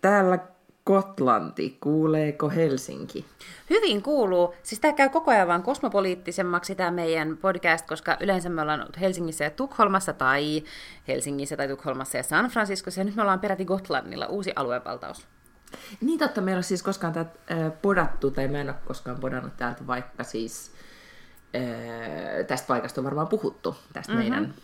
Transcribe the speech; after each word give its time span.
Täällä 0.00 0.38
Kotlanti, 0.84 1.78
kuuleeko 1.80 2.50
Helsinki? 2.50 3.26
Hyvin 3.70 4.02
kuuluu. 4.02 4.54
Siis 4.62 4.80
tämä 4.80 4.92
käy 4.92 5.08
koko 5.08 5.30
ajan 5.30 5.48
vaan 5.48 5.62
kosmopoliittisemmaksi 5.62 6.74
tämä 6.74 6.90
meidän 6.90 7.36
podcast, 7.36 7.86
koska 7.86 8.16
yleensä 8.20 8.48
me 8.48 8.62
ollaan 8.62 8.80
ollut 8.80 9.00
Helsingissä 9.00 9.44
ja 9.44 9.50
Tukholmassa 9.50 10.12
tai 10.12 10.62
Helsingissä 11.08 11.56
tai 11.56 11.68
Tukholmassa 11.68 12.16
ja 12.16 12.22
San 12.22 12.48
Franciscossa 12.48 13.00
ja 13.00 13.04
nyt 13.04 13.16
me 13.16 13.22
ollaan 13.22 13.40
peräti 13.40 13.64
Gotlannilla, 13.64 14.26
uusi 14.26 14.52
aluevaltaus. 14.56 15.26
Niin 16.00 16.18
totta, 16.18 16.40
meillä 16.40 16.58
on 16.58 16.64
siis 16.64 16.82
koskaan 16.82 17.12
täältä 17.12 17.30
äh, 17.50 17.72
podattu, 17.82 18.30
tai 18.30 18.48
mä 18.48 18.60
en 18.60 18.68
ole 18.68 18.76
koskaan 18.84 19.20
podannut 19.20 19.56
täältä, 19.56 19.86
vaikka 19.86 20.24
siis 20.24 20.72
äh, 21.56 22.46
tästä 22.46 22.66
paikasta 22.66 23.00
on 23.00 23.04
varmaan 23.04 23.28
puhuttu, 23.28 23.76
tästä 23.92 24.12
mm-hmm. 24.12 24.30
meidän 24.30 24.54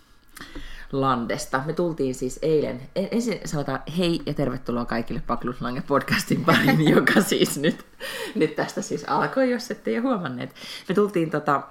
landesta. 0.92 1.62
Me 1.66 1.72
tultiin 1.72 2.14
siis 2.14 2.38
eilen, 2.42 2.80
ensin 2.94 3.40
sanotaan 3.44 3.82
hei 3.98 4.22
ja 4.26 4.34
tervetuloa 4.34 4.84
kaikille 4.84 5.22
Pakluslange 5.26 5.80
podcastin 5.80 6.44
pariin, 6.44 6.88
joka 6.94 7.20
siis 7.20 7.58
nyt, 7.58 7.86
nyt 8.34 8.56
tästä 8.56 8.82
siis 8.82 9.04
alkoi, 9.06 9.50
jos 9.50 9.70
ette 9.70 9.90
jo 9.90 10.02
huomanneet. 10.02 10.54
Me 10.88 10.94
tultiin 10.94 11.30
tota, 11.30 11.62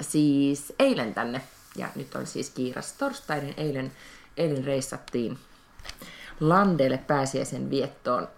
siis 0.00 0.72
eilen 0.78 1.14
tänne, 1.14 1.40
ja 1.76 1.88
nyt 1.94 2.14
on 2.14 2.26
siis 2.26 2.50
kiiras 2.50 2.92
torstainen, 2.92 3.54
eilen, 3.56 3.92
eilen 4.36 4.64
reissattiin 4.64 5.38
Landelle 6.40 6.98
pääsiäisen 6.98 7.70
viettoon 7.70 8.28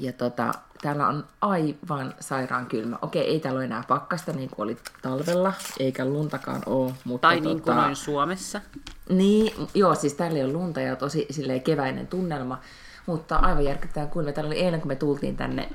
ja 0.00 0.12
tota, 0.12 0.52
täällä 0.82 1.08
on 1.08 1.24
aivan 1.40 2.14
sairaan 2.20 2.66
kylmä. 2.66 2.98
Okei, 3.02 3.26
ei 3.26 3.40
täällä 3.40 3.58
ole 3.58 3.64
enää 3.64 3.84
pakkasta 3.88 4.32
niin 4.32 4.50
kuin 4.50 4.64
oli 4.64 4.76
talvella, 5.02 5.52
eikä 5.80 6.04
luntakaan 6.04 6.62
ole. 6.66 6.92
Mutta 7.04 7.28
tai 7.28 7.40
niin 7.40 7.62
kuin 7.62 7.76
tota, 7.76 7.94
Suomessa. 7.94 8.60
Niin, 9.08 9.68
joo, 9.74 9.94
siis 9.94 10.14
täällä 10.14 10.38
ei 10.38 10.44
ole 10.44 10.52
lunta 10.52 10.80
ja 10.80 10.96
tosi 10.96 11.26
silleen 11.30 11.62
keväinen 11.62 12.06
tunnelma. 12.06 12.58
Mutta 13.06 13.36
aivan 13.36 13.64
järkyttävää 13.64 14.06
kuinka 14.06 14.32
Täällä 14.32 14.48
oli 14.48 14.58
eilen, 14.58 14.80
kun 14.80 14.88
me 14.88 14.96
tultiin 14.96 15.36
tänne 15.36 15.70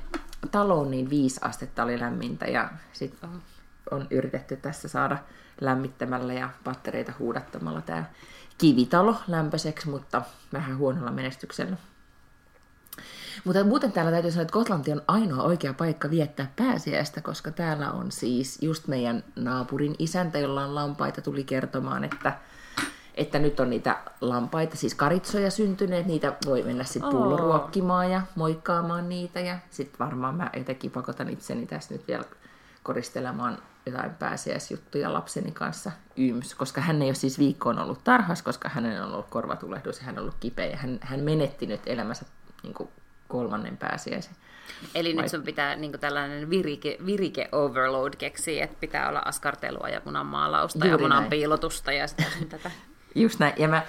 taloon, 0.50 0.90
niin 0.90 1.10
viisi 1.10 1.40
astetta 1.42 1.82
oli 1.82 2.00
lämmintä. 2.00 2.46
Ja 2.46 2.70
sitten 2.92 3.30
on 3.90 4.06
yritetty 4.10 4.56
tässä 4.56 4.88
saada 4.88 5.18
lämmittämällä 5.60 6.32
ja 6.32 6.50
pattereita 6.64 7.12
huudattamalla 7.18 7.82
tämä 7.82 8.04
kivitalo 8.58 9.16
lämpöiseksi, 9.28 9.88
mutta 9.88 10.22
vähän 10.52 10.78
huonolla 10.78 11.10
menestyksellä. 11.10 11.76
Mutta 13.44 13.64
muuten 13.64 13.92
täällä 13.92 14.12
täytyy 14.12 14.30
sanoa, 14.30 14.42
että 14.42 14.52
Kotlanti 14.52 14.92
on 14.92 15.02
ainoa 15.08 15.42
oikea 15.42 15.74
paikka 15.74 16.10
viettää 16.10 16.52
pääsiäistä, 16.56 17.20
koska 17.20 17.50
täällä 17.50 17.90
on 17.90 18.12
siis 18.12 18.62
just 18.62 18.86
meidän 18.86 19.24
naapurin 19.36 19.94
isäntä, 19.98 20.38
jolla 20.38 20.64
on 20.64 20.74
lampaita, 20.74 21.22
tuli 21.22 21.44
kertomaan, 21.44 22.04
että, 22.04 22.38
että 23.14 23.38
nyt 23.38 23.60
on 23.60 23.70
niitä 23.70 23.96
lampaita, 24.20 24.76
siis 24.76 24.94
karitsoja 24.94 25.50
syntyneet, 25.50 26.06
niitä 26.06 26.32
voi 26.46 26.62
mennä 26.62 26.84
sitten 26.84 27.10
pulloruokkimaan 27.10 28.10
ja 28.10 28.22
moikkaamaan 28.34 29.08
niitä. 29.08 29.40
Ja 29.40 29.58
sitten 29.70 29.98
varmaan 29.98 30.34
mä 30.34 30.50
jotenkin 30.56 30.90
pakotan 30.90 31.30
itseni 31.30 31.66
tässä 31.66 31.94
nyt 31.94 32.08
vielä 32.08 32.24
koristelemaan 32.82 33.58
jotain 33.86 34.10
pääsiäisjuttuja 34.10 35.12
lapseni 35.12 35.52
kanssa 35.52 35.92
yms, 36.16 36.54
koska 36.54 36.80
hän 36.80 37.02
ei 37.02 37.08
ole 37.08 37.14
siis 37.14 37.38
viikkoon 37.38 37.78
ollut 37.78 38.04
tarhas, 38.04 38.42
koska 38.42 38.68
hänen 38.68 39.02
on 39.02 39.12
ollut 39.12 39.30
korvatulehdus 39.30 39.98
ja 39.98 40.04
hän 40.04 40.14
on 40.14 40.22
ollut 40.22 40.36
kipeä. 40.40 40.66
Ja 40.66 40.76
hän, 40.76 40.98
hän 41.00 41.20
menetti 41.20 41.66
nyt 41.66 41.80
elämänsä 41.86 42.24
niin 42.62 42.74
kuin 42.74 42.88
kolmannen 43.28 43.76
pääsiäisen. 43.76 44.34
Eli 44.94 45.16
Vai... 45.16 45.22
nyt 45.22 45.30
sun 45.30 45.42
pitää 45.42 45.76
niin 45.76 45.92
tällainen 46.00 46.50
virike, 46.50 46.98
virike 47.06 47.48
overload 47.52 48.14
keksiä, 48.18 48.64
että 48.64 48.76
pitää 48.80 49.08
olla 49.08 49.22
askartelua 49.24 49.88
ja 49.88 50.00
munan 50.04 50.26
maalausta 50.26 50.78
Juuri 50.78 50.90
ja 50.90 50.98
munan 50.98 51.18
näin. 51.18 51.30
piilotusta 51.30 51.92
ja 51.92 52.06
sitä 52.06 52.22
tätä. 52.48 52.70
Just 53.14 53.38
näin. 53.38 53.54
Ja 53.56 53.68
mä, 53.68 53.82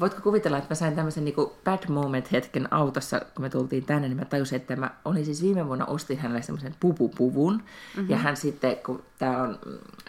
voitko 0.00 0.20
kuvitella, 0.20 0.58
että 0.58 0.70
mä 0.70 0.74
sain 0.74 0.96
tämmöisen 0.96 1.24
niin 1.24 1.34
bad 1.64 1.88
moment-hetken 1.88 2.68
autossa, 2.70 3.20
kun 3.20 3.44
me 3.44 3.50
tultiin 3.50 3.84
tänne, 3.84 4.08
niin 4.08 4.18
mä 4.18 4.24
tajusin, 4.24 4.56
että 4.56 4.76
mä 4.76 4.90
olin 5.04 5.24
siis 5.24 5.42
viime 5.42 5.66
vuonna 5.66 5.86
ostin 5.86 6.18
hänelle 6.18 6.42
semmoisen 6.42 6.74
pupupuvun. 6.80 7.52
Mm-hmm. 7.52 8.10
Ja 8.10 8.16
hän 8.16 8.36
sitten, 8.36 8.76
kun 8.76 9.02
tämä 9.18 9.42
on 9.42 9.58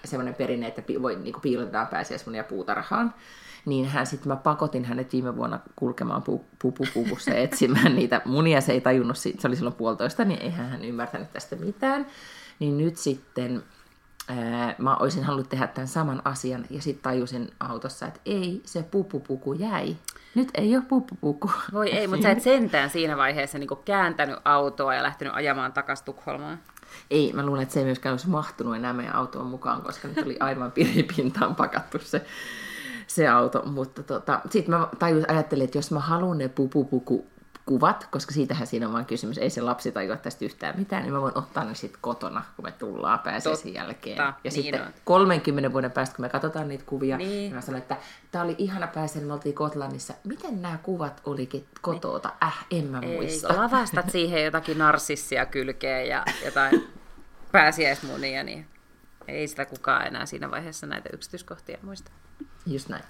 semmoinen 0.06 0.36
perinne, 0.36 0.68
että 0.68 0.84
voi, 1.02 1.16
niin 1.16 1.36
piilotetaan 1.42 1.88
pääsiäismunia 1.88 2.44
puutarhaan, 2.44 3.14
niin 3.66 3.86
hän 3.86 4.06
sitten 4.06 4.28
mä 4.28 4.36
pakotin 4.36 4.86
hänet 4.86 5.14
viime 5.14 5.36
vuonna 5.36 5.60
kulkemaan 5.76 6.24
pupupuvussa 6.60 7.34
etsimään 7.34 7.96
niitä 7.96 8.22
munia. 8.26 8.62
Se 8.62 8.72
ei 8.72 8.82
tajunnut, 8.82 9.18
se 9.18 9.48
oli 9.48 9.56
silloin 9.56 9.76
puolitoista, 9.76 10.26
niin 10.26 10.42
eihän 10.42 10.70
hän 10.70 10.86
ymmärtänyt 10.86 11.34
tästä 11.34 11.56
mitään. 11.56 12.06
Niin 12.60 12.78
nyt 12.78 12.98
sitten 12.98 13.64
ää, 14.28 14.76
mä 14.78 14.96
olisin 14.96 15.24
halunnut 15.24 15.50
tehdä 15.50 15.68
tämän 15.68 15.88
saman 15.88 16.22
asian 16.26 16.66
ja 16.70 16.82
sitten 16.82 17.04
tajusin 17.04 17.52
autossa, 17.60 18.08
että 18.08 18.20
ei, 18.26 18.62
se 18.66 18.84
pupupuku 18.84 19.54
jäi. 19.54 19.98
Nyt 20.36 20.50
ei 20.54 20.76
ole 20.76 20.84
pupupuku. 20.88 21.52
Voi 21.74 21.92
ei, 21.92 22.08
mutta 22.08 22.24
sä 22.24 22.32
et 22.32 22.42
sentään 22.42 22.90
siinä 22.90 23.18
vaiheessa 23.18 23.58
niin 23.58 23.70
kääntänyt 23.86 24.40
autoa 24.46 24.96
ja 24.96 25.04
lähtenyt 25.04 25.34
ajamaan 25.36 25.74
takaisin 25.74 26.06
Tukholmaan. 26.06 26.60
Ei, 27.12 27.34
mä 27.34 27.46
luulen, 27.46 27.64
että 27.64 27.74
se 27.74 27.80
ei 27.80 27.86
myöskään 27.86 28.14
olisi 28.14 28.30
mahtunut 28.30 28.76
enää 28.76 28.94
meidän 28.94 29.16
autoon 29.16 29.48
mukaan, 29.48 29.82
koska 29.82 30.08
nyt 30.08 30.26
oli 30.26 30.38
aivan 30.40 30.72
piripintaan 30.82 31.56
pakattu 31.56 32.00
se 32.00 32.26
se 33.16 33.28
auto, 33.28 33.64
mutta 33.66 34.04
tota, 34.04 34.42
sitten 34.50 34.76
mä 34.76 34.88
tajus, 35.00 35.24
ajattelin, 35.28 35.64
että 35.64 35.78
jos 35.78 35.92
mä 35.92 36.00
haluan 36.00 36.38
ne 36.38 36.48
pupupuku 36.48 37.28
kuvat, 37.66 38.08
koska 38.12 38.34
siitähän 38.34 38.68
siinä 38.68 38.88
on 38.88 38.94
vain 38.94 39.06
kysymys, 39.06 39.38
ei 39.38 39.50
se 39.50 39.62
lapsi 39.62 39.92
tajua 39.92 40.18
tästä 40.18 40.46
yhtään 40.46 40.80
mitään, 40.80 41.04
niin 41.04 41.14
mä 41.14 41.22
voin 41.22 41.38
ottaa 41.38 41.66
ne 41.66 41.76
sitten 41.76 42.02
kotona, 42.02 42.44
kun 42.56 42.66
me 42.66 42.72
tullaan 42.72 43.20
pääsiäisen 43.20 43.74
jälkeen. 43.74 44.18
Ja 44.18 44.34
niin 44.44 44.52
sitten 44.52 44.82
on. 44.82 44.94
30 45.06 45.74
vuoden 45.74 45.92
päästä, 45.92 46.16
kun 46.16 46.26
me 46.26 46.30
katsotaan 46.30 46.68
niitä 46.68 46.84
kuvia, 46.88 47.18
niin, 47.18 47.30
niin 47.30 47.56
mä 47.56 47.62
sanon, 47.62 47.82
että 47.82 47.98
tämä 48.32 48.44
oli 48.44 48.56
ihana 48.58 48.88
pääsiäinen, 48.88 49.28
me 49.28 49.34
oltiin 49.34 49.56
Kotlannissa. 49.56 50.14
Miten 50.24 50.62
nämä 50.62 50.78
kuvat 50.84 51.22
olikin 51.26 51.66
kotota? 51.82 52.30
Niin. 52.30 52.38
Äh, 52.44 52.66
en 52.72 52.86
mä 52.86 53.00
ei, 53.00 53.16
muista. 53.16 53.58
Lavastat 53.58 54.10
siihen 54.10 54.46
jotakin 54.46 54.78
narsissia 54.78 55.46
kylkeä 55.46 56.02
ja 56.02 56.24
jotain 56.46 56.88
pääsiäismunia, 57.52 58.44
niin 58.44 58.66
ei 59.28 59.48
sitä 59.48 59.66
kukaan 59.66 60.08
enää 60.08 60.26
siinä 60.26 60.52
vaiheessa 60.52 60.88
näitä 60.88 61.10
yksityiskohtia 61.14 61.78
muista. 61.82 62.12
Just 62.66 62.90
näin. 62.90 63.04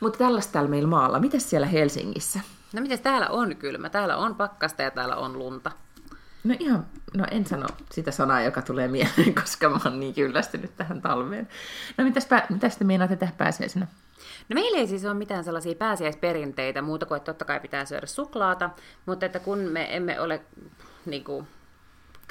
Mutta 0.00 0.18
tällaista 0.18 0.52
täällä 0.52 0.70
meillä 0.70 0.88
maalla. 0.88 1.20
Mitäs 1.20 1.50
siellä 1.50 1.66
Helsingissä? 1.66 2.40
No 2.72 2.82
miten 2.82 2.98
täällä 2.98 3.28
on 3.28 3.56
kylmä? 3.56 3.88
Täällä 3.88 4.16
on 4.16 4.34
pakkasta 4.34 4.82
ja 4.82 4.90
täällä 4.90 5.16
on 5.16 5.38
lunta. 5.38 5.70
No 6.44 6.54
ihan, 6.58 6.86
no 7.14 7.24
en 7.30 7.46
sano 7.46 7.66
sitä 7.92 8.10
sanaa, 8.10 8.42
joka 8.42 8.62
tulee 8.62 8.88
mieleen, 8.88 9.34
koska 9.42 9.68
mä 9.68 9.80
oon 9.84 10.00
niin 10.00 10.14
kyllästynyt 10.14 10.76
tähän 10.76 11.02
talveen. 11.02 11.48
No 11.98 12.04
mitäs, 12.04 12.28
mitäs 12.48 12.76
te 12.76 12.84
meinaatte 12.84 13.16
tehdä 13.16 13.32
pääsiäisenä? 13.38 13.86
No 14.48 14.54
meillä 14.54 14.78
ei 14.78 14.86
siis 14.86 15.04
ole 15.04 15.14
mitään 15.14 15.44
sellaisia 15.44 15.74
pääsiäisperinteitä 15.74 16.82
muuta 16.82 17.06
kuin, 17.06 17.16
että 17.16 17.32
totta 17.32 17.44
kai 17.44 17.60
pitää 17.60 17.84
syödä 17.84 18.06
suklaata, 18.06 18.70
mutta 19.06 19.26
että 19.26 19.38
kun 19.38 19.58
me 19.58 19.96
emme 19.96 20.20
ole 20.20 20.40
niin 21.06 21.24
kuin, 21.24 21.46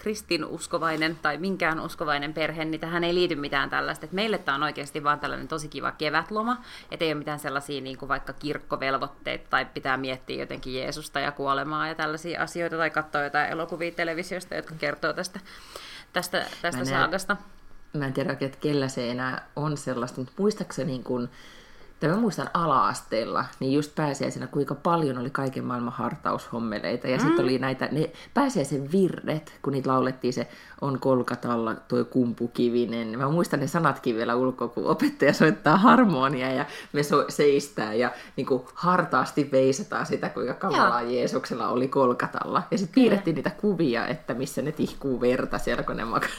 kristinuskovainen 0.02 1.16
tai 1.22 1.38
minkään 1.38 1.80
uskovainen 1.80 2.34
perhe, 2.34 2.66
niin 2.66 2.82
tähän 2.82 3.04
ei 3.04 3.16
liity 3.16 3.36
mitään 3.36 3.70
tällaista. 3.70 4.06
Et 4.06 4.12
meille 4.12 4.38
tämä 4.38 4.56
on 4.56 4.64
oikeasti 4.64 5.04
vaan 5.04 5.20
tällainen 5.20 5.48
tosi 5.48 5.68
kiva 5.68 5.92
kevätloma, 5.92 6.58
että 6.92 7.06
ei 7.06 7.12
ole 7.12 7.20
mitään 7.20 7.40
sellaisia 7.40 7.82
niin 7.82 7.98
kuin 7.98 8.10
vaikka 8.10 8.34
kirkkovelvoitteita 8.34 9.48
tai 9.50 9.66
pitää 9.66 9.98
miettiä 9.98 10.40
jotenkin 10.40 10.76
Jeesusta 10.76 11.20
ja 11.20 11.32
kuolemaa 11.32 11.88
ja 11.88 11.96
tällaisia 11.96 12.42
asioita 12.42 12.78
tai 12.78 12.90
katsoa 12.90 13.24
jotain 13.24 13.52
elokuvia 13.52 13.92
televisiosta, 13.92 14.56
jotka 14.56 14.76
kertoo 14.76 15.14
tästä, 15.14 15.40
tästä, 16.14 16.46
tästä 16.62 16.86
saagasta. 16.86 17.38
Mä 17.94 18.06
en 18.06 18.14
tiedä 18.14 18.32
että 18.40 18.58
kellä 18.62 18.88
se 18.88 19.12
enää 19.12 19.48
on 19.56 19.78
sellaista, 19.78 20.22
mutta 20.22 20.34
muistaakseni 20.38 20.92
niin 20.92 21.04
kun 21.04 21.30
tai 22.02 22.10
mä 22.10 22.16
muistan 22.16 22.50
ala-asteella, 22.54 23.46
niin 23.60 23.74
just 23.74 23.96
pääsiäisenä, 23.96 24.48
kuinka 24.48 24.76
paljon 24.76 25.18
oli 25.18 25.30
kaiken 25.30 25.64
maailman 25.64 25.94
hartaushommeleita. 25.94 27.08
Ja 27.08 27.18
mm. 27.18 27.24
sitten 27.24 27.44
oli 27.44 27.60
näitä, 27.60 27.90
ne 27.92 28.12
pääsiäisen 28.34 28.92
virret, 28.92 29.54
kun 29.62 29.74
niitä 29.74 29.90
laulettiin 29.90 30.34
se 30.34 30.48
on 30.82 31.00
kolkatalla 31.00 31.76
tuo 31.76 32.06
kumpukivinen. 32.06 33.20
Mä 33.20 33.30
muistan 33.30 33.60
ne 33.60 33.68
sanatkin 33.68 34.16
vielä 34.16 34.36
ulkoa, 34.36 34.68
kun 34.68 34.86
opettaja 34.86 35.34
soittaa 35.34 35.78
harmonia 35.78 36.52
ja 36.52 36.66
me 36.94 37.04
so- 37.04 37.26
seistää 37.30 37.94
ja 37.94 38.12
niin 38.36 38.48
kuin 38.48 38.64
hartaasti 38.74 39.50
veisataan 39.52 40.06
sitä, 40.06 40.30
kuinka 40.30 40.54
kamalaa 40.54 41.02
Jeesuksella 41.02 41.70
oli 41.70 41.88
kolkatalla. 41.88 42.64
Ja 42.72 42.78
sitten 42.78 42.96
piirrettiin 42.96 43.36
niitä 43.36 43.50
kuvia, 43.50 44.08
että 44.08 44.34
missä 44.34 44.62
ne 44.62 44.72
tihkuu 44.72 45.22
verta 45.22 45.58
siellä, 45.58 45.84
kun 45.84 45.98
ne 45.98 46.04
mak- 46.04 46.30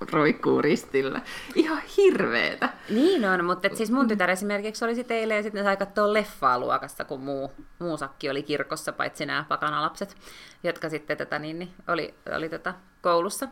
roikkuu 0.12 0.62
ristillä. 0.62 1.20
Ihan 1.54 1.82
hirveetä. 1.96 2.68
Niin 2.90 3.28
on, 3.28 3.44
mutta 3.44 3.66
et 3.66 3.76
siis 3.76 3.90
mun 3.90 4.08
tytär 4.08 4.30
esimerkiksi 4.30 4.84
oli 4.84 4.94
sitten 5.00 5.16
eilen 5.16 5.36
ja 5.36 5.42
sitten 5.42 5.64
sai 5.64 5.76
katsoa 5.76 6.12
leffaa 6.12 6.58
luokassa, 6.58 7.04
kun 7.04 7.20
muu, 7.20 7.52
muu 7.78 7.96
sakki 7.96 8.30
oli 8.30 8.42
kirkossa, 8.42 8.92
paitsi 8.92 9.26
nämä 9.26 9.44
pakanalapset, 9.48 10.16
jotka 10.62 10.88
sitten 10.88 11.16
tätä, 11.16 11.38
niin, 11.38 11.58
niin, 11.58 11.74
oli, 11.88 12.14
oli 12.36 12.48
tätä 12.48 12.74
koulussa. 13.00 13.48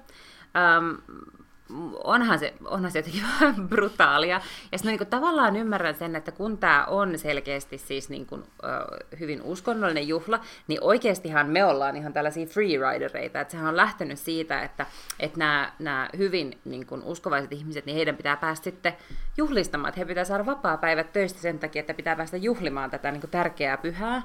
Um, 0.78 0.98
onhan 2.04 2.38
se, 2.38 2.54
onhan 2.64 2.90
se 2.90 2.98
jotenkin 2.98 3.22
vähän 3.40 3.68
brutaalia. 3.68 4.40
Ja 4.72 4.78
sitten 4.78 4.96
niin 4.98 5.08
tavallaan 5.08 5.56
ymmärrän 5.56 5.94
sen, 5.94 6.16
että 6.16 6.32
kun 6.32 6.58
tämä 6.58 6.84
on 6.84 7.18
selkeästi 7.18 7.78
siis 7.78 8.08
niin 8.08 8.26
kuin, 8.26 8.40
uh, 8.40 9.18
hyvin 9.20 9.42
uskonnollinen 9.42 10.08
juhla, 10.08 10.40
niin 10.66 10.78
oikeastihan 10.82 11.48
me 11.48 11.64
ollaan 11.64 11.96
ihan 11.96 12.12
tällaisia 12.12 12.46
freeridereita. 12.46 13.40
Että 13.40 13.52
sehän 13.52 13.68
on 13.68 13.76
lähtenyt 13.76 14.18
siitä, 14.18 14.62
että, 14.62 14.86
että 15.20 15.38
nämä, 15.38 15.72
nämä 15.78 16.08
hyvin 16.16 16.58
niin 16.64 16.86
kuin 16.86 17.02
uskovaiset 17.02 17.52
ihmiset, 17.52 17.86
niin 17.86 17.96
heidän 17.96 18.16
pitää 18.16 18.36
päästä 18.36 18.64
sitten 18.64 18.92
juhlistamaan. 19.36 19.88
Että 19.88 20.00
he 20.00 20.04
pitää 20.04 20.24
saada 20.24 20.46
vapaa-päivät 20.46 21.12
töistä 21.12 21.40
sen 21.40 21.58
takia, 21.58 21.80
että 21.80 21.94
pitää 21.94 22.16
päästä 22.16 22.36
juhlimaan 22.36 22.90
tätä 22.90 23.10
niin 23.10 23.20
kuin 23.20 23.30
tärkeää 23.30 23.76
pyhää. 23.76 24.22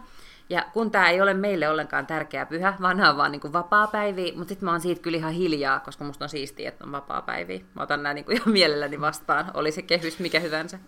Ja 0.54 0.66
kun 0.74 0.92
tämä 0.92 1.10
ei 1.10 1.22
ole 1.22 1.34
meille 1.34 1.70
ollenkaan 1.70 2.08
tärkeä 2.08 2.46
pyhä, 2.46 2.74
vaan 2.82 2.98
nämä 2.98 3.10
on 3.10 3.18
vaan 3.18 3.32
niin 3.32 3.54
vapaa-päiviä, 3.54 4.34
mutta 4.36 4.50
sitten 4.50 4.66
mä 4.66 4.72
oon 4.72 4.82
siitä 4.82 5.02
kyllä 5.02 5.18
ihan 5.18 5.34
hiljaa, 5.34 5.80
koska 5.80 6.04
musta 6.04 6.26
on 6.26 6.30
siistiä, 6.30 6.70
että 6.70 6.84
on 6.84 6.92
vapaa-päiviä. 6.92 7.60
Mä 7.74 7.84
otan 7.84 8.04
nämä 8.04 8.14
niin 8.14 8.32
ihan 8.32 8.50
mielelläni 8.50 9.02
vastaan, 9.02 9.52
oli 9.54 9.72
se 9.72 9.82
kehys 9.82 10.20
mikä 10.20 10.40
hyvänsä. 10.40 10.80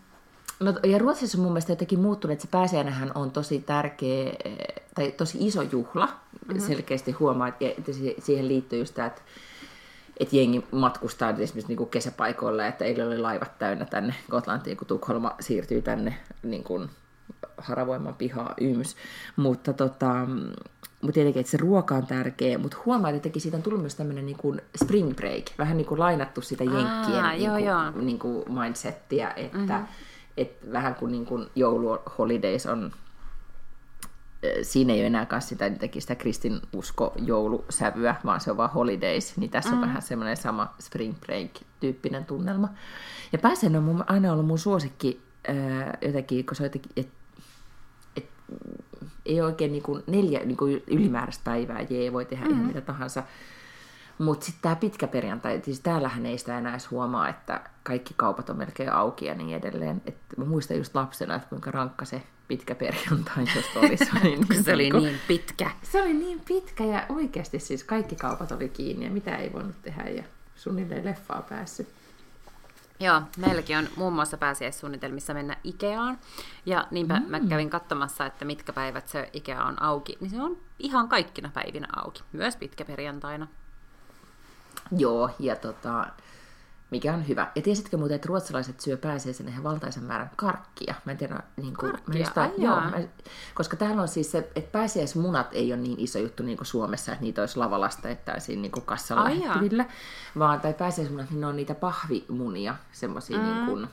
No, 0.60 0.74
ja 0.84 0.98
Ruotsissa 0.98 1.38
on 1.38 1.44
mun 1.44 1.52
mielestä 1.52 1.72
jotenkin 1.72 2.00
muuttunut, 2.00 2.34
että 2.34 2.42
se 2.42 2.48
pääsiäinähän 2.52 3.12
on 3.16 3.32
tosi 3.32 3.60
tärkeä, 3.60 4.32
tai 4.96 5.12
tosi 5.12 5.38
iso 5.42 5.62
juhla. 5.62 6.06
Mm-hmm. 6.06 6.60
Selkeästi 6.60 7.12
huomaa, 7.12 7.48
että 7.48 7.92
siihen 8.20 8.48
liittyy 8.48 8.80
just 8.80 8.96
tämä, 8.96 9.08
että 9.08 9.22
että 10.18 10.36
jengi 10.36 10.66
matkustaa 10.72 11.30
esimerkiksi 11.30 11.68
niin 11.68 11.78
kuin 11.78 11.90
kesäpaikoilla, 11.90 12.68
että 12.68 12.86
eilen 12.86 13.08
oli 13.08 13.18
laivat 13.18 13.60
täynnä 13.60 13.86
tänne 13.86 14.14
Gotlantiin, 14.30 14.78
kun 14.78 14.88
Tukholma 14.88 15.36
siirtyy 15.40 15.82
tänne 15.82 16.18
niin 16.44 16.64
kuin 16.64 16.90
haravoiman 17.58 18.16
pihaa 18.16 18.54
yms. 18.62 18.96
Mutta 19.36 19.74
tota, 19.74 20.28
mutta 21.02 21.14
tietenkin, 21.14 21.40
että 21.40 21.52
se 21.52 21.58
ruoka 21.58 21.96
on 21.96 22.08
tärkeä, 22.08 22.58
mutta 22.58 22.78
huomaa, 22.86 23.10
että 23.10 23.30
siitä 23.38 23.58
on 23.58 23.64
tullut 23.64 23.82
myös 23.82 23.96
tämmöinen 23.96 24.26
niin 24.26 24.38
kuin 24.38 24.62
spring 24.84 25.16
break, 25.16 25.46
vähän 25.58 25.78
niin 25.78 25.88
kuin 25.88 26.00
lainattu 26.00 26.42
sitä 26.42 26.64
jenkkien 26.64 27.24
Aa, 27.24 27.32
niin 27.32 27.50
kuin, 27.52 27.66
joo, 27.66 27.82
joo. 27.82 27.92
Niin 27.92 28.20
kuin 28.20 28.54
mindsettiä, 28.54 29.34
että 29.36 29.58
mm-hmm. 29.58 29.86
et 30.38 30.58
vähän 30.72 30.96
kuin, 30.96 31.12
niin 31.12 31.26
kuin 31.26 31.48
jouluholidays 31.56 32.66
on 32.66 32.92
siinä 34.62 34.94
ei 34.94 35.00
ole 35.00 35.08
enää 35.08 35.40
sitä, 35.40 35.72
sitä 36.00 36.16
kristinusko 36.16 37.14
joulusävyä, 37.18 38.16
vaan 38.26 38.42
se 38.42 38.52
on 38.52 38.58
vaan 38.58 38.70
holidays, 38.70 39.38
niin 39.38 39.50
tässä 39.50 39.70
mm. 39.70 39.76
on 39.76 39.82
vähän 39.82 40.02
semmoinen 40.02 40.38
sama 40.38 40.74
spring 40.80 41.16
break-tyyppinen 41.26 42.26
tunnelma. 42.26 42.70
Ja 43.32 43.40
pääsen 43.40 43.76
on 43.76 44.04
aina 44.08 44.32
ollut 44.32 44.46
mun 44.46 44.60
suosikki 44.60 45.22
ää, 45.48 45.98
jotenkin, 46.02 46.46
kun 46.46 46.56
se 46.56 46.64
on 46.64 46.66
jotenkin, 46.66 46.92
et, 46.96 47.06
et, 47.06 47.12
ei 49.26 49.42
oikein 49.42 49.72
niin 49.72 49.84
kuin 49.84 50.04
neljä 50.08 50.40
niin 50.40 50.58
kuin 50.58 50.84
ylimääräistä 50.88 51.44
päivää, 51.44 51.86
jee, 51.90 52.14
voi 52.14 52.26
tehdä 52.26 52.46
mm. 52.46 52.52
ihan 52.52 52.66
mitä 52.66 52.82
tahansa, 52.82 53.24
mutta 54.18 54.46
sitten 54.46 54.62
tämä 54.62 54.76
pitkä 54.76 55.08
perjantai, 55.08 55.62
siis 55.64 55.80
täällähän 55.80 56.26
ei 56.26 56.38
sitä 56.38 56.58
enää 56.58 56.72
edes 56.72 56.92
huomaa, 56.92 57.30
että 57.30 57.62
kaikki 57.84 58.14
kaupat 58.18 58.50
on 58.50 58.58
melkein 58.58 58.92
auki 58.92 59.26
ja 59.26 59.36
niin 59.36 59.58
edelleen. 59.58 60.02
Et 60.06 60.18
mä 60.38 60.46
muistan 60.46 60.78
just 60.78 60.96
lapsena, 60.96 61.36
että 61.36 61.50
kuinka 61.50 61.72
rankka 61.72 62.06
se 62.06 62.22
pitkä 62.48 62.76
perjantai 62.76 63.46
just 63.56 63.78
oli. 63.78 63.98
Se 63.98 64.10
oli, 64.22 64.36
niin, 64.36 64.64
se 64.64 64.74
oli 64.74 64.90
niin 64.90 65.20
pitkä. 65.28 65.72
Se 65.84 66.02
oli 66.02 66.14
niin 66.14 66.42
pitkä 66.48 66.84
ja 66.86 67.06
oikeasti 67.10 67.60
siis 67.60 67.84
kaikki 67.84 68.16
kaupat 68.16 68.52
oli 68.52 68.70
kiinni 68.70 69.06
ja 69.06 69.12
mitä 69.12 69.38
ei 69.38 69.54
voinut 69.54 69.82
tehdä 69.82 70.04
ja 70.10 70.24
suunnilleen 70.56 71.06
leffaa 71.06 71.42
päässyt. 71.50 71.88
Joo, 73.00 73.22
meilläkin 73.38 73.78
on 73.78 73.88
muun 73.96 74.14
muassa 74.14 74.38
pääsiäissuunnitelmissa 74.38 75.34
mennä 75.34 75.58
Ikeaan. 75.64 76.20
Ja 76.66 76.88
niinpä 76.92 77.20
mm. 77.20 77.26
mä 77.30 77.40
kävin 77.40 77.70
katsomassa, 77.70 78.26
että 78.26 78.46
mitkä 78.46 78.74
päivät 78.74 79.08
se 79.08 79.30
Ikea 79.34 79.64
on 79.64 79.82
auki. 79.82 80.18
Niin 80.20 80.32
se 80.32 80.42
on 80.42 80.58
ihan 80.80 81.10
kaikkina 81.10 81.52
päivinä 81.54 81.88
auki, 81.96 82.24
myös 82.32 82.56
pitkäperjantaina. 82.56 83.48
Joo, 84.98 85.30
ja 85.40 85.56
tota, 85.56 86.06
mikä 86.92 87.14
on 87.14 87.28
hyvä. 87.28 87.52
Ja 87.56 87.62
tiesitkö 87.62 87.98
muuten, 87.98 88.16
että 88.16 88.28
ruotsalaiset 88.28 88.80
syö 88.80 88.98
pääsiäisen 88.98 89.48
ihan 89.48 89.64
valtaisen 89.64 90.04
määrän 90.04 90.32
karkkia? 90.36 90.96
Mä 91.06 91.12
en 91.12 91.18
tiedä, 91.18 91.40
niin 91.58 91.76
kuin, 91.76 91.92
karkkia? 91.92 92.14
Mä 92.14 92.20
jostain, 92.20 92.52
joo, 92.58 92.76
mä, 92.76 93.00
koska 93.56 93.78
täällä 93.78 94.02
on 94.02 94.08
siis 94.08 94.32
se, 94.32 94.38
että 94.38 94.72
pääsiäismunat 94.72 95.48
ei 95.52 95.74
ole 95.74 95.82
niin 95.82 96.00
iso 96.00 96.20
juttu 96.20 96.44
niin 96.44 96.58
kuin 96.58 96.68
Suomessa, 96.68 97.12
että 97.12 97.24
niitä 97.24 97.42
olisi 97.42 97.60
lavalasta 97.60 98.10
ettäisiin 98.10 98.62
niin 98.62 98.72
kuin 98.72 98.86
kassalla 98.86 99.24
lähettyvillä, 99.24 99.86
vaan 100.40 100.62
tai 100.62 100.74
pääsiäismunat, 100.74 101.30
niin 101.30 101.42
ne 101.42 101.48
on 101.48 101.56
niitä 101.56 101.76
pahvimunia, 101.76 102.76
semmoisia 102.92 103.38
mm. 103.38 103.44
niin 103.44 103.66
kuin, 103.66 103.88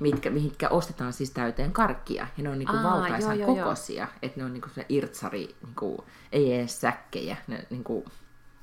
mitkä, 0.00 0.30
mitkä 0.30 0.68
ostetaan 0.68 1.12
siis 1.12 1.30
täyteen 1.30 1.72
karkkia. 1.72 2.26
Ja 2.36 2.42
ne 2.42 2.50
on 2.50 2.58
niinku 2.58 2.76
valtaisan 2.82 3.38
joo, 3.38 3.48
joo, 3.48 3.56
kokoisia. 3.56 4.08
Että 4.22 4.40
ne 4.40 4.44
on 4.44 4.52
niinku 4.52 4.68
se 4.74 4.86
irtsari, 4.88 5.56
niinku, 5.62 6.04
ei 6.32 6.54
edes 6.54 6.80
säkkejä. 6.80 7.36
Ne, 7.46 7.66
niinku, 7.70 8.04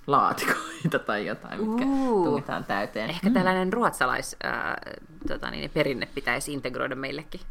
laatikoita 0.08 1.00
tai 1.00 1.26
jotain, 1.26 1.68
mitkä 1.68 1.86
uh, 1.86 2.26
tunnetaan 2.26 2.64
täyteen. 2.64 3.10
Ehkä 3.10 3.30
mm. 3.30 3.34
tällainen 3.34 3.74
ruotsalais 3.74 4.36
äh, 4.46 4.76
tota 5.28 5.52
niin, 5.52 5.72
perinne 5.72 6.06
pitäisi 6.06 6.54
integroida 6.54 6.96
meillekin. 6.96 7.42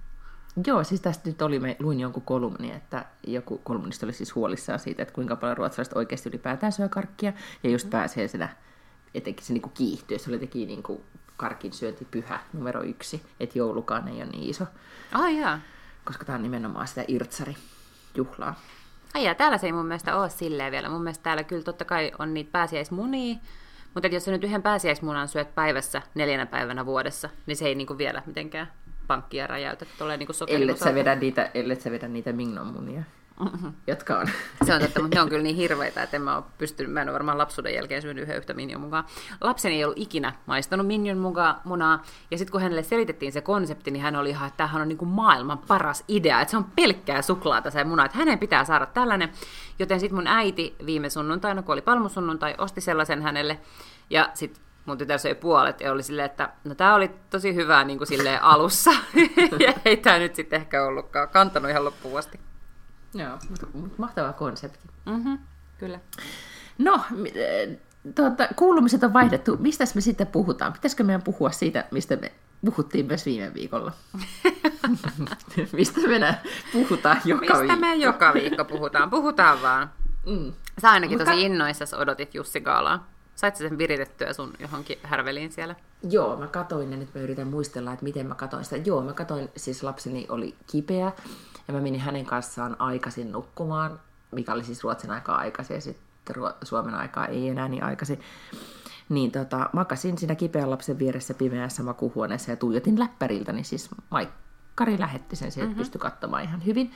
Joo, 0.67 0.85
siis 0.85 1.01
tästä 1.01 1.29
nyt 1.29 1.43
oli, 1.43 1.59
me 1.59 1.77
luin 1.79 2.01
jonkun 2.01 2.23
kolumni, 2.23 2.73
että 2.73 3.05
joku 3.27 3.59
kolumnista 3.59 4.07
oli 4.07 4.13
siis 4.13 4.35
huolissaan 4.35 4.79
siitä, 4.79 5.03
että 5.03 5.15
kuinka 5.15 5.37
paljon 5.37 5.57
ruotsalaiset 5.57 5.97
oikeasti 5.97 6.29
ylipäätään 6.29 6.73
syö 6.73 6.89
karkkia, 6.89 7.33
ja 7.63 7.71
just 7.71 7.87
mm. 7.87 7.91
pääsee 7.91 8.29
sitä, 8.29 8.49
etenkin 9.15 9.47
se 9.47 9.53
niinku 9.53 9.69
kiihtyy, 9.69 10.19
se 10.19 10.31
oli 10.31 10.35
jotenkin 10.37 10.69
niinku 10.69 11.05
karkin 11.37 11.73
syönti 11.73 12.05
pyhä 12.11 12.41
numero 12.53 12.83
yksi, 12.83 13.23
että 13.41 13.59
joulukaan 13.59 14.09
ei 14.09 14.17
ole 14.17 14.25
niin 14.25 14.51
iso. 14.51 14.65
Ah, 15.13 15.35
jaa. 15.35 15.61
Koska 16.05 16.25
tämä 16.25 16.37
on 16.37 16.43
nimenomaan 16.43 16.89
sitä 16.89 17.05
irtsari 17.09 17.57
juhlaa. 18.15 18.61
Ai 19.15 19.25
ja 19.25 19.35
täällä 19.35 19.59
se 19.59 19.67
ei 19.67 19.73
mun 19.73 19.87
mielestä 19.87 20.17
ole 20.17 20.31
silleen 20.31 20.73
vielä. 20.73 20.89
Mun 20.89 21.03
mielestä 21.03 21.23
täällä 21.23 21.45
kyllä 21.45 21.63
totta 21.63 21.85
kai 21.85 22.13
on 22.19 22.35
niitä 22.35 22.53
pääsiäismunia, 22.53 23.37
mutta 23.95 24.09
jos 24.09 24.25
sä 24.25 24.31
nyt 24.31 24.45
yhden 24.45 24.63
pääsiäismunan 24.63 25.29
syöt 25.29 25.55
päivässä 25.55 26.03
neljänä 26.15 26.47
päivänä 26.47 26.87
vuodessa, 26.87 27.31
niin 27.47 27.57
se 27.57 27.67
ei 27.67 27.75
niinku 27.75 27.99
vielä 27.99 28.23
mitenkään 28.27 28.73
pankkia 29.07 29.47
räjäytä. 29.47 29.87
Tuolla 29.99 30.17
niinku 30.17 30.33
ellet 30.49 30.79
sä 30.79 30.95
vedä 30.95 31.15
niitä, 31.15 31.51
ellet 31.55 31.81
sä 31.81 31.91
vedä 31.91 32.09
niitä 32.09 32.33
mingnon 32.33 32.67
munia 32.67 33.03
mm-hmm. 33.41 33.73
jotka 33.87 34.19
on. 34.19 34.27
Se 34.67 34.75
on 34.75 34.81
totta, 34.81 35.03
mutta 35.03 35.17
ne 35.17 35.23
on 35.23 35.29
kyllä 35.29 35.43
niin 35.43 35.57
hirveitä, 35.57 36.03
että 36.03 36.17
en 36.17 36.23
mä, 36.23 36.43
pystynyt, 36.59 36.93
mä 36.93 37.03
en 37.03 37.09
ole 37.09 37.15
varmaan 37.15 37.39
lapsuuden 37.39 37.75
jälkeen 37.75 38.03
syönyt 38.03 38.23
yhden 38.23 38.37
yhtä 38.37 38.55
Minion 38.55 38.81
mukaan. 38.81 39.05
Lapseni 39.41 39.75
ei 39.75 39.85
ollut 39.85 39.99
ikinä 39.99 40.33
maistanut 40.47 40.87
Minion 40.87 41.19
mukaan 41.19 41.57
munaa, 41.65 42.03
ja 42.31 42.39
sitten 42.39 42.53
kun 42.53 42.61
hänelle 42.61 42.83
selitettiin 42.83 43.33
se 43.33 43.41
konsepti, 43.41 43.91
niin 43.91 44.03
hän 44.03 44.17
oli 44.17 44.31
ihan, 44.31 44.49
että 44.49 44.57
tämähän 44.57 44.83
on 44.83 44.89
niin 44.89 44.99
kuin 44.99 45.09
maailman 45.09 45.59
paras 45.59 46.05
idea, 46.09 46.41
että 46.41 46.51
se 46.51 46.57
on 46.57 46.67
pelkkää 46.77 47.23
suklaata 47.23 47.71
se 47.71 47.85
muna, 47.85 48.05
että 48.05 48.19
hänen 48.19 48.39
pitää 48.39 48.65
saada 48.65 48.87
tällainen. 48.87 49.33
Joten 49.79 50.01
sitten 50.01 50.17
mun 50.17 50.27
äiti 50.27 50.77
viime 50.87 51.11
sunnuntaina, 51.11 51.63
kun 51.63 51.73
oli 51.73 51.83
palmusunnuntai, 51.83 52.55
osti 52.59 52.81
sellaisen 52.81 53.23
hänelle, 53.23 53.61
ja 54.11 54.31
sitten 54.35 54.63
mun 54.87 54.99
tytär 54.99 55.19
söi 55.19 55.35
puolet 55.35 55.81
ja 55.81 55.93
oli 55.93 56.03
silleen, 56.03 56.27
että 56.27 56.51
no 56.65 56.75
tää 56.75 56.95
oli 56.95 57.11
tosi 57.31 57.55
hyvää 57.55 57.85
niin 57.85 57.99
kuin 57.99 58.09
silleen 58.09 58.43
alussa. 58.43 58.91
ja 59.67 59.73
ei 59.85 59.97
tää 59.97 60.19
nyt 60.19 60.35
sitten 60.35 60.61
ehkä 60.61 60.85
ollutkaan 60.85 61.29
kantanut 61.29 61.71
ihan 61.71 61.85
loppuun 61.85 62.19
asti. 62.19 62.41
Joo, 63.15 63.39
mutta 63.49 63.67
mahtava 63.99 64.33
konsepti. 64.33 64.89
Mm-hmm, 65.07 65.39
kyllä. 65.79 66.01
No, 66.79 67.05
eh, 67.35 67.79
tuota, 68.15 68.49
kuulumiset 68.57 69.05
on 69.05 69.13
vaihdettu. 69.13 69.57
Mistä 69.57 69.85
me 69.95 70.01
sitten 70.01 70.27
puhutaan? 70.27 70.73
Pitäisikö 70.73 71.05
meidän 71.05 71.23
puhua 71.23 71.51
siitä, 71.51 71.85
mistä 71.91 72.17
me 72.17 72.33
puhuttiin 72.65 73.07
myös 73.07 73.27
viime 73.27 73.55
viikolla? 73.55 73.93
mistä 75.73 76.01
me 76.01 76.39
puhutaan 76.73 77.21
joka 77.25 77.41
mistä 77.41 77.59
viikko? 77.59 77.75
Mistä 77.75 77.87
me 77.87 77.95
joka 77.95 78.35
viikko 78.35 78.65
puhutaan? 78.65 79.11
Puhutaan 79.11 79.63
vaan. 79.63 79.91
Mm. 80.27 80.53
Sä 80.83 80.91
ainakin 80.91 81.19
Mutta... 81.19 81.31
tosi 81.31 81.45
innoissasi 81.45 81.97
odotit 81.97 82.35
Jussi 82.35 82.61
Gaalaa. 82.61 83.09
Sait 83.35 83.57
sen 83.57 83.79
viritettyä 83.79 84.33
sun 84.33 84.53
johonkin 84.59 84.99
härveliin 85.03 85.53
siellä? 85.53 85.75
Joo, 86.11 86.37
mä 86.37 86.47
katoin 86.47 86.91
ja 86.91 86.97
nyt 86.97 87.15
mä 87.15 87.21
yritän 87.21 87.47
muistella, 87.47 87.93
että 87.93 88.05
miten 88.05 88.27
mä 88.27 88.35
katoin 88.35 88.65
sitä. 88.65 88.77
Joo, 88.77 89.03
mä 89.03 89.13
katoin, 89.13 89.49
siis 89.57 89.83
lapseni 89.83 90.27
oli 90.29 90.55
kipeä 90.71 91.13
ja 91.71 91.75
mä 91.75 91.81
menin 91.81 92.01
hänen 92.01 92.27
kanssaan 92.27 92.77
aikaisin 92.79 93.33
nukkumaan, 93.33 94.01
mikä 94.33 94.53
oli 94.53 94.65
siis 94.65 94.85
Ruotsin 94.85 95.11
aikaa 95.11 95.39
aikaisin 95.39 95.75
ja 95.75 95.81
sitten 95.81 96.37
Suomen 96.63 96.95
aikaa 96.95 97.27
ei 97.27 97.49
enää 97.49 97.69
niin 97.69 97.83
aikaisin. 97.83 98.21
Niin 99.09 99.33
tota, 99.33 99.71
makasin 99.73 100.19
siinä 100.19 100.35
kipeän 100.35 100.71
lapsen 100.71 100.99
vieressä 100.99 101.35
pimeässä 101.35 101.83
makuhuoneessa 101.83 102.51
ja 102.51 102.57
tuijotin 102.57 102.99
läppäriltä, 102.99 103.53
niin 103.53 103.65
siis 103.65 103.91
Maikkari 104.11 104.99
lähetti 104.99 105.37
sen 105.37 105.53
siihen, 105.53 105.65
että 105.65 105.75
mm-hmm. 105.75 105.81
pystyi 105.81 105.99
katsomaan 105.99 106.43
ihan 106.43 106.67
hyvin. 106.67 106.93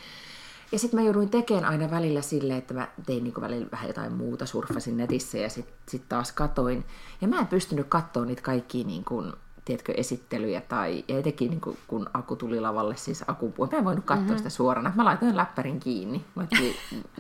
Ja 0.73 0.79
sitten 0.79 1.01
mä 1.01 1.05
jouduin 1.05 1.31
tekemään 1.31 1.65
aina 1.65 1.91
välillä 1.91 2.23
silleen, 2.23 2.59
että 2.59 2.75
mä 2.75 2.89
tein 3.07 3.25
niinku 3.25 3.41
välillä 3.41 3.67
vähän 3.73 3.89
jotain 3.89 4.13
muuta, 4.13 4.47
surffasin 4.47 4.97
netissä 4.97 5.39
ja 5.39 5.51
sitten 5.51 5.75
sit 5.89 6.09
taas 6.09 6.33
katoin. 6.33 6.85
Ja 7.21 7.29
mä 7.29 7.39
en 7.39 7.47
pystynyt 7.47 7.87
katsoa 7.89 8.25
niitä 8.25 8.43
kaikkia 8.43 8.87
niinku 8.87 9.23
tiedätkö, 9.65 9.93
esittelyjä 9.97 10.61
tai 10.61 11.05
ja 11.09 11.19
etenkin 11.19 11.51
niin 11.51 11.61
kuin, 11.61 11.79
kun 11.87 12.11
Aku 12.15 12.37
tuli 12.37 12.61
lavalle, 12.61 12.97
siis 12.97 13.25
Aku 13.27 13.55
Mä 13.73 13.79
en 13.79 13.85
voinut 13.85 14.05
katsoa 14.05 14.25
mm-hmm. 14.25 14.37
sitä 14.37 14.51
suorana. 14.51 14.93
Mä 14.95 15.05
laitoin 15.05 15.37
läppärin 15.37 15.81
kiinni. 15.81 16.25
Mä 16.35 16.47
tuli, 16.57 16.77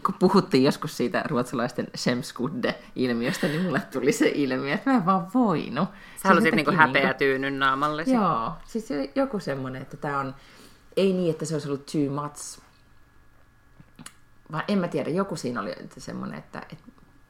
kun 0.07 0.15
puhuttiin 0.19 0.65
joskus 0.65 0.97
siitä 0.97 1.25
ruotsalaisten 1.29 1.89
Shemskudde-ilmiöstä, 1.97 3.47
niin 3.47 3.63
mulle 3.63 3.83
tuli 3.93 4.13
se 4.13 4.33
ilmiö, 4.35 4.75
että 4.75 4.91
mä 4.91 4.97
en 4.97 5.07
vaan 5.07 5.27
voinut. 5.35 5.89
Sä 5.89 5.95
siis 6.13 6.25
halusit 6.25 6.55
niin 6.55 6.77
häpeä 6.77 7.03
niin 7.03 7.11
kuin, 7.11 7.19
tyynyn 7.19 7.59
naamalle. 7.59 8.03
Joo, 8.07 8.53
siis 8.65 8.89
joku 9.15 9.41
semmoinen, 9.41 9.83
että 9.83 9.97
tämä 9.97 10.21
on, 10.21 10.35
ei 10.97 11.13
niin, 11.13 11.31
että 11.31 11.45
se 11.45 11.55
olisi 11.55 11.69
ollut 11.69 11.87
too 11.87 12.23
much, 12.23 12.61
vaan 14.53 14.65
en 14.69 14.79
mä 14.79 14.89
tiedä, 14.89 15.11
joku 15.11 15.37
siinä 15.37 15.61
oli 15.61 15.75
semmoinen, 15.99 16.39
että, 16.39 16.59
että 16.59 16.85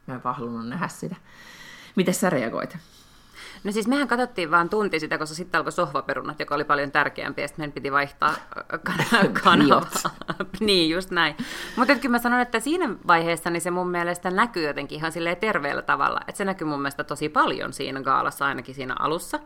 mä 0.06 0.14
en 0.14 0.24
vaan 0.24 0.36
halunnut 0.36 0.68
nähdä 0.68 0.88
sitä. 0.88 1.16
Miten 1.96 2.14
sä 2.14 2.30
reagoit? 2.30 2.76
No 3.64 3.72
siis 3.72 3.86
mehän 3.88 4.08
katsottiin 4.08 4.50
vaan 4.50 4.68
tunti 4.68 5.00
sitä, 5.00 5.18
koska 5.18 5.34
sitten 5.34 5.58
alkoi 5.58 5.72
sohvaperunat, 5.72 6.40
joka 6.40 6.54
oli 6.54 6.64
paljon 6.64 6.90
tärkeämpi, 6.92 7.42
ja 7.42 7.48
sitten 7.48 7.62
meidän 7.62 7.72
piti 7.72 7.92
vaihtaa 7.92 8.34
kan- 8.86 9.32
kanavaa. 9.42 9.90
niin, 10.60 10.90
just 10.90 11.10
näin. 11.10 11.36
Mutta 11.76 11.94
kyllä 11.94 12.12
mä 12.12 12.18
sanon, 12.18 12.40
että 12.40 12.60
siinä 12.60 12.88
vaiheessa 13.06 13.50
niin 13.50 13.60
se 13.60 13.70
mun 13.70 13.90
mielestä 13.90 14.30
näkyy 14.30 14.66
jotenkin 14.66 14.98
ihan 14.98 15.12
silleen 15.12 15.36
terveellä 15.36 15.82
tavalla. 15.82 16.20
Että 16.28 16.38
se 16.38 16.44
näkyy 16.44 16.66
mun 16.66 16.78
mielestä 16.78 17.04
tosi 17.04 17.28
paljon 17.28 17.72
siinä 17.72 18.02
gaalassa, 18.02 18.46
ainakin 18.46 18.74
siinä 18.74 18.94
alussa. 18.98 19.40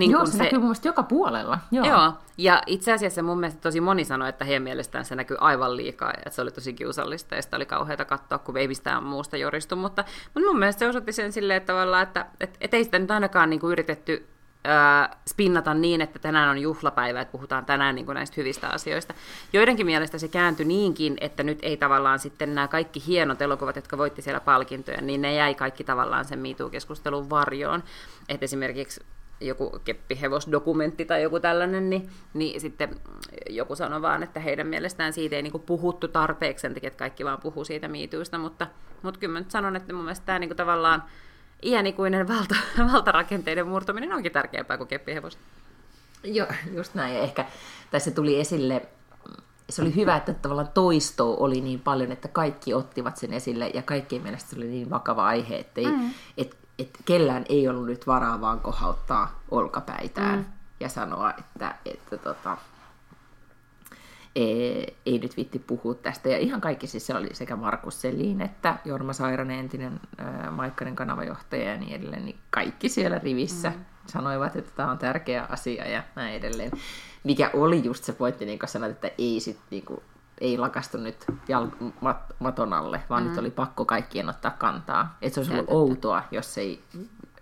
Niin 0.00 0.10
Joo, 0.10 0.26
se, 0.26 0.32
se 0.32 0.38
näkyy 0.38 0.58
mun 0.58 0.66
mielestä 0.66 0.88
joka 0.88 1.02
puolella. 1.02 1.58
Joo. 1.70 1.86
Joo, 1.86 2.12
ja 2.38 2.62
itse 2.66 2.92
asiassa 2.92 3.22
mun 3.22 3.40
mielestä 3.40 3.60
tosi 3.60 3.80
moni 3.80 4.04
sanoi, 4.04 4.28
että 4.28 4.44
heidän 4.44 4.62
mielestään 4.62 5.04
se 5.04 5.14
näkyy 5.14 5.36
aivan 5.40 5.76
liikaa, 5.76 6.12
että 6.16 6.30
se 6.30 6.42
oli 6.42 6.50
tosi 6.50 6.72
kiusallista, 6.72 7.34
ja 7.34 7.42
sitä 7.42 7.56
oli 7.56 7.66
kauheata 7.66 8.04
katsoa, 8.04 8.38
kun 8.38 8.56
ei 8.56 8.68
mistään 8.68 9.04
muusta 9.04 9.36
joristu, 9.36 9.76
mutta, 9.76 10.04
mutta 10.34 10.48
mun 10.48 10.58
mielestä 10.58 10.78
se 10.78 10.88
osoitti 10.88 11.12
sen 11.12 11.32
silleen 11.32 11.62
tavalla, 11.62 12.02
että 12.02 12.26
et, 12.40 12.56
et 12.60 12.74
ei 12.74 12.84
sitä 12.84 12.98
nyt 12.98 13.10
ainakaan 13.10 13.50
niin 13.50 13.60
kuin 13.60 13.72
yritetty 13.72 14.28
äh, 14.68 15.18
spinnata 15.28 15.74
niin, 15.74 16.00
että 16.00 16.18
tänään 16.18 16.48
on 16.48 16.58
juhlapäivä, 16.58 17.20
että 17.20 17.32
puhutaan 17.32 17.64
tänään 17.66 17.94
niin 17.94 18.06
kuin 18.06 18.14
näistä 18.14 18.34
hyvistä 18.36 18.68
asioista. 18.68 19.14
Joidenkin 19.52 19.86
mielestä 19.86 20.18
se 20.18 20.28
kääntyi 20.28 20.66
niinkin, 20.66 21.16
että 21.20 21.42
nyt 21.42 21.58
ei 21.62 21.76
tavallaan 21.76 22.18
sitten 22.18 22.54
nämä 22.54 22.68
kaikki 22.68 23.02
hienot 23.06 23.42
elokuvat, 23.42 23.76
jotka 23.76 23.98
voitti 23.98 24.22
siellä 24.22 24.40
palkintoja, 24.40 25.00
niin 25.00 25.22
ne 25.22 25.34
jäi 25.34 25.54
kaikki 25.54 25.84
tavallaan 25.84 26.24
sen 26.24 26.38
MeToo-keskustelun 26.38 27.30
varjoon. 27.30 27.82
Että 28.28 28.44
esimerkiksi 28.44 29.00
joku 29.40 29.80
keppihevosdokumentti 29.84 31.04
tai 31.04 31.22
joku 31.22 31.40
tällainen, 31.40 31.90
niin, 31.90 32.10
niin 32.34 32.60
sitten 32.60 33.00
joku 33.50 33.76
sanoi 33.76 34.02
vaan, 34.02 34.22
että 34.22 34.40
heidän 34.40 34.66
mielestään 34.66 35.12
siitä 35.12 35.36
ei 35.36 35.42
niin 35.42 35.52
kuin 35.52 35.62
puhuttu 35.62 36.08
tarpeeksi, 36.08 36.62
sen 36.62 36.74
takia, 36.74 36.88
että 36.88 36.98
kaikki 36.98 37.24
vaan 37.24 37.40
puhuu 37.40 37.64
siitä 37.64 37.88
miityystä, 37.88 38.38
mutta, 38.38 38.66
mutta 39.02 39.20
kyllä 39.20 39.32
mä 39.32 39.38
nyt 39.38 39.50
sanon, 39.50 39.76
että 39.76 39.92
mun 39.92 40.04
mielestä 40.04 40.26
tämä 40.26 40.38
niin 40.38 40.48
kuin 40.48 40.56
tavallaan 40.56 41.02
iänikuinen 41.62 42.28
valta, 42.28 42.54
valtarakenteiden 42.92 43.68
murtuminen 43.68 44.12
onkin 44.12 44.32
tärkeämpää 44.32 44.76
kuin 44.76 44.88
keppihevos. 44.88 45.38
Joo, 46.24 46.46
just 46.74 46.94
näin. 46.94 47.14
Ja 47.14 47.20
ehkä 47.20 47.44
tässä 47.90 48.10
tuli 48.10 48.40
esille, 48.40 48.82
se 49.70 49.82
oli 49.82 49.94
hyvä, 49.94 50.16
että 50.16 50.34
tavallaan 50.34 50.68
toisto 50.74 51.36
oli 51.40 51.60
niin 51.60 51.80
paljon, 51.80 52.12
että 52.12 52.28
kaikki 52.28 52.74
ottivat 52.74 53.16
sen 53.16 53.32
esille 53.32 53.70
ja 53.74 53.82
kaikkien 53.82 54.22
mielestä 54.22 54.50
se 54.50 54.56
oli 54.56 54.66
niin 54.66 54.90
vakava 54.90 55.26
aihe, 55.26 55.56
että, 55.56 55.80
ei, 55.80 55.86
mm. 55.86 56.10
et, 56.36 56.56
et 56.80 56.90
kellään 57.04 57.44
ei 57.48 57.68
ollut 57.68 57.86
nyt 57.86 58.06
varaa 58.06 58.40
vaan 58.40 58.60
kohauttaa 58.60 59.40
olkapäitään 59.50 60.38
mm. 60.38 60.44
ja 60.80 60.88
sanoa, 60.88 61.30
että, 61.38 61.74
että 61.84 62.16
tota, 62.16 62.56
ei, 64.36 64.96
ei 65.06 65.18
nyt 65.18 65.36
vitti 65.36 65.58
puhua 65.58 65.94
tästä. 65.94 66.28
Ja 66.28 66.38
ihan 66.38 66.60
kaikki 66.60 66.86
siis 66.86 67.06
se 67.06 67.14
oli 67.14 67.28
sekä 67.32 67.56
Markus 67.56 68.00
Selin 68.00 68.40
että 68.40 68.76
Jorma 68.84 69.12
Sairanen, 69.12 69.58
entinen 69.58 70.00
äh, 70.20 70.52
Maikkanen 70.52 70.96
kanavajohtaja 70.96 71.70
ja 71.70 71.76
niin 71.76 71.94
edelleen, 71.94 72.24
niin 72.24 72.38
kaikki 72.50 72.88
siellä 72.88 73.18
rivissä 73.18 73.70
mm. 73.70 73.84
sanoivat, 74.06 74.56
että 74.56 74.72
tämä 74.76 74.90
on 74.90 74.98
tärkeä 74.98 75.46
asia 75.48 75.88
ja 75.88 76.02
näin 76.16 76.34
edelleen. 76.34 76.70
Mikä 77.24 77.50
oli 77.54 77.84
just 77.84 78.04
se 78.04 78.12
pointti, 78.12 78.44
niin 78.44 78.58
kuin 78.58 78.68
sanoit, 78.68 78.92
että 78.92 79.10
ei 79.18 79.40
sit 79.40 79.58
niin 79.70 79.84
kuin, 79.84 80.00
ei 80.40 80.58
lakastu 80.58 80.98
nyt 80.98 81.24
jal- 81.48 81.90
mat- 82.02 82.34
maton 82.38 82.72
alle, 82.72 83.02
vaan 83.10 83.22
mm. 83.22 83.28
nyt 83.28 83.38
oli 83.38 83.50
pakko 83.50 83.84
kaikkien 83.84 84.28
ottaa 84.28 84.50
kantaa. 84.50 85.16
Että 85.22 85.34
se 85.34 85.40
olisi 85.40 85.52
ollut 85.52 85.66
outoa, 85.70 86.22
jos 86.30 86.58
ei 86.58 86.84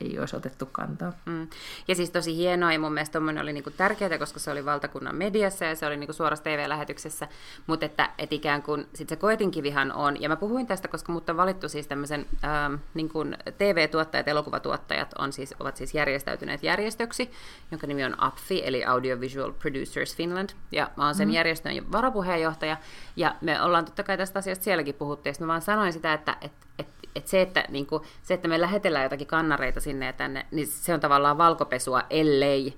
ei 0.01 0.19
olisi 0.19 0.37
otettu 0.37 0.67
kantaa. 0.67 1.13
Mm. 1.27 1.49
Ja 1.89 1.95
siis 1.95 2.11
tosi 2.11 2.37
hienoa, 2.37 2.73
ja 2.73 2.79
mun 2.79 2.93
mielestä 2.93 3.19
oli 3.19 3.53
niinku 3.53 3.71
tärkeää, 3.71 4.19
koska 4.19 4.41
se 4.41 4.51
oli 4.51 4.65
valtakunnan 4.65 5.17
mediassa 5.17 5.65
ja 5.65 5.75
se 5.75 5.87
oli 5.87 5.97
niinku 5.97 6.13
suorassa 6.13 6.45
TV-lähetyksessä, 6.45 7.29
mutta 7.67 7.87
että 7.87 8.11
et 8.19 8.33
ikään 8.33 8.63
kuin 8.63 8.87
sit 8.95 9.09
se 9.09 9.17
koetinkivihan 9.17 9.93
on, 9.93 10.23
ja 10.23 10.29
mä 10.29 10.37
puhuin 10.37 10.67
tästä, 10.67 10.89
koska 10.89 11.13
mut 11.13 11.31
on 11.31 11.37
valittu 11.37 11.69
siis 11.69 11.87
tämmöisen 11.87 12.27
ähm, 12.45 12.75
niinku 12.95 13.25
TV-tuottajat, 13.59 14.29
elokuvatuottajat 14.29 15.15
on 15.19 15.33
siis, 15.33 15.55
ovat 15.61 15.77
siis 15.77 15.95
järjestäytyneet 15.95 16.63
järjestöksi, 16.63 17.31
jonka 17.71 17.87
nimi 17.87 18.05
on 18.05 18.23
APFI, 18.23 18.63
eli 18.67 18.85
Audiovisual 18.85 19.53
Producers 19.53 20.17
Finland, 20.17 20.51
ja 20.73 20.91
mä 20.97 21.05
oon 21.05 21.15
sen 21.15 21.29
mm. 21.29 21.35
järjestön 21.35 21.93
varapuheenjohtaja, 21.93 22.77
ja 23.17 23.35
me 23.41 23.63
ollaan 23.63 23.85
totta 23.85 24.03
kai 24.03 24.17
tästä 24.17 24.39
asiasta 24.39 24.65
sielläkin 24.65 24.95
puhuttu, 24.95 25.29
ja 25.29 25.35
mä 25.41 25.47
vaan 25.47 25.63
sanoin 25.63 25.93
sitä, 25.93 26.13
että 26.13 26.37
et, 26.79 26.89
et 27.15 27.27
se, 27.27 27.43
että, 27.43 27.65
niin 27.69 27.87
kuin, 27.87 28.03
se, 28.23 28.35
että 28.35 28.49
me 28.49 28.61
lähetellään 28.61 29.05
jotakin 29.05 29.27
kannareita 29.27 29.81
sinne 29.81 30.07
ja 30.07 30.13
tänne, 30.13 30.47
niin 30.51 30.67
se 30.67 30.95
on 30.95 31.01
tavallaan 31.01 31.39
valkopesua, 31.39 32.03
ellei 32.11 32.77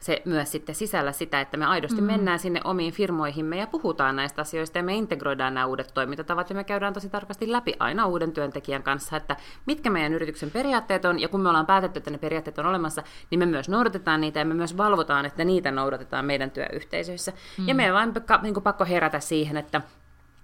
se 0.00 0.22
myös 0.24 0.52
sitten 0.52 0.74
sisällä 0.74 1.12
sitä, 1.12 1.40
että 1.40 1.56
me 1.56 1.66
aidosti 1.66 2.00
mm. 2.00 2.06
mennään 2.06 2.38
sinne 2.38 2.60
omiin 2.64 2.92
firmoihimme 2.92 3.56
ja 3.56 3.66
puhutaan 3.66 4.16
näistä 4.16 4.42
asioista 4.42 4.78
ja 4.78 4.84
me 4.84 4.94
integroidaan 4.94 5.54
nämä 5.54 5.66
uudet 5.66 5.90
toimintatavat 5.94 6.50
ja 6.50 6.56
me 6.56 6.64
käydään 6.64 6.94
tosi 6.94 7.08
tarkasti 7.08 7.52
läpi 7.52 7.74
aina 7.78 8.06
uuden 8.06 8.32
työntekijän 8.32 8.82
kanssa, 8.82 9.16
että 9.16 9.36
mitkä 9.66 9.90
meidän 9.90 10.14
yrityksen 10.14 10.50
periaatteet 10.50 11.04
on 11.04 11.20
ja 11.20 11.28
kun 11.28 11.40
me 11.40 11.48
ollaan 11.48 11.66
päätetty, 11.66 11.98
että 11.98 12.10
ne 12.10 12.18
periaatteet 12.18 12.58
on 12.58 12.66
olemassa, 12.66 13.02
niin 13.30 13.38
me 13.38 13.46
myös 13.46 13.68
noudatetaan 13.68 14.20
niitä 14.20 14.38
ja 14.38 14.44
me 14.44 14.54
myös 14.54 14.76
valvotaan, 14.76 15.26
että 15.26 15.44
niitä 15.44 15.70
noudatetaan 15.70 16.24
meidän 16.24 16.50
työyhteisöissä. 16.50 17.32
Mm. 17.58 17.68
Ja 17.68 17.74
meidän 17.74 17.94
on 17.96 18.14
vain 18.14 18.42
niin 18.42 18.62
pakko 18.62 18.84
herätä 18.84 19.20
siihen, 19.20 19.56
että 19.56 19.80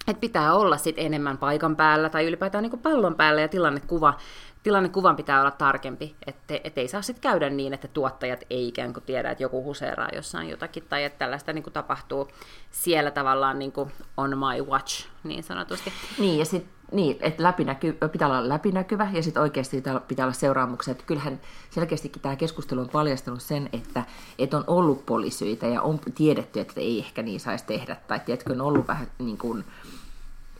että 0.08 0.20
pitää 0.20 0.54
olla 0.54 0.76
sit 0.76 0.98
enemmän 0.98 1.38
paikan 1.38 1.76
päällä 1.76 2.08
tai 2.08 2.26
ylipäätään 2.26 2.62
niin 2.62 2.78
pallon 2.78 3.14
päällä 3.14 3.40
ja 3.40 3.48
tilannekuva, 3.48 4.14
tilannekuvan 4.62 5.16
pitää 5.16 5.40
olla 5.40 5.50
tarkempi, 5.50 6.16
että 6.26 6.60
et 6.64 6.78
ei 6.78 6.88
saa 6.88 7.02
sitten 7.02 7.30
käydä 7.30 7.50
niin, 7.50 7.74
että 7.74 7.88
tuottajat 7.88 8.44
ei 8.50 8.68
ikään 8.68 8.92
kuin 8.92 9.04
tiedä, 9.04 9.30
että 9.30 9.42
joku 9.42 9.64
huseeraa 9.64 10.08
jossain 10.14 10.48
jotakin 10.48 10.84
tai 10.88 11.04
että 11.04 11.18
tällaista 11.18 11.52
niin 11.52 11.62
kuin 11.62 11.74
tapahtuu 11.74 12.28
siellä 12.70 13.10
tavallaan 13.10 13.58
niin 13.58 13.72
kuin 13.72 13.92
on 14.16 14.38
my 14.38 14.62
watch 14.62 15.06
niin 15.24 15.42
sanotusti. 15.42 15.92
Niin 16.18 16.38
ja 16.38 16.44
sitten 16.44 16.76
niin, 16.92 17.16
että 17.20 17.42
läpinäky, 17.42 17.98
pitää 18.12 18.28
olla 18.28 18.48
läpinäkyvä 18.48 19.08
ja 19.12 19.22
sitten 19.22 19.42
oikeasti 19.42 19.82
pitää 20.08 20.24
olla 20.24 20.32
seuraamuksia. 20.32 20.92
Että 20.92 21.04
kyllähän 21.06 21.40
selkeästikin 21.70 22.22
tämä 22.22 22.36
keskustelu 22.36 22.80
on 22.80 22.88
paljastanut 22.88 23.42
sen, 23.42 23.68
että, 23.72 24.04
että 24.38 24.56
on 24.56 24.64
ollut 24.66 25.06
poliisyitä 25.06 25.66
ja 25.66 25.82
on 25.82 26.00
tiedetty, 26.14 26.60
että 26.60 26.80
ei 26.80 26.98
ehkä 26.98 27.22
niin 27.22 27.40
saisi 27.40 27.64
tehdä. 27.66 27.96
Tai 28.08 28.20
tiedätkö, 28.20 28.52
on 28.52 28.60
ollut 28.60 28.88
vähän 28.88 29.06
niin 29.18 29.38
kuin, 29.38 29.64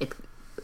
että 0.01 0.17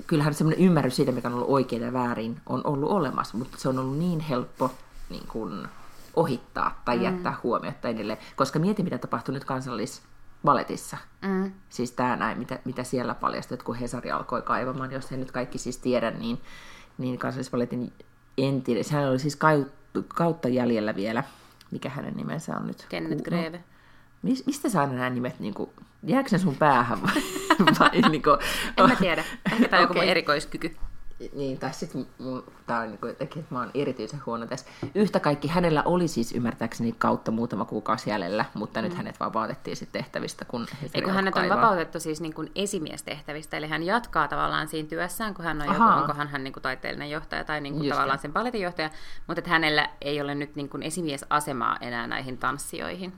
kyllähän 0.06 0.34
semmoinen 0.34 0.64
ymmärrys 0.64 0.96
siitä, 0.96 1.12
mikä 1.12 1.28
on 1.28 1.34
ollut 1.34 1.50
oikein 1.50 1.82
ja 1.82 1.92
väärin, 1.92 2.40
on 2.46 2.60
ollut 2.64 2.90
olemassa, 2.90 3.38
mutta 3.38 3.58
se 3.58 3.68
on 3.68 3.78
ollut 3.78 3.98
niin 3.98 4.20
helppo 4.20 4.70
niin 5.10 5.26
kuin, 5.26 5.68
ohittaa 6.16 6.82
tai 6.84 6.96
mm. 6.96 7.02
jättää 7.02 7.36
huomiota 7.42 7.88
edelleen. 7.88 8.18
Koska 8.36 8.58
mieti, 8.58 8.82
mitä 8.82 8.98
tapahtui 8.98 9.34
nyt 9.34 9.44
kansallis 9.44 10.02
valetissa. 10.44 10.96
Mm. 11.22 11.52
Siis 11.68 11.92
tämä 11.92 12.16
näin, 12.16 12.38
mitä, 12.38 12.58
mitä 12.64 12.84
siellä 12.84 13.14
paljastui, 13.14 13.54
että 13.54 13.64
kun 13.64 13.74
Hesari 13.74 14.10
alkoi 14.10 14.42
kaivamaan, 14.42 14.92
jos 14.92 15.10
he 15.10 15.16
nyt 15.16 15.32
kaikki 15.32 15.58
siis 15.58 15.78
tiedä, 15.78 16.10
niin, 16.10 16.40
niin 16.98 17.18
kansallisvaletin 17.18 17.92
entinen, 18.38 18.84
sehän 18.84 19.08
oli 19.08 19.18
siis 19.18 19.38
kautta 20.08 20.48
jäljellä 20.48 20.96
vielä, 20.96 21.24
mikä 21.70 21.88
hänen 21.88 22.14
nimensä 22.16 22.56
on 22.56 22.66
nyt? 22.66 22.86
Kenneth 22.88 23.22
Greve. 23.22 23.64
No, 24.22 24.30
mistä 24.46 24.68
saa 24.68 24.86
nämä 24.86 25.10
nimet, 25.10 25.40
niin 25.40 25.54
kuin, 25.54 25.70
jääkö 26.06 26.28
ne 26.32 26.38
sun 26.38 26.56
päähän 26.56 27.02
vai? 27.02 27.22
vai 27.80 28.10
niin 28.10 28.22
kuin, 28.22 28.38
en 28.76 28.88
mä 28.88 28.96
tiedä, 28.96 29.24
ehkä 29.52 29.68
tämä 29.68 29.82
on 29.82 29.90
okay. 29.90 29.96
joku 29.96 30.10
erikoiskyky 30.10 30.76
niin, 31.32 31.58
tai 31.58 31.72
sitten 31.72 32.06
tämä 32.66 32.80
on 32.80 32.88
niin 32.88 32.98
jotenkin, 33.02 33.40
että 33.40 33.54
mä 33.54 33.60
oon 33.60 33.70
erityisen 33.74 34.22
huono 34.26 34.46
tässä. 34.46 34.66
Yhtä 34.94 35.20
kaikki 35.20 35.48
hänellä 35.48 35.82
oli 35.84 36.08
siis 36.08 36.32
ymmärtääkseni 36.32 36.94
kautta 36.98 37.30
muutama 37.30 37.64
kuukausi 37.64 38.10
jäljellä, 38.10 38.44
mutta 38.54 38.80
mm. 38.80 38.84
nyt 38.84 38.96
hänet 38.96 39.20
vapautettiin 39.20 39.76
sitten 39.76 40.02
tehtävistä, 40.02 40.44
kun 40.44 40.66
Eikö 40.94 41.12
hänet 41.12 41.36
on 41.36 41.48
vapautettu 41.48 42.00
siis 42.00 42.20
niin 42.20 42.34
kuin 42.34 42.50
esimiestehtävistä, 42.54 43.56
eli 43.56 43.66
hän 43.66 43.82
jatkaa 43.82 44.28
tavallaan 44.28 44.68
siinä 44.68 44.88
työssään, 44.88 45.34
kun 45.34 45.44
hän 45.44 45.62
on 45.62 45.66
joku, 45.66 45.82
onkohan 45.82 46.28
hän 46.28 46.44
niin 46.44 46.52
kuin 46.52 46.62
taiteellinen 46.62 47.10
johtaja 47.10 47.44
tai 47.44 47.60
niin 47.60 47.74
kuin 47.74 47.88
tavallaan 47.88 48.18
sen 48.18 48.32
paletinjohtaja, 48.32 48.90
mutta 49.26 49.38
että 49.38 49.50
hänellä 49.50 49.88
ei 50.00 50.20
ole 50.20 50.34
nyt 50.34 50.56
niin 50.56 50.68
kuin 50.68 50.82
esimiesasemaa 50.82 51.76
enää 51.80 52.06
näihin 52.06 52.38
tanssijoihin. 52.38 53.12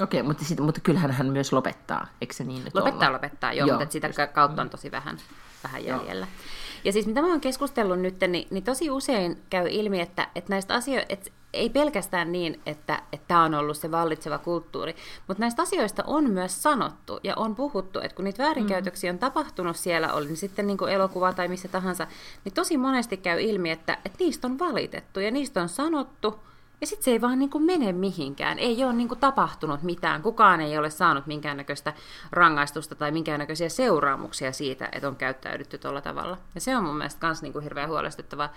Okei, 0.00 0.22
mutta, 0.22 0.44
sit, 0.44 0.60
mutta 0.60 0.80
kyllähän 0.80 1.10
hän 1.10 1.26
myös 1.26 1.52
lopettaa, 1.52 2.06
eikö 2.20 2.34
se 2.34 2.44
niin 2.44 2.64
nyt 2.64 2.74
Lopettaa, 2.74 3.08
olla? 3.08 3.16
lopettaa, 3.16 3.52
joo, 3.52 3.66
joo 3.66 3.78
mutta 3.78 3.92
sitä 3.92 4.06
just, 4.06 4.18
kautta 4.32 4.62
on 4.62 4.70
tosi 4.70 4.90
vähän, 4.90 5.18
vähän 5.64 5.84
jäljellä. 5.84 6.26
Joo. 6.26 6.44
Ja 6.84 6.92
siis 6.92 7.06
mitä 7.06 7.22
mä 7.22 7.26
oon 7.26 7.40
keskustellut 7.40 8.00
nyt, 8.00 8.20
niin, 8.28 8.48
niin 8.50 8.64
tosi 8.64 8.90
usein 8.90 9.42
käy 9.50 9.68
ilmi, 9.70 10.00
että, 10.00 10.28
että 10.34 10.52
näistä 10.52 10.74
asioista, 10.74 11.12
että 11.12 11.30
ei 11.52 11.70
pelkästään 11.70 12.32
niin, 12.32 12.60
että 12.66 13.02
tämä 13.28 13.44
on 13.44 13.54
ollut 13.54 13.76
se 13.76 13.90
vallitseva 13.90 14.38
kulttuuri, 14.38 14.96
mutta 15.28 15.40
näistä 15.40 15.62
asioista 15.62 16.04
on 16.06 16.30
myös 16.30 16.62
sanottu 16.62 17.20
ja 17.24 17.34
on 17.36 17.54
puhuttu, 17.54 18.00
että 18.00 18.16
kun 18.16 18.24
niitä 18.24 18.42
väärinkäytöksiä 18.42 19.12
on 19.12 19.18
tapahtunut 19.18 19.76
siellä, 19.76 20.12
oli 20.12 20.26
niin 20.26 20.36
sitten 20.36 20.66
niin 20.66 20.78
kuin 20.78 20.92
elokuva 20.92 21.32
tai 21.32 21.48
missä 21.48 21.68
tahansa, 21.68 22.06
niin 22.44 22.52
tosi 22.52 22.76
monesti 22.76 23.16
käy 23.16 23.40
ilmi, 23.40 23.70
että, 23.70 23.98
että 24.04 24.18
niistä 24.18 24.46
on 24.46 24.58
valitettu 24.58 25.20
ja 25.20 25.30
niistä 25.30 25.62
on 25.62 25.68
sanottu, 25.68 26.40
ja 26.80 26.86
sitten 26.86 27.04
se 27.04 27.10
ei 27.10 27.20
vaan 27.20 27.38
niin 27.38 27.50
kuin 27.50 27.64
mene 27.64 27.92
mihinkään. 27.92 28.58
Ei 28.58 28.84
ole 28.84 28.92
niin 28.92 29.08
kuin 29.08 29.20
tapahtunut 29.20 29.82
mitään. 29.82 30.22
Kukaan 30.22 30.60
ei 30.60 30.78
ole 30.78 30.90
saanut 30.90 31.26
minkäännäköistä 31.26 31.92
rangaistusta 32.32 32.94
tai 32.94 33.10
minkäännäköisiä 33.10 33.68
seuraamuksia 33.68 34.52
siitä, 34.52 34.88
että 34.92 35.08
on 35.08 35.16
käyttäydytty 35.16 35.78
tuolla 35.78 36.00
tavalla. 36.00 36.38
Ja 36.54 36.60
se 36.60 36.76
on 36.76 36.84
mun 36.84 36.96
mielestä 36.96 37.26
myös 37.26 37.42
niin 37.42 37.52
kuin 37.52 37.62
hirveän 37.62 37.88
huolestuttavaa. 37.88 38.52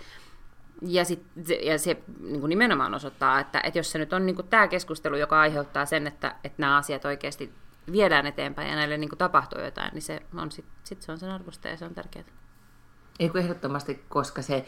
Ja, 0.82 1.04
sit, 1.04 1.22
ja 1.62 1.78
se 1.78 2.02
niin 2.20 2.40
kuin 2.40 2.50
nimenomaan 2.50 2.94
osoittaa, 2.94 3.40
että, 3.40 3.60
että 3.64 3.78
jos 3.78 3.92
se 3.92 3.98
nyt 3.98 4.12
on 4.12 4.26
niin 4.26 4.36
kuin 4.36 4.48
tämä 4.48 4.68
keskustelu, 4.68 5.16
joka 5.16 5.40
aiheuttaa 5.40 5.86
sen, 5.86 6.06
että, 6.06 6.34
että 6.44 6.62
nämä 6.62 6.76
asiat 6.76 7.04
oikeasti 7.04 7.52
viedään 7.92 8.26
eteenpäin 8.26 8.70
ja 8.70 8.76
näille 8.76 8.96
niin 8.96 9.08
kuin 9.08 9.18
tapahtuu 9.18 9.60
jotain, 9.60 9.90
niin 9.92 10.02
se 10.02 10.22
on, 10.36 10.52
sit, 10.52 10.64
sit 10.84 11.02
se 11.02 11.12
on 11.12 11.18
sen 11.18 11.30
arvosta 11.30 11.68
ja 11.68 11.76
se 11.76 11.84
on 11.84 11.94
tärkeää. 11.94 12.24
Ehdottomasti, 13.20 14.04
koska 14.08 14.42
se 14.42 14.66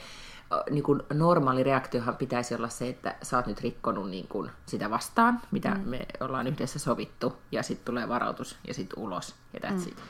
niin 0.71 0.83
kuin 0.83 1.03
normaali 1.13 1.63
reaktiohan 1.63 2.17
pitäisi 2.17 2.55
olla 2.55 2.69
se, 2.69 2.89
että 2.89 3.15
sä 3.23 3.37
oot 3.37 3.47
nyt 3.47 3.61
rikkonut 3.61 4.11
niin 4.11 4.29
kuin 4.29 4.51
sitä 4.67 4.91
vastaan, 4.91 5.41
mitä 5.51 5.71
mm. 5.71 5.89
me 5.89 6.07
ollaan 6.21 6.47
yhdessä 6.47 6.79
sovittu, 6.79 7.37
ja 7.53 7.63
sitten 7.63 7.85
tulee 7.85 8.09
varautus, 8.09 8.59
ja 8.69 8.75
sitten 8.75 8.99
ulos, 8.99 9.35
ja 9.53 9.69
that's 9.69 9.73
mm. 9.73 9.89
it. 9.89 10.03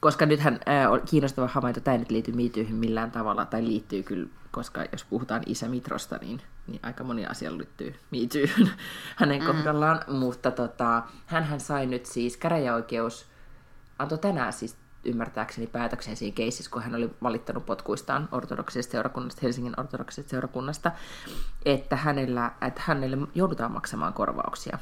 koska 0.00 0.26
nythän 0.26 0.60
äh, 0.68 0.92
on 0.92 1.00
kiinnostava 1.10 1.46
havainto, 1.46 1.80
tämä 1.80 1.92
ei 1.92 1.98
nyt 1.98 2.10
liity 2.10 2.32
miityihin 2.32 2.74
millään 2.74 3.10
tavalla, 3.10 3.44
tai 3.44 3.64
liittyy 3.64 4.02
kyllä, 4.02 4.28
koska 4.50 4.84
jos 4.92 5.04
puhutaan 5.04 5.42
isä 5.46 5.68
Mitrosta, 5.68 6.18
niin, 6.20 6.42
niin 6.66 6.80
aika 6.82 7.04
moni 7.04 7.26
asia 7.26 7.58
liittyy 7.58 7.94
miityyhyn 8.10 8.70
hänen 9.20 9.40
mm. 9.40 9.46
kohdallaan, 9.46 10.00
mutta 10.08 10.50
tota, 10.50 11.02
hän 11.26 11.60
sai 11.60 11.86
nyt 11.86 12.06
siis 12.06 12.36
käräjäoikeus, 12.36 13.26
antoi 13.98 14.18
tänään 14.18 14.52
siis 14.52 14.76
ymmärtääkseni 15.04 15.66
päätöksen 15.66 16.16
siinä 16.16 16.34
keississä, 16.34 16.70
kun 16.70 16.82
hän 16.82 16.94
oli 16.94 17.10
valittanut 17.22 17.66
potkuistaan 17.66 18.28
ortodoksisesta 18.32 18.92
seurakunnasta, 18.92 19.40
Helsingin 19.42 19.80
ortodoksisesta 19.80 20.30
seurakunnasta, 20.30 20.92
että, 21.64 21.96
hänellä, 21.96 22.52
että 22.66 22.82
hänelle 22.84 23.18
joudutaan 23.34 23.72
maksamaan 23.72 24.12
korvauksia 24.12 24.78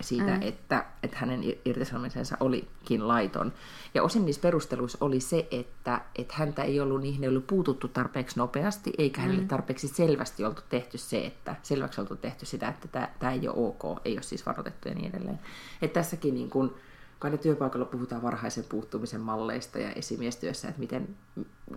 siitä, 0.00 0.36
mm. 0.36 0.42
että, 0.42 0.84
että 1.02 1.16
hänen 1.18 1.40
irtisanomisensa 1.64 2.36
olikin 2.40 3.08
laiton. 3.08 3.52
Ja 3.94 4.02
osin 4.02 4.24
niissä 4.24 4.42
perusteluissa 4.42 4.98
oli 5.00 5.20
se, 5.20 5.48
että, 5.50 6.00
että 6.18 6.34
häntä 6.36 6.62
ei 6.62 6.80
ollut, 6.80 7.00
niihin 7.00 7.24
ei 7.24 7.28
ollut 7.28 7.46
puututtu 7.46 7.88
tarpeeksi 7.88 8.38
nopeasti, 8.38 8.92
eikä 8.98 9.20
hänelle 9.20 9.42
mm. 9.42 9.48
tarpeeksi 9.48 9.88
selvästi 9.88 10.44
oltu 10.44 10.62
tehty 10.68 10.98
se, 10.98 11.26
että 11.26 11.56
selväksi 11.62 12.00
oltu 12.00 12.16
tehty 12.16 12.46
sitä, 12.46 12.68
että 12.68 12.88
tämä, 12.88 13.08
tämä 13.18 13.32
ei 13.32 13.48
ole 13.48 13.66
ok, 13.68 14.00
ei 14.04 14.12
ole 14.14 14.22
siis 14.22 14.46
varoitettu 14.46 14.88
ja 14.88 14.94
niin 14.94 15.10
edelleen. 15.14 15.40
Että 15.82 16.00
tässäkin 16.00 16.34
niin 16.34 16.50
kuin, 16.50 16.74
kun 17.20 17.30
aina 17.30 17.42
työpaikalla 17.42 17.86
puhutaan 17.86 18.22
varhaisen 18.22 18.64
puuttumisen 18.68 19.20
malleista 19.20 19.78
ja 19.78 19.92
esimiestyössä, 19.92 20.68
että 20.68 20.80
miten, 20.80 21.16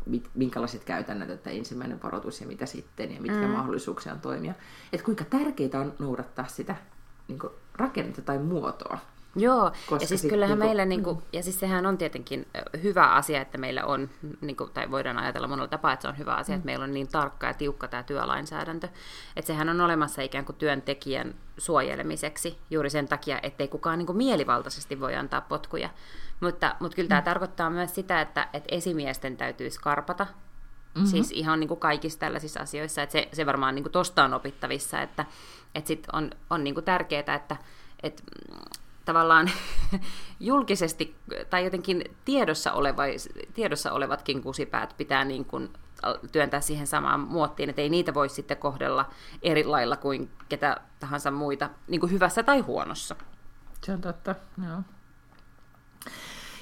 mit, 0.05 0.29
minkälaiset 0.35 0.83
käytännöt, 0.83 1.29
että 1.29 1.49
ensimmäinen 1.49 2.03
varoitus 2.03 2.41
ja 2.41 2.47
mitä 2.47 2.65
sitten 2.65 3.15
ja 3.15 3.21
mitkä 3.21 3.47
mm. 3.47 3.53
mahdollisuuksia 3.53 4.13
on 4.13 4.19
toimia. 4.19 4.53
Että 4.93 5.05
kuinka 5.05 5.23
tärkeää 5.23 5.81
on 5.81 5.93
noudattaa 5.99 6.47
sitä 6.47 6.75
niin 7.27 7.39
rakennetta 7.73 8.21
tai 8.21 8.37
muotoa. 8.37 8.97
Joo, 9.41 9.71
Koska 9.71 10.03
ja 10.03 10.07
siis 10.07 10.21
kyllähän 10.21 10.59
niinku, 10.59 10.67
meillä, 10.67 10.85
niin 10.85 11.03
kuin, 11.03 11.17
mm. 11.17 11.23
ja 11.33 11.43
siis 11.43 11.59
sehän 11.59 11.85
on 11.85 11.97
tietenkin 11.97 12.47
hyvä 12.83 13.11
asia, 13.11 13.41
että 13.41 13.57
meillä 13.57 13.85
on, 13.85 14.09
niin 14.41 14.55
kuin, 14.55 14.71
tai 14.71 14.91
voidaan 14.91 15.17
ajatella 15.17 15.47
monella 15.47 15.67
tapaa, 15.67 15.93
että 15.93 16.01
se 16.01 16.07
on 16.07 16.17
hyvä 16.17 16.33
asia, 16.35 16.55
mm. 16.55 16.57
että 16.57 16.65
meillä 16.65 16.83
on 16.83 16.93
niin 16.93 17.07
tarkka 17.07 17.47
ja 17.47 17.53
tiukka 17.53 17.87
tämä 17.87 18.03
työlainsäädäntö, 18.03 18.87
että 19.35 19.47
sehän 19.47 19.69
on 19.69 19.81
olemassa 19.81 20.21
ikään 20.21 20.45
kuin 20.45 20.55
työntekijän 20.55 21.35
suojelemiseksi 21.57 22.57
juuri 22.69 22.89
sen 22.89 23.07
takia, 23.07 23.39
ettei 23.43 23.67
kukaan 23.67 23.97
niin 23.97 24.05
kuin 24.05 24.17
mielivaltaisesti 24.17 24.99
voi 24.99 25.15
antaa 25.15 25.41
potkuja. 25.41 25.89
Mutta, 26.39 26.75
mutta 26.79 26.95
kyllä 26.95 27.09
tämä 27.09 27.21
mm. 27.21 27.25
tarkoittaa 27.25 27.69
myös 27.69 27.95
sitä, 27.95 28.21
että, 28.21 28.47
että 28.53 28.75
esimiesten 28.75 29.37
täytyy 29.37 29.69
skarpata, 29.69 30.27
mm-hmm. 30.95 31.09
siis 31.09 31.31
ihan 31.31 31.59
niin 31.59 31.67
kuin 31.67 31.79
kaikissa 31.79 32.19
tällaisissa 32.19 32.59
asioissa, 32.59 33.01
että 33.01 33.13
se, 33.13 33.29
se 33.33 33.45
varmaan 33.45 33.75
niin 33.75 33.83
kuin 33.83 33.93
tosta 33.93 34.23
on 34.23 34.33
opittavissa, 34.33 35.01
että, 35.01 35.25
että 35.75 35.87
sit 35.87 36.07
on, 36.13 36.31
on 36.49 36.63
niin 36.63 36.73
kuin 36.73 36.85
tärkeää, 36.85 37.35
että, 37.35 37.57
että 38.03 38.23
tavallaan 39.05 39.51
julkisesti 40.39 41.15
tai 41.49 41.63
jotenkin 41.63 42.03
tiedossa, 42.25 42.71
oleva, 42.71 43.03
tiedossa 43.53 43.91
olevatkin 43.91 44.41
kusipäät 44.41 44.93
pitää 44.97 45.25
niin 45.25 45.45
kuin 45.45 45.69
työntää 46.31 46.61
siihen 46.61 46.87
samaan 46.87 47.19
muottiin, 47.19 47.69
että 47.69 47.81
ei 47.81 47.89
niitä 47.89 48.13
voi 48.13 48.29
sitten 48.29 48.57
kohdella 48.57 49.09
eri 49.41 49.63
lailla 49.63 49.95
kuin 49.95 50.31
ketä 50.49 50.77
tahansa 50.99 51.31
muita, 51.31 51.69
niin 51.87 51.99
kuin 51.99 52.11
hyvässä 52.11 52.43
tai 52.43 52.59
huonossa. 52.59 53.15
Se 53.83 53.93
on 53.93 54.01
totta, 54.01 54.35
joo. 54.67 54.81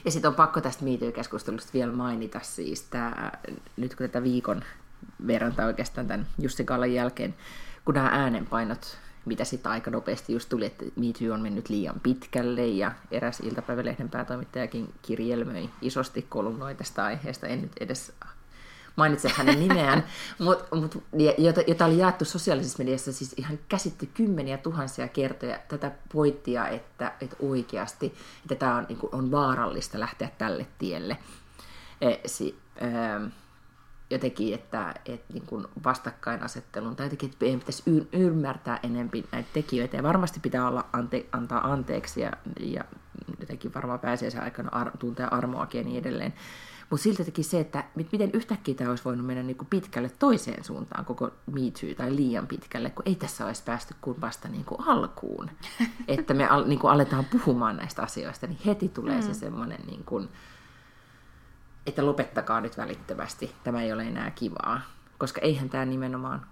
Ja 0.06 0.12
sitten 0.12 0.30
on 0.30 0.36
pakko 0.36 0.62
tästä 0.62 0.86
MeToo-keskustelusta 0.86 1.74
vielä 1.74 1.92
mainita 1.92 2.40
siis 2.44 2.82
tämä, 2.84 3.32
nyt 3.78 3.96
kun 3.96 4.08
tätä 4.08 4.24
viikon 4.24 4.62
verran 5.28 5.56
tai 5.56 5.66
oikeastaan 5.66 6.08
tämän 6.08 6.28
Jussi 6.40 6.66
Kallan 6.66 6.94
jälkeen, 6.94 7.36
kun 7.86 7.96
nämä 7.96 8.10
äänenpainot 8.10 8.98
mitä 9.28 9.44
sitten 9.44 9.72
aika 9.72 9.92
nopeasti 9.92 10.34
just 10.34 10.50
tuli, 10.50 10.66
että 10.66 10.86
Me 10.96 11.32
on 11.34 11.42
mennyt 11.42 11.70
liian 11.70 12.00
pitkälle 12.00 12.68
ja 12.68 12.92
eräs 13.12 13.40
iltapäivälehden 13.40 14.10
päätoimittajakin 14.10 14.94
kirjelmöi 15.02 15.70
isosti 15.82 16.26
kolumnoi 16.30 16.76
tästä 16.76 17.04
aiheesta. 17.06 17.48
En 17.48 17.62
nyt 17.62 17.72
edes 17.80 18.14
mainitse 18.96 19.30
hänen 19.36 19.60
nimeään, 19.60 20.04
mutta 20.40 20.76
mut, 20.80 21.04
jota, 21.38 21.62
jota 21.68 21.86
oli 21.86 21.98
jaettu 21.98 22.26
sosiaalisessa 22.26 22.78
mediassa 22.78 23.14
siis 23.14 23.34
ihan 23.38 23.60
käsitty 23.70 24.06
kymmeniä 24.14 24.58
tuhansia 24.58 25.08
kertoja 25.08 25.60
tätä 25.68 25.92
pointtia, 26.14 26.68
että, 26.68 27.14
että 27.22 27.36
oikeasti 27.40 28.14
että 28.44 28.56
tämä 28.56 28.76
on, 28.76 28.86
niin 28.90 28.98
kuin, 28.98 29.16
on 29.16 29.32
vaarallista 29.32 30.00
lähteä 30.00 30.30
tälle 30.38 30.68
tielle. 30.80 31.18
E, 32.02 32.16
si, 32.26 32.58
ähm, 32.84 33.26
jotenkin, 34.10 34.54
että, 34.54 34.94
että 35.06 35.34
niin 35.34 35.46
kuin 35.46 35.66
vastakkainasettelun, 35.84 36.96
tai 36.96 37.06
jotenkin, 37.06 37.30
että 37.30 37.46
meidän 37.46 37.60
pitäisi 37.60 37.84
y- 37.86 38.08
ymmärtää 38.12 38.80
enemmän 38.84 39.24
näitä 39.32 39.50
tekijöitä, 39.54 39.98
ja 39.98 40.04
varmasti 40.04 40.40
pitää 40.40 40.68
olla 40.68 40.86
ante, 40.94 41.26
antaa 41.32 41.72
anteeksi, 41.72 42.22
ja, 42.22 42.32
ja 42.60 42.84
jotenkin 43.40 43.74
varmaan 43.74 44.00
pääsee 44.00 44.30
se 44.30 44.40
aikana 44.40 44.70
ar- 44.72 44.98
tuntea 44.98 45.28
armoakin 45.28 45.80
ja 45.80 45.86
niin 45.86 46.00
edelleen. 46.00 46.34
Mutta 46.90 47.04
silti 47.04 47.22
jotenkin 47.22 47.44
se, 47.44 47.60
että 47.60 47.84
miten 48.12 48.32
yhtäkkiä 48.34 48.76
tämä 48.76 48.90
olisi 48.90 49.06
voinut 49.06 49.26
mennä 49.26 49.44
niin 49.44 49.58
kuin 49.58 49.68
pitkälle 49.70 50.12
toiseen 50.20 50.64
suuntaan, 50.64 51.06
koko 51.06 51.32
Me 51.52 51.62
Too, 51.82 51.96
tai 51.98 52.16
liian 52.16 52.48
pitkälle, 52.48 52.90
kun 52.90 53.04
ei 53.06 53.16
tässä 53.16 53.46
olisi 53.46 53.64
päästy 53.64 53.96
kuin 54.02 54.22
vasta 54.22 54.48
niin 54.48 54.66
kuin 54.66 54.82
alkuun. 54.88 55.50
että 56.08 56.34
me 56.34 56.48
al, 56.48 56.66
niin 56.68 56.80
kuin 56.80 56.92
aletaan 56.92 57.26
puhumaan 57.26 57.78
näistä 57.78 58.02
asioista, 58.02 58.48
niin 58.48 58.60
heti 58.66 58.90
tulee 58.90 59.16
mm. 59.16 59.22
se 59.22 59.34
semmoinen... 59.34 59.80
Niin 59.88 60.04
kuin, 60.04 60.30
että 61.88 62.06
lopettakaa 62.06 62.62
nyt 62.62 62.78
välittömästi, 62.78 63.56
tämä 63.64 63.82
ei 63.82 63.94
ole 63.94 64.04
enää 64.04 64.32
kivaa. 64.32 64.82
Koska 65.18 65.42
eihän 65.42 65.70
tämä 65.70 65.86
nimenomaan 65.86 66.46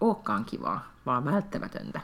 olekaan 0.00 0.44
kivaa, 0.44 0.92
vaan 1.06 1.24
välttämätöntä. 1.24 2.00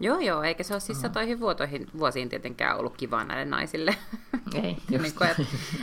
Joo, 0.00 0.18
joo, 0.18 0.42
eikä 0.42 0.62
se 0.62 0.74
ole 0.74 0.80
siis 0.80 1.00
satoihin 1.00 1.40
vuotoihin, 1.40 1.86
vuosiin 1.98 2.28
tietenkään 2.28 2.78
ollut 2.78 2.96
kivaa 2.96 3.24
näille 3.24 3.44
naisille. 3.44 3.94
Ei, 4.54 4.76
just 4.90 5.02
niin 5.02 5.14
kuin, 5.14 5.30
et, 5.30 5.36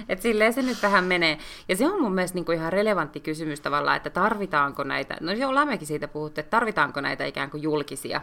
et 0.10 0.22
silleen 0.22 0.54
se 0.54 0.62
nyt 0.62 0.82
vähän 0.82 1.04
menee. 1.04 1.38
Ja 1.70 1.76
se 1.76 1.88
on 1.88 2.02
mun 2.02 2.14
mielestä 2.14 2.36
niin 2.36 2.46
kuin 2.46 2.58
ihan 2.58 2.74
relevantti 2.74 3.20
kysymys 3.20 3.60
tavallaan, 3.60 3.98
että 3.98 4.10
tarvitaanko 4.10 4.84
näitä, 4.84 5.18
no 5.22 5.32
joo, 5.32 5.50
olemmekin 5.50 5.88
siitä 5.88 6.08
puhuttu, 6.08 6.42
että 6.42 6.50
tarvitaanko 6.50 7.02
näitä 7.02 7.26
ikään 7.26 7.50
kuin 7.50 7.64
julkisia 7.64 8.22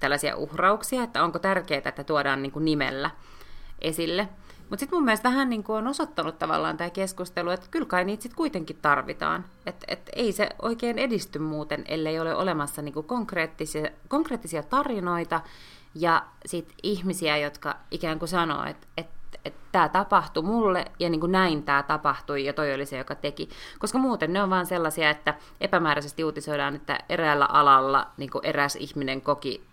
tällaisia 0.00 0.36
uhrauksia, 0.36 1.02
että 1.02 1.24
onko 1.24 1.38
tärkeää, 1.38 1.82
että 1.84 2.04
tuodaan 2.04 2.42
niin 2.42 2.52
kuin 2.52 2.64
nimellä 2.64 3.10
esille. 3.80 4.28
Mutta 4.70 4.80
sitten 4.80 4.96
mun 4.96 5.04
mielestä 5.04 5.28
vähän 5.28 5.50
niin 5.50 5.64
kuin 5.64 5.76
on 5.76 5.86
osoittanut 5.86 6.38
tavallaan 6.38 6.76
tämä 6.76 6.90
keskustelu, 6.90 7.50
että 7.50 7.66
kyllä 7.70 7.86
kai 7.86 8.04
niitä 8.04 8.22
sitten 8.22 8.36
kuitenkin 8.36 8.78
tarvitaan. 8.82 9.44
Että 9.66 9.86
et 9.88 10.10
ei 10.16 10.32
se 10.32 10.48
oikein 10.62 10.98
edisty 10.98 11.38
muuten, 11.38 11.84
ellei 11.88 12.20
ole 12.20 12.34
olemassa 12.34 12.82
niin 12.82 12.94
kuin 12.94 13.06
konkreettisia, 13.06 13.90
konkreettisia 14.08 14.62
tarinoita 14.62 15.40
ja 15.94 16.22
sitten 16.46 16.76
ihmisiä, 16.82 17.36
jotka 17.36 17.76
ikään 17.90 18.18
kuin 18.18 18.28
sanoo, 18.28 18.64
että 18.64 18.86
et, 18.96 19.06
et 19.44 19.54
tämä 19.72 19.88
tapahtui 19.88 20.42
mulle 20.42 20.84
ja 20.98 21.08
niin 21.08 21.20
kuin 21.20 21.32
näin 21.32 21.62
tämä 21.62 21.82
tapahtui 21.82 22.44
ja 22.44 22.52
toi 22.52 22.74
oli 22.74 22.86
se, 22.86 22.98
joka 22.98 23.14
teki. 23.14 23.48
Koska 23.78 23.98
muuten 23.98 24.32
ne 24.32 24.42
on 24.42 24.50
vaan 24.50 24.66
sellaisia, 24.66 25.10
että 25.10 25.34
epämääräisesti 25.60 26.24
uutisoidaan, 26.24 26.76
että 26.76 26.98
eräällä 27.08 27.46
alalla 27.46 28.06
niin 28.16 28.30
kuin 28.30 28.46
eräs 28.46 28.76
ihminen 28.76 29.20
koki 29.20 29.64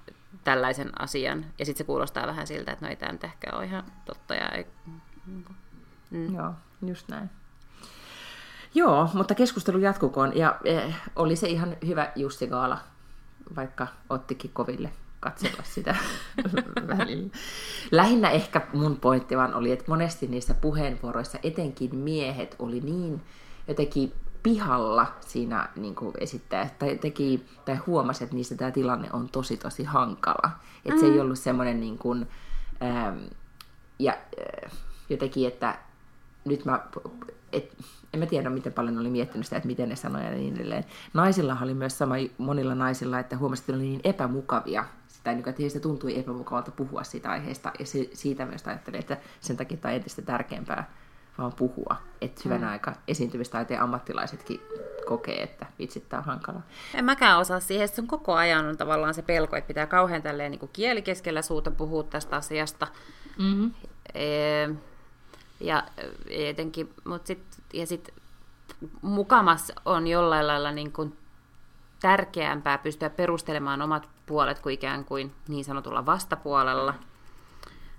tällaisen 0.44 1.02
asian. 1.02 1.46
Ja 1.60 1.66
sitten 1.66 1.78
se 1.78 1.84
kuulostaa 1.84 2.28
vähän 2.28 2.48
siltä, 2.48 2.72
että 2.72 2.86
no 2.86 2.90
ei 2.90 2.96
tämä 2.96 3.12
nyt 3.12 3.24
ehkä 3.24 3.48
ole 3.54 3.66
ihan 3.66 3.84
totta. 4.06 4.36
Ja 4.36 4.50
ei... 4.50 4.68
mm. 6.12 6.36
Joo, 6.36 6.54
just 6.86 7.08
näin. 7.08 7.30
Joo, 8.74 9.10
mutta 9.13 9.36
keskustelu 9.36 9.78
jatkukoon. 9.78 10.38
Ja 10.38 10.60
eh, 10.63 10.96
oli 11.16 11.36
se 11.36 11.48
ihan 11.48 11.78
hyvä 11.88 12.12
Jussi 12.16 12.48
Gaala, 12.48 12.78
vaikka 13.56 13.88
ottikin 14.10 14.52
koville 14.54 14.92
katsella 15.20 15.63
sitä 15.63 15.96
välillä. 16.98 17.30
Lähinnä 17.92 18.30
ehkä 18.30 18.62
mun 18.74 18.96
pointti 18.96 19.38
vaan 19.38 19.54
oli, 19.54 19.72
että 19.72 19.86
monesti 19.88 20.28
niissä 20.28 20.54
puheenvuoroissa 20.54 21.40
etenkin 21.44 21.96
miehet 21.96 22.56
oli 22.60 22.80
niin 22.80 23.22
jotenkin 23.68 24.13
pihalla 24.43 25.08
siinä 25.19 25.69
niin 25.76 25.95
kuin 25.95 26.13
esittää, 26.19 26.69
tai 26.80 26.97
teki, 26.97 27.45
tai 27.65 27.76
huomasi, 27.76 28.23
että 28.23 28.36
niistä 28.36 28.56
tämä 28.56 28.71
tilanne 28.71 29.10
on 29.13 29.30
tosi 29.30 29.58
tosi 29.58 29.84
hankala. 29.84 30.52
Että 30.86 30.95
mm. 30.95 31.00
se 31.00 31.06
ei 31.06 31.12
mm. 31.12 31.19
ollut 31.19 31.39
semmoinen 31.39 31.80
niin 31.80 31.97
kuin, 31.97 32.28
ähm, 32.82 33.17
ja 34.00 34.13
äh, 34.13 34.71
jotenkin, 35.10 35.47
että 35.47 35.78
nyt 36.45 36.65
mä, 36.65 36.80
et, 37.52 37.78
en 38.13 38.19
mä 38.19 38.26
tiedä, 38.26 38.50
miten 38.50 38.73
paljon 38.73 39.00
oli 39.00 39.10
miettinyt 39.10 39.45
sitä, 39.45 39.58
että 39.58 39.67
miten 39.67 39.89
ne 39.89 39.95
sanoja 39.95 40.26
ja 40.26 40.32
niin 40.32 40.56
edelleen. 40.56 40.86
Naisilla 41.13 41.58
oli 41.62 41.73
myös 41.73 41.97
sama, 41.97 42.15
monilla 42.38 42.76
naisilla, 42.76 43.19
että 43.19 43.38
huomasi, 43.38 43.62
että 43.62 43.73
oli 43.73 43.84
niin 43.84 44.02
epämukavia 44.04 44.86
sitä, 45.08 45.32
niin 45.34 45.50
että 45.50 45.62
heistä 45.62 45.80
tuntui 45.80 46.19
epämukavalta 46.19 46.71
puhua 46.71 47.04
siitä 47.04 47.30
aiheesta, 47.30 47.71
ja 47.80 47.86
se, 47.86 48.10
siitä 48.13 48.45
myös 48.45 48.67
ajattelin, 48.67 49.00
että 49.00 49.17
sen 49.39 49.58
takia 49.58 49.78
tämä 49.78 49.91
on 49.91 49.95
entistä 49.95 50.21
tärkeämpää 50.21 50.91
vaan 51.38 51.54
puhua. 51.54 51.95
Että 52.21 52.41
hyvän 52.45 52.62
mm. 52.62 52.67
aika 52.67 52.93
esiintymistaiteen 53.08 53.82
ammattilaisetkin 53.82 54.62
kokee, 55.08 55.43
että 55.43 55.65
vitsit, 55.80 56.10
tämä 56.10 56.19
on 56.19 56.26
hankalaa. 56.26 56.62
En 56.93 57.06
mäkään 57.06 57.39
osaa 57.39 57.60
siihen, 57.60 57.86
että 57.86 58.02
on 58.02 58.08
koko 58.08 58.34
ajan 58.34 58.65
on 58.65 58.78
tavallaan 58.78 59.13
se 59.13 59.21
pelko, 59.21 59.56
että 59.56 59.67
pitää 59.67 59.88
kauhean 59.88 60.21
tälleen 60.21 60.52
niin 60.52 60.60
kuin 60.60 60.69
kieli 60.73 61.02
keskellä 61.02 61.41
suuta 61.41 61.71
puhua 61.71 62.04
tästä 62.04 62.36
asiasta. 62.36 62.88
Mm-hmm. 63.38 63.71
E, 64.13 64.69
ja 65.60 65.84
etenkin, 66.30 66.93
mutta 67.06 67.28
sit, 67.28 67.43
ja 67.73 67.88
sit 67.88 68.13
mukamas 69.02 69.71
on 69.86 70.08
jollain 70.08 70.47
lailla 70.47 70.71
niin 70.71 70.91
kuin 70.91 71.17
tärkeämpää 72.00 72.78
pystyä 72.78 73.10
perustelemaan 73.10 73.82
omat 73.82 74.10
puolet 74.26 74.60
kuin 74.60 74.73
ikään 74.73 75.06
kuin 75.06 75.34
niin 75.47 75.65
sanotulla 75.65 76.06
vastapuolella. 76.06 76.93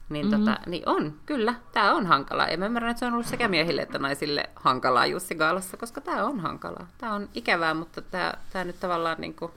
Niin, 0.08 0.26
mm-hmm. 0.26 0.44
tota, 0.44 0.60
niin 0.66 0.82
on, 0.86 1.14
kyllä, 1.26 1.54
tämä 1.72 1.94
on 1.94 2.06
hankalaa. 2.06 2.48
Ja 2.48 2.58
mä 2.58 2.66
ymmärrän, 2.66 2.90
että 2.90 2.98
se 2.98 3.06
on 3.06 3.12
ollut 3.12 3.26
sekä 3.26 3.48
miehille 3.48 3.82
että 3.82 3.98
naisille 3.98 4.50
hankalaa 4.54 5.06
Jussi 5.06 5.34
Gaalassa, 5.34 5.76
koska 5.76 6.00
tämä 6.00 6.24
on 6.24 6.40
hankalaa. 6.40 6.86
Tämä 6.98 7.14
on 7.14 7.28
ikävää, 7.34 7.74
mutta 7.74 8.02
tämä, 8.02 8.64
nyt 8.64 8.80
tavallaan 8.80 9.16
niin 9.20 9.34
kuin, 9.34 9.52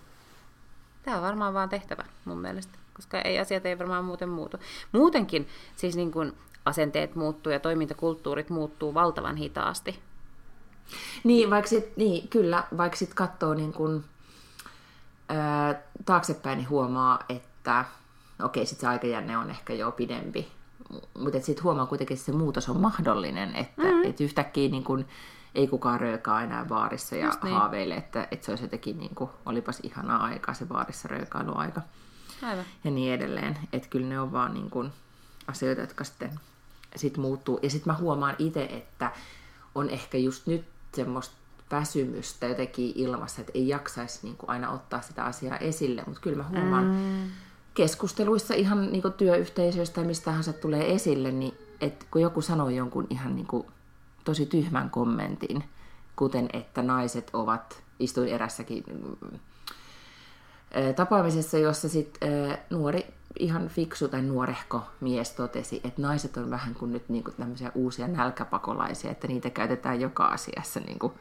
tämä 1.04 1.18
on 1.18 1.24
varmaan 1.24 1.54
vaan 1.54 1.70
tehtävä 1.70 2.06
mun 2.26 2.42
mielestä, 2.42 2.78
koska 2.94 3.22
ei 3.22 3.40
asiat 3.40 3.66
ei 3.66 3.80
varmaan 3.80 4.06
muuten 4.06 4.30
muutu. 4.30 4.58
Muutenkin 4.92 5.48
siis 5.76 5.96
niin 5.96 6.12
kuin 6.12 6.34
asenteet 6.66 7.16
muuttuu 7.16 7.52
ja 7.52 7.60
toimintakulttuurit 7.60 8.50
muuttuu 8.50 8.94
valtavan 8.94 9.36
hitaasti. 9.36 10.00
Niin, 11.24 11.50
vaikka 11.50 11.70
sit, 11.70 11.98
niin 11.98 12.28
kyllä, 12.28 12.64
vaikka 12.78 12.98
sitten 12.98 13.16
katsoo 13.16 13.54
niin 13.54 13.74
kun, 13.74 14.04
ää, 15.30 15.82
taaksepäin, 16.06 16.58
niin 16.58 16.70
huomaa, 16.70 17.20
että 17.30 17.86
okei, 18.44 18.66
sitten 18.66 18.82
se 18.82 18.88
aikajänne 18.88 19.38
on 19.38 19.50
ehkä 19.50 19.74
jo 19.74 19.92
pidempi, 19.92 20.52
mutta 21.20 21.42
sitten 21.42 21.64
huomaa 21.64 21.86
kuitenkin, 21.86 22.16
että 22.16 22.26
se 22.26 22.32
muutos 22.32 22.70
on 22.70 22.78
mahdollinen, 22.78 23.56
että 23.56 23.82
mm-hmm. 23.82 24.04
et 24.04 24.22
yhtäkkiä 24.22 24.70
niin 24.70 24.84
kun, 24.84 25.06
ei 25.56 25.68
kukaan 25.68 26.00
röökaa 26.00 26.42
enää 26.42 26.66
baarissa 26.66 27.16
ja 27.16 27.32
niin. 27.44 27.56
haaveile, 27.56 27.96
että, 27.96 28.28
että 28.32 28.46
se 28.46 28.52
olisi 28.52 28.64
jotenkin, 28.64 29.00
niin 29.00 29.16
kuin, 29.16 29.30
olipas 29.46 29.80
ihanaa 29.84 30.24
aikaa 30.24 30.54
se 30.54 30.66
baarissa 30.66 31.08
röökailuaika. 31.08 31.82
Aivan. 32.42 32.66
Ja 32.84 32.92
niin 32.92 33.14
edelleen. 33.14 33.58
Että 33.74 33.90
kyllä 33.90 34.08
ne 34.08 34.20
on 34.20 34.32
vaan 34.32 34.54
niin 34.54 34.70
kuin, 34.70 34.92
asioita, 35.48 35.82
jotka 35.82 36.04
sitten 36.04 36.40
sit 36.96 37.18
muuttuu. 37.18 37.60
Ja 37.64 37.70
sitten 37.70 37.94
mä 37.94 38.00
huomaan 38.00 38.36
itse, 38.40 38.64
että 38.64 39.12
on 39.76 39.90
ehkä 39.90 40.18
just 40.18 40.48
nyt 40.48 40.66
semmoista 40.94 41.36
väsymystä 41.72 42.48
jotenkin 42.48 42.92
ilmassa, 42.96 43.42
että 43.42 43.52
ei 43.56 43.68
jaksaisi 43.68 44.20
niin 44.24 44.38
kuin 44.38 44.50
aina 44.50 44.72
ottaa 44.72 45.02
sitä 45.02 45.24
asiaa 45.24 45.58
esille, 45.58 46.04
mutta 46.06 46.22
kyllä 46.22 46.38
mä 46.38 46.50
huomaan 46.50 46.86
mm. 46.86 47.32
Keskusteluissa 47.74 48.54
ihan 48.54 48.92
niin 48.92 49.02
kuin 49.02 49.14
työyhteisöistä 49.14 50.02
ja 50.02 50.08
mistä 50.08 50.26
tahansa 50.26 50.54
tulee 50.54 50.94
esille, 50.94 51.32
niin 51.32 51.58
että 51.82 52.06
kun 52.12 52.22
joku 52.22 52.42
sanoo 52.42 52.70
jonkun 52.70 53.08
ihan 53.10 53.36
niin 53.36 53.48
kuin 53.48 53.68
tosi 54.24 54.46
tyhmän 54.46 54.90
kommentin, 54.90 55.64
kuten 56.16 56.50
että 56.54 56.82
naiset 56.82 57.30
ovat, 57.34 57.84
istuin 58.00 58.30
erässäkin 58.30 58.84
mm, 58.88 59.40
tapaamisessa, 60.96 61.58
jossa 61.58 61.90
sit 61.90 62.18
nuori, 62.70 63.14
ihan 63.40 63.68
fiksu 63.68 64.08
tai 64.08 64.22
nuorehko 64.22 64.84
mies 65.02 65.32
totesi, 65.32 65.82
että 65.84 66.02
naiset 66.02 66.38
on 66.38 66.50
vähän 66.50 66.76
kuin 66.76 66.92
nyt 66.92 67.10
niin 67.10 67.24
kuin 67.24 67.36
tämmöisiä 67.36 67.72
uusia 67.76 68.08
nälkäpakolaisia, 68.08 69.12
että 69.12 69.28
niitä 69.28 69.50
käytetään 69.50 70.02
joka 70.02 70.26
asiassa, 70.26 70.80
niin 70.80 71.00
kuin, 71.00 71.14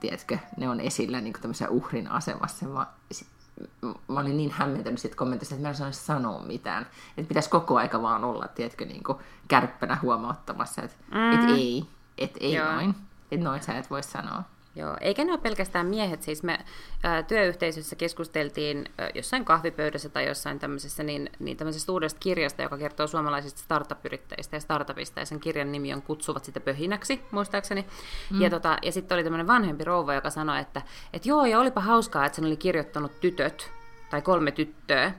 tiedätkö, 0.00 0.38
ne 0.56 0.68
on 0.68 0.80
esillä 0.80 1.20
niin 1.20 1.32
kuin 1.32 1.42
tämmöisiä 1.42 1.68
uhrin 1.68 2.10
asemassa. 2.10 2.66
Mä, 2.66 2.86
sit, 3.12 3.28
mä 3.82 4.20
olin 4.20 4.36
niin 4.36 4.50
hämmentänyt 4.50 5.00
siitä 5.00 5.16
kommentista, 5.16 5.54
että 5.54 5.62
mä 5.62 5.68
en 5.68 5.74
saanut 5.74 5.94
sanoa 5.94 6.42
mitään. 6.42 6.86
Että 7.16 7.28
pitäisi 7.28 7.50
koko 7.50 7.76
aika 7.76 8.02
vaan 8.02 8.24
olla, 8.24 8.48
tiedätkö, 8.48 8.84
niin 8.84 9.02
kuin 9.02 9.18
kärppänä 9.48 9.98
huomauttamassa, 10.02 10.82
että 10.82 10.96
mm. 11.10 11.32
et 11.32 11.58
ei, 11.58 11.86
että 12.18 12.38
ei 12.40 12.54
Joo. 12.54 12.72
noin. 12.72 12.94
Että 13.30 13.44
noin 13.44 13.62
sä 13.62 13.78
et 13.78 13.90
voi 13.90 14.02
sanoa. 14.02 14.42
Joo, 14.76 14.96
eikä 15.00 15.24
ne 15.24 15.32
ole 15.32 15.40
pelkästään 15.40 15.86
miehet. 15.86 16.22
Siis 16.22 16.42
me 16.42 16.58
ää, 17.02 17.22
työyhteisössä 17.22 17.96
keskusteltiin 17.96 18.84
ää, 18.98 19.10
jossain 19.14 19.44
kahvipöydässä 19.44 20.08
tai 20.08 20.26
jossain 20.26 20.58
tämmöisessä, 20.58 21.02
niin, 21.02 21.30
niin 21.38 21.56
tämmöisestä 21.56 21.92
uudesta 21.92 22.20
kirjasta, 22.20 22.62
joka 22.62 22.78
kertoo 22.78 23.06
suomalaisista 23.06 23.60
startup-yrittäjistä 23.60 24.56
ja 24.56 24.60
startupista. 24.60 25.20
Ja 25.20 25.26
sen 25.26 25.40
kirjan 25.40 25.72
nimi 25.72 25.94
on 25.94 26.02
Kutsuvat 26.02 26.44
sitä 26.44 26.60
pöhinäksi, 26.60 27.20
muistaakseni. 27.30 27.86
Mm. 28.30 28.40
Ja, 28.40 28.50
tota, 28.50 28.76
ja 28.82 28.92
sitten 28.92 29.14
oli 29.14 29.24
tämmöinen 29.24 29.46
vanhempi 29.46 29.84
rouva, 29.84 30.14
joka 30.14 30.30
sanoi, 30.30 30.60
että 30.60 30.82
et 31.12 31.26
joo, 31.26 31.44
ja 31.44 31.60
olipa 31.60 31.80
hauskaa, 31.80 32.26
että 32.26 32.36
sen 32.36 32.44
oli 32.44 32.56
kirjoittanut 32.56 33.20
tytöt 33.20 33.72
tai 34.10 34.22
kolme 34.22 34.52
tyttöä 34.52 35.12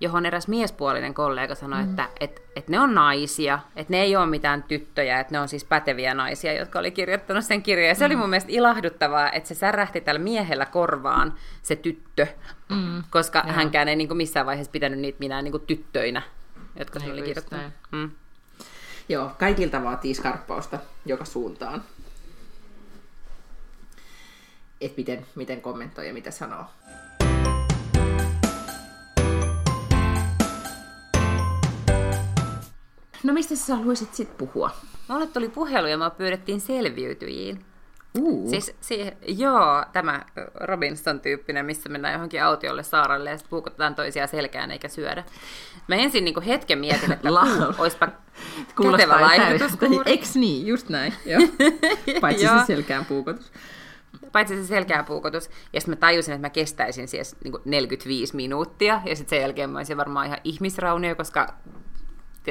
johon 0.00 0.26
eräs 0.26 0.48
miespuolinen 0.48 1.14
kollega 1.14 1.54
sanoi, 1.54 1.82
mm. 1.82 1.90
että 1.90 2.08
et, 2.20 2.42
et 2.56 2.68
ne 2.68 2.80
on 2.80 2.94
naisia, 2.94 3.58
että 3.76 3.92
ne 3.92 4.00
ei 4.00 4.16
ole 4.16 4.26
mitään 4.26 4.62
tyttöjä, 4.62 5.20
että 5.20 5.34
ne 5.34 5.40
on 5.40 5.48
siis 5.48 5.64
päteviä 5.64 6.14
naisia, 6.14 6.52
jotka 6.52 6.78
oli 6.78 6.90
kirjoittanut 6.90 7.44
sen 7.44 7.62
kirjan. 7.62 7.88
Ja 7.88 7.94
se 7.94 8.04
mm. 8.04 8.06
oli 8.06 8.16
mun 8.16 8.30
mielestä 8.30 8.52
ilahduttavaa, 8.52 9.32
että 9.32 9.48
se 9.48 9.54
särähti 9.54 10.00
tällä 10.00 10.18
miehellä 10.18 10.66
korvaan 10.66 11.34
se 11.62 11.76
tyttö, 11.76 12.26
mm. 12.68 13.02
koska 13.10 13.42
Joo. 13.46 13.52
hänkään 13.52 13.88
ei 13.88 13.96
niin 13.96 14.08
kuin 14.08 14.16
missään 14.16 14.46
vaiheessa 14.46 14.70
pitänyt 14.70 14.98
niitä 14.98 15.18
minä 15.18 15.42
niin 15.42 15.52
kuin 15.52 15.66
tyttöinä, 15.66 16.22
jotka 16.78 17.00
se 17.00 17.12
oli 17.12 17.22
kirjoittanut. 17.22 17.72
Mm. 17.92 18.10
Joo, 19.08 19.30
kaikilta 19.38 19.84
vaatii 19.84 20.14
skarppausta 20.14 20.78
joka 21.06 21.24
suuntaan. 21.24 21.82
Että 24.80 24.96
miten, 24.96 25.26
miten 25.34 25.60
kommentoi 25.60 26.06
ja 26.06 26.12
mitä 26.12 26.30
sanoo. 26.30 26.64
No 33.28 33.34
mistä 33.34 33.56
sä 33.56 33.76
haluaisit 33.76 34.14
sitten 34.14 34.36
puhua? 34.36 34.70
Mulle 35.08 35.26
tuli 35.26 35.48
puhelu 35.48 35.86
ja 35.86 35.98
mä 35.98 36.10
pyydettiin 36.10 36.60
selviytyjiin. 36.60 37.64
Uh. 38.18 38.50
Siis, 38.50 38.74
si- 38.80 39.12
joo, 39.26 39.84
tämä 39.92 40.24
Robinson-tyyppinen, 40.54 41.66
missä 41.66 41.88
mennään 41.88 42.14
johonkin 42.14 42.44
autiolle 42.44 42.82
saaralle 42.82 43.30
ja 43.30 43.36
sitten 43.36 43.50
puukotetaan 43.50 43.94
toisia 43.94 44.26
selkään 44.26 44.70
eikä 44.70 44.88
syödä. 44.88 45.24
Mä 45.88 45.94
ensin 45.94 46.24
niin 46.24 46.42
hetken 46.42 46.78
mietin, 46.78 47.12
että 47.12 47.30
uh, 47.30 47.80
olisipa 47.80 48.08
kätevä 48.90 49.20
laihdutus. 49.20 49.72
Eks 50.06 50.34
niin, 50.34 50.66
just 50.66 50.88
näin. 50.88 51.14
Joo. 51.26 51.40
Paitsi 52.20 52.46
se 52.46 52.66
selkään 52.66 53.04
puukotus. 53.04 53.52
Paitsi 54.32 54.56
se 54.56 54.66
selkään 54.66 55.04
puukotus. 55.04 55.50
Ja 55.72 55.80
sitten 55.80 55.92
mä 55.92 55.96
tajusin, 55.96 56.34
että 56.34 56.46
mä 56.46 56.50
kestäisin 56.50 57.08
siis 57.08 57.36
niin 57.44 57.54
45 57.64 58.36
minuuttia. 58.36 59.02
Ja 59.04 59.16
sitten 59.16 59.36
sen 59.36 59.42
jälkeen 59.42 59.70
mä 59.70 59.78
olisin 59.78 59.96
varmaan 59.96 60.26
ihan 60.26 60.38
ihmisraunio, 60.44 61.16
koska 61.16 61.54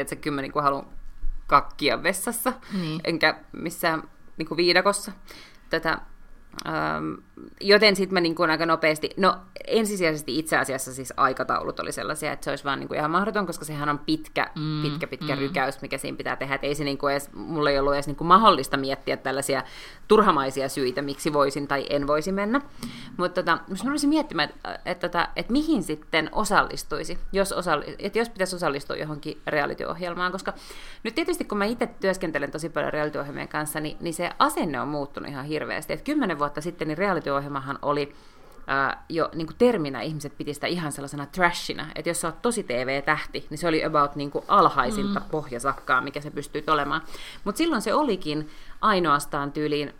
tiedätkö, 0.05 0.15
kyllä 0.15 0.41
niin 0.41 0.51
haluan 0.55 0.85
kakkia 1.47 2.03
vessassa, 2.03 2.53
niin. 2.73 3.01
enkä 3.03 3.39
missään 3.51 4.03
niin 4.37 4.57
viidakossa. 4.57 5.11
Tätä 5.69 6.01
Ähm, 6.67 7.13
joten 7.61 7.95
sitten 7.95 8.13
mä 8.13 8.21
niin 8.21 8.35
kuin 8.35 8.49
aika 8.49 8.65
nopeasti, 8.65 9.09
no 9.17 9.37
ensisijaisesti 9.67 10.39
itse 10.39 10.57
asiassa 10.57 10.93
siis 10.93 11.13
aikataulut 11.17 11.79
oli 11.79 11.91
sellaisia, 11.91 12.31
että 12.31 12.43
se 12.43 12.49
olisi 12.49 12.63
vaan 12.63 12.79
niin 12.79 12.87
kuin 12.87 12.97
ihan 12.97 13.11
mahdoton, 13.11 13.45
koska 13.45 13.65
sehän 13.65 13.89
on 13.89 13.99
pitkä, 13.99 14.51
mm, 14.55 14.81
pitkä, 14.81 15.07
pitkä 15.07 15.35
mm. 15.35 15.39
rykäys, 15.39 15.81
mikä 15.81 15.97
siinä 15.97 16.17
pitää 16.17 16.35
tehdä. 16.35 16.55
Että 16.55 16.67
ei 16.67 16.75
se 16.75 16.83
niin 16.83 16.97
kuin 16.97 17.11
edes, 17.11 17.29
mulla 17.33 17.69
ei 17.69 17.79
ollut 17.79 17.93
edes 17.93 18.07
niin 18.07 18.15
kuin 18.15 18.27
mahdollista 18.27 18.77
miettiä 18.77 19.17
tällaisia 19.17 19.63
turhamaisia 20.07 20.69
syitä, 20.69 21.01
miksi 21.01 21.33
voisin 21.33 21.67
tai 21.67 21.85
en 21.89 22.07
voisi 22.07 22.31
mennä. 22.31 22.61
Mutta 23.17 23.43
tota, 23.43 23.59
mä 23.83 23.91
olisin 23.91 24.09
miettimään, 24.09 24.49
että, 24.49 24.79
että, 24.85 25.07
että, 25.07 25.29
että 25.35 25.51
mihin 25.51 25.83
sitten 25.83 26.29
osallistuisi, 26.31 27.17
jos, 27.31 27.51
osalli, 27.51 27.95
että 27.99 28.19
jos 28.19 28.29
pitäisi 28.29 28.55
osallistua 28.55 28.95
johonkin 28.95 29.41
reality-ohjelmaan, 29.47 30.31
koska 30.31 30.53
nyt 31.03 31.15
tietysti 31.15 31.45
kun 31.45 31.57
mä 31.57 31.65
itse 31.65 31.87
työskentelen 31.87 32.51
tosi 32.51 32.69
paljon 32.69 32.93
reality-ohjelmien 32.93 33.47
kanssa, 33.47 33.79
niin, 33.79 33.97
niin 33.99 34.13
se 34.13 34.29
asenne 34.39 34.81
on 34.81 34.87
muuttunut 34.87 35.29
ihan 35.29 35.45
hirveästi. 35.45 35.93
Että 35.93 36.03
kymmenen 36.03 36.39
vuotta 36.39 36.61
sitten 36.61 36.87
niin 36.87 36.97
reality-ohjelmahan 37.27 37.79
oli 37.81 38.15
ää, 38.67 39.05
jo 39.09 39.29
niin 39.35 39.47
kuin 39.47 39.57
terminä 39.57 40.01
ihmiset 40.01 40.37
piti 40.37 40.53
sitä 40.53 40.67
ihan 40.67 40.91
sellaisena 40.91 41.25
trashina, 41.25 41.87
että 41.95 42.09
jos 42.09 42.21
sä 42.21 42.27
oot 42.27 42.41
tosi 42.41 42.63
TV-tähti, 42.63 43.47
niin 43.49 43.57
se 43.57 43.67
oli 43.67 43.85
about 43.85 44.15
niin 44.15 44.31
kuin 44.31 44.45
alhaisinta 44.47 45.19
mm. 45.19 45.25
pohjasakkaa, 45.31 46.01
mikä 46.01 46.21
se 46.21 46.31
pystyy 46.31 46.63
olemaan. 46.67 47.01
Mutta 47.43 47.57
silloin 47.57 47.81
se 47.81 47.93
olikin 47.93 48.49
ainoastaan 48.81 49.51
tyyliin 49.51 49.93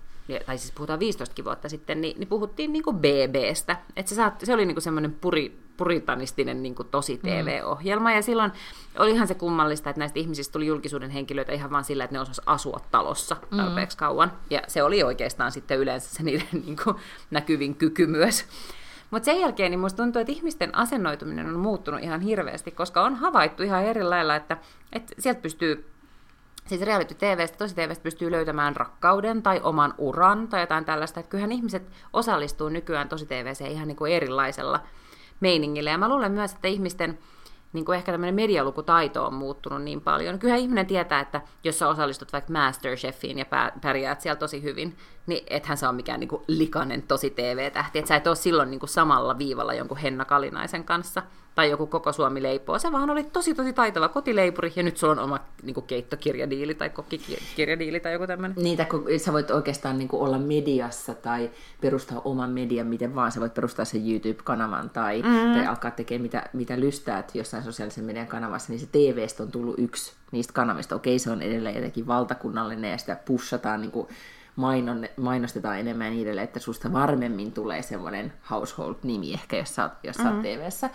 tai 0.46 0.58
siis 0.58 0.72
puhutaan 0.72 1.00
15 1.00 1.44
vuotta 1.44 1.70
sitten, 1.70 2.02
niin, 2.02 2.20
niin 2.20 2.28
puhuttiin 2.28 2.74
niin 2.74 2.84
kuin 2.84 2.98
BBstä. 2.98 3.78
Että 3.96 4.16
se, 4.16 4.22
se 4.44 4.54
oli 4.54 4.66
niin 4.66 4.76
kuin 4.76 4.82
semmoinen 4.82 5.12
puri, 5.12 5.60
puritanistinen 5.78 6.64
niin 6.64 6.76
kuin 6.76 6.88
tosi 6.88 7.18
TV-ohjelma, 7.18 8.12
ja 8.12 8.22
silloin 8.22 8.52
olihan 9.00 9.28
se 9.28 9.36
kummallista, 9.36 9.90
että 9.90 10.00
näistä 10.00 10.20
ihmisistä 10.20 10.54
tuli 10.54 10.68
julkisuuden 10.68 11.10
henkilöitä 11.10 11.52
ihan 11.52 11.72
vain 11.72 11.84
sillä, 11.84 12.04
että 12.04 12.16
ne 12.16 12.20
osasivat 12.20 12.50
asua 12.50 12.80
talossa 12.92 13.38
mm. 13.52 13.58
tarpeeksi 13.58 13.98
mm. 13.98 14.00
kauan, 14.00 14.32
ja 14.50 14.62
se 14.68 14.84
oli 14.84 15.04
oikeastaan 15.04 15.52
sitten 15.52 15.80
yleensä 15.80 16.16
se 16.16 16.24
niiden 16.24 16.48
niin 16.66 16.78
kuin, 16.84 16.96
näkyvin 17.32 17.76
kyky 17.76 18.08
myös. 18.08 18.46
Mutta 19.12 19.26
sen 19.26 19.40
jälkeen 19.40 19.72
niin 19.72 19.80
musta 19.80 20.04
tuntuu, 20.04 20.20
että 20.20 20.34
ihmisten 20.34 20.76
asennoituminen 20.76 21.48
on 21.48 21.60
muuttunut 21.60 22.04
ihan 22.04 22.22
hirveästi, 22.22 22.72
koska 22.72 23.02
on 23.02 23.16
havaittu 23.16 23.64
ihan 23.64 23.84
eri 23.84 24.04
lailla, 24.04 24.36
että, 24.36 24.58
että 24.94 25.14
sieltä 25.20 25.42
pystyy 25.42 25.97
siis 26.68 26.82
reality 26.82 27.16
TVstä, 27.16 27.58
tosi 27.58 27.76
TVstä 27.76 28.04
pystyy 28.04 28.32
löytämään 28.32 28.76
rakkauden 28.76 29.44
tai 29.44 29.60
oman 29.64 29.94
uran 29.98 30.48
tai 30.48 30.62
jotain 30.62 30.86
tällaista. 30.86 31.20
Että 31.20 31.30
kyllähän 31.30 31.52
ihmiset 31.52 31.92
osallistuu 32.14 32.70
nykyään 32.70 33.10
tosi 33.10 33.26
TVseen 33.26 33.72
ihan 33.72 33.88
niin 33.88 33.96
kuin 33.96 34.12
erilaisella 34.12 34.80
meiningillä. 35.40 35.90
Ja 35.90 35.98
mä 35.98 36.10
luulen 36.10 36.32
myös, 36.32 36.54
että 36.54 36.68
ihmisten 36.68 37.20
niin 37.74 37.86
kuin 37.86 37.96
ehkä 37.98 38.12
tämmöinen 38.12 38.36
medialukutaito 38.36 39.26
on 39.26 39.34
muuttunut 39.34 39.82
niin 39.82 40.02
paljon. 40.02 40.40
Kyllähän 40.40 40.62
ihminen 40.62 40.86
tietää, 40.86 41.20
että 41.20 41.42
jos 41.64 41.80
sä 41.80 41.88
osallistut 41.88 42.34
vaikka 42.34 42.54
Masterchefiin 42.54 43.40
ja 43.40 43.46
pärjäät 43.82 44.22
siellä 44.22 44.40
tosi 44.40 44.64
hyvin, 44.64 44.98
niin 45.28 45.44
ethän 45.48 45.78
sä 45.78 45.90
ole 45.90 45.96
mikään 45.96 46.20
niin 46.20 46.28
kuin 46.28 46.44
likainen 46.48 47.02
tosi 47.02 47.30
TV-tähti. 47.30 48.00
Että 48.00 48.10
sä 48.10 48.16
et 48.16 48.28
ole 48.28 48.36
silloin 48.36 48.72
niin 48.72 48.80
kuin 48.80 48.90
samalla 48.90 49.38
viivalla 49.38 49.74
jonkun 49.74 49.98
Henna 49.98 50.26
Kalinaisen 50.26 50.84
kanssa 50.84 51.24
tai 51.58 51.70
joku 51.70 51.88
koko 51.88 52.12
Suomi 52.12 52.44
leipoo. 52.44 52.80
Se 52.80 52.92
vaan 52.92 53.10
oli 53.10 53.24
tosi 53.24 53.54
tosi 53.54 53.74
taitava 53.74 54.10
kotileipuri 54.10 54.74
ja 54.76 54.84
nyt 54.84 54.98
sulla 54.98 55.14
on 55.14 55.20
oma 55.20 55.40
niin 55.64 55.74
kuin 55.74 55.86
keittokirjadiili 55.86 56.76
tai 56.76 56.90
kokkikirjadiili 56.90 58.00
tai 58.00 58.14
joku 58.14 58.28
tämmöinen. 58.28 58.64
Niitä, 58.64 58.86
kun 58.86 59.06
sä 59.18 59.34
voit 59.34 59.52
oikeastaan 59.52 59.98
niin 59.98 60.08
kuin 60.08 60.22
olla 60.22 60.38
mediassa 60.38 61.14
tai 61.14 61.52
perustaa 61.82 62.22
oman 62.26 62.50
median, 62.50 62.88
miten 62.88 63.16
vaan. 63.16 63.32
Sä 63.32 63.40
voit 63.40 63.54
perustaa 63.54 63.86
sen 63.86 64.02
YouTube-kanavan 64.12 64.90
tai, 64.90 65.22
mm. 65.22 65.54
tai 65.54 65.68
alkaa 65.68 65.92
tekemään 65.92 66.22
mitä, 66.22 66.50
mitä 66.54 66.80
lystäät 66.80 67.36
jossain 67.36 67.64
sosiaalisen 67.64 68.04
median 68.04 68.28
kanavassa, 68.28 68.74
niin 68.74 68.80
se 68.80 68.88
TVstä 68.92 69.44
on 69.44 69.52
tullut 69.52 69.76
yksi 69.80 70.14
niistä 70.32 70.54
kanavista. 70.54 70.96
Okei, 70.96 71.20
se 71.20 71.32
on 71.32 71.42
edelleen 71.42 71.76
jotenkin 71.76 72.08
valtakunnallinen 72.08 72.92
ja 72.92 72.98
sitä 72.98 73.18
pushataan, 73.26 73.82
niin 73.82 73.92
kuin 73.92 74.08
mainon, 74.58 75.08
mainostetaan 75.18 75.80
enemmän 75.80 76.14
edelleen, 76.14 76.44
että 76.44 76.60
susta 76.60 76.94
varmemmin 76.94 77.52
tulee 77.52 77.82
semmoinen 77.82 78.34
household-nimi 78.50 79.34
ehkä, 79.34 79.58
jos 79.58 79.76
sä 79.76 79.84
oot, 79.84 79.92
jos 80.04 80.18
mm-hmm. 80.18 80.42
TVssä. 80.42 80.90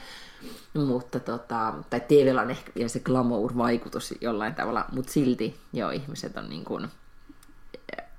Mutta 0.74 1.20
tota, 1.20 1.74
tai 1.90 2.00
TVllä 2.00 2.42
on 2.42 2.50
ehkä 2.50 2.72
vielä 2.74 2.88
se 2.88 3.00
glamour-vaikutus 3.00 4.14
jollain 4.20 4.54
tavalla, 4.54 4.84
mutta 4.92 5.12
silti 5.12 5.56
joo, 5.72 5.90
ihmiset 5.90 6.36
on 6.36 6.48
niin 6.48 6.64
kuin, 6.64 6.88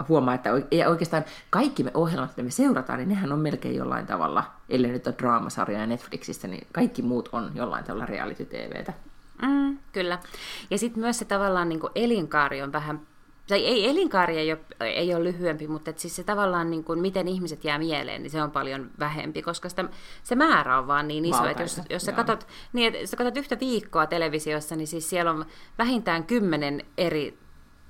huomaa, 0.10 0.34
että 0.34 0.50
oikeastaan 0.88 1.26
kaikki 1.50 1.84
me 1.84 1.92
ohjelmat, 1.94 2.30
mitä 2.30 2.44
me 2.44 2.52
seurataan, 2.52 3.00
niin 3.00 3.10
nehän 3.10 3.32
on 3.32 3.40
melkein 3.40 3.76
jollain 3.76 4.06
tavalla, 4.06 4.44
ellei 4.70 4.92
nyt 4.92 5.08
ole 5.08 5.16
draamasarjoja 5.18 5.88
Netflixistä, 5.88 6.48
niin 6.48 6.68
kaikki 6.74 7.02
muut 7.02 7.30
on 7.32 7.52
jollain 7.56 7.84
tavalla 7.84 8.06
reality-tvtä. 8.06 8.94
Mm, 9.42 9.78
kyllä. 9.92 10.20
Ja 10.70 10.78
sitten 10.78 11.02
myös 11.02 11.20
se 11.20 11.26
tavallaan 11.26 11.70
niin 11.70 11.80
elinkaari 11.96 12.62
on 12.62 12.72
vähän 12.72 13.02
tai 13.48 13.66
ei 13.66 13.90
elinkaari 13.90 14.38
ei 14.38 14.52
ole, 14.52 14.60
ei 14.80 15.16
ole 15.16 15.24
lyhyempi, 15.24 15.68
mutta 15.68 15.90
et 15.90 16.00
siis 16.00 16.16
se 16.16 16.24
tavallaan, 16.24 16.70
niin 16.70 16.84
kuin, 16.84 17.00
miten 17.00 17.28
ihmiset 17.28 17.64
jää 17.64 17.78
mieleen, 17.78 18.24
niin 18.24 18.32
se 18.32 18.44
on 18.44 18.52
paljon 18.52 18.92
vähempi, 19.00 19.42
koska 19.42 19.70
sitä, 19.70 19.86
se 20.24 20.36
määrä 20.36 20.80
on 20.80 20.88
vaan 20.88 21.08
niin 21.08 21.26
iso, 21.26 21.46
että 21.46 21.64
jos, 21.64 21.82
jos 21.90 22.06
sä, 22.06 22.12
katsot, 22.12 22.48
niin, 22.74 22.96
että 22.96 23.08
sä 23.08 23.18
katsot 23.18 23.38
yhtä 23.38 23.60
viikkoa 23.60 24.06
televisiossa, 24.06 24.76
niin 24.76 24.88
siis 24.88 25.10
siellä 25.10 25.32
on 25.32 25.46
vähintään 25.78 26.24
kymmenen 26.24 26.86
eri 26.98 27.43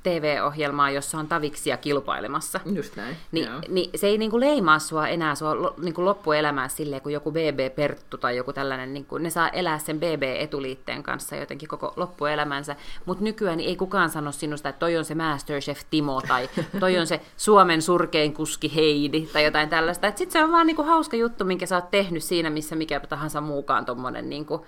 TV-ohjelmaa, 0.04 0.90
jossa 0.90 1.18
on 1.18 1.28
taviksia 1.28 1.78
kilpailemassa. 1.78 2.60
Just 2.66 2.96
näin. 2.96 3.18
Ni, 3.32 3.48
niin 3.70 3.90
se 3.96 4.08
ei 4.08 4.18
niinku 4.18 4.40
leimaa 4.40 4.80
sua 4.80 5.08
enää 5.08 5.36
sua 5.36 5.74
niinku 5.78 6.06
loppuelämää 6.06 6.68
silleen, 6.68 7.02
kun 7.02 7.12
joku 7.12 7.32
BB 7.32 7.76
Perttu 7.76 8.18
tai 8.18 8.38
joku 8.38 8.54
tällainen, 8.54 8.94
niinku, 8.94 9.18
ne 9.18 9.30
saa 9.30 9.50
elää 9.50 9.80
sen 9.80 10.00
BB-etuliitteen 10.00 11.04
kanssa 11.04 11.36
jotenkin 11.36 11.70
koko 11.70 11.94
loppuelämänsä. 11.96 12.76
Mutta 13.06 13.24
nykyään 13.24 13.58
niin 13.58 13.70
ei 13.70 13.76
kukaan 13.76 14.10
sano 14.10 14.32
sinusta, 14.32 14.70
että 14.70 14.80
toi 14.80 14.98
on 14.98 15.06
se 15.06 15.16
Masterchef 15.16 15.82
Timo 15.90 16.22
tai 16.28 16.50
toi 16.80 17.00
on 17.00 17.08
se 17.08 17.22
Suomen 17.38 17.82
surkein 17.82 18.34
kuski 18.34 18.76
Heidi 18.76 19.30
tai 19.34 19.44
jotain 19.44 19.70
tällaista. 19.70 20.08
Sitten 20.08 20.32
se 20.32 20.44
on 20.44 20.52
vaan 20.52 20.68
niinku 20.68 20.84
hauska 20.84 21.18
juttu, 21.18 21.46
minkä 21.46 21.66
sä 21.66 21.76
oot 21.76 21.92
tehnyt 21.92 22.24
siinä, 22.24 22.50
missä 22.50 22.76
mikä 22.76 23.00
tahansa 23.00 23.42
muukaan 23.42 23.86
tommonen 23.86 24.30
niinku, 24.30 24.66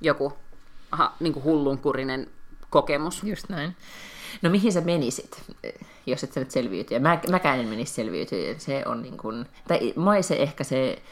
joku 0.00 0.32
aha, 0.92 1.12
niinku 1.20 1.42
hullunkurinen 1.42 2.26
kokemus. 2.70 3.22
Just 3.22 3.48
näin. 3.48 3.76
No 4.42 4.50
mihin 4.50 4.72
sä 4.72 4.80
menisit, 4.80 5.42
jos 6.06 6.24
et 6.24 6.32
sä 6.32 6.40
nyt 6.40 6.50
selviyty? 6.50 6.94
Ja 6.94 7.00
mä, 7.00 7.20
mäkään 7.30 7.60
en 7.60 7.68
menisi 7.68 7.94
selviytyä. 7.94 8.54
Se 8.58 8.82
on 8.86 9.02
niin 9.02 9.16
kuin, 9.16 9.46
tai 9.68 9.92
mua 9.96 10.22
se 10.22 10.34
ehkä 10.34 10.64
se 10.64 11.02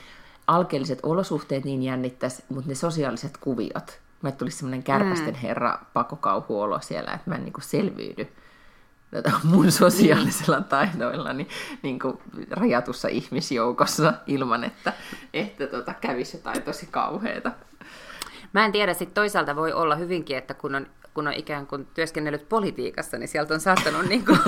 alkeelliset 0.46 0.98
olosuhteet 1.02 1.64
niin 1.64 1.82
jännittäisi, 1.82 2.44
mutta 2.48 2.68
ne 2.68 2.74
sosiaaliset 2.74 3.36
kuviot. 3.36 4.00
Mä 4.22 4.32
tulisi 4.32 4.56
semmoinen 4.56 4.82
kärpästen 4.82 5.34
mm. 5.34 5.40
herra 5.40 5.78
pakokauhuolo 5.92 6.80
siellä, 6.80 7.12
että 7.12 7.30
mä 7.30 7.34
en 7.34 7.44
niin 7.44 7.52
kuin 7.52 7.64
selviydy 7.64 8.28
tota, 9.14 9.32
mun 9.44 9.72
sosiaalisella 9.72 10.56
niin. 10.56 10.68
taidoillani 10.68 11.48
niin 11.82 11.98
kuin 11.98 12.18
rajatussa 12.50 13.08
ihmisjoukossa 13.08 14.12
ilman, 14.26 14.64
että, 14.64 14.92
että 15.34 15.66
tota, 15.66 15.94
kävisi 15.94 16.36
jotain 16.36 16.62
tosi 16.62 16.88
kauheata. 16.90 17.52
Mä 18.52 18.64
en 18.64 18.72
tiedä, 18.72 18.94
sitten 18.94 19.14
toisaalta 19.14 19.56
voi 19.56 19.72
olla 19.72 19.96
hyvinkin, 19.96 20.36
että 20.36 20.54
kun 20.54 20.74
on 20.74 20.86
kun 21.14 21.28
on 21.28 21.34
ikään 21.34 21.66
kuin 21.66 21.86
työskennellyt 21.94 22.48
politiikassa, 22.48 23.18
niin 23.18 23.28
sieltä 23.28 23.54
on 23.54 23.60
saattanut 23.60 24.06
niin 24.08 24.24
kuin, 24.24 24.38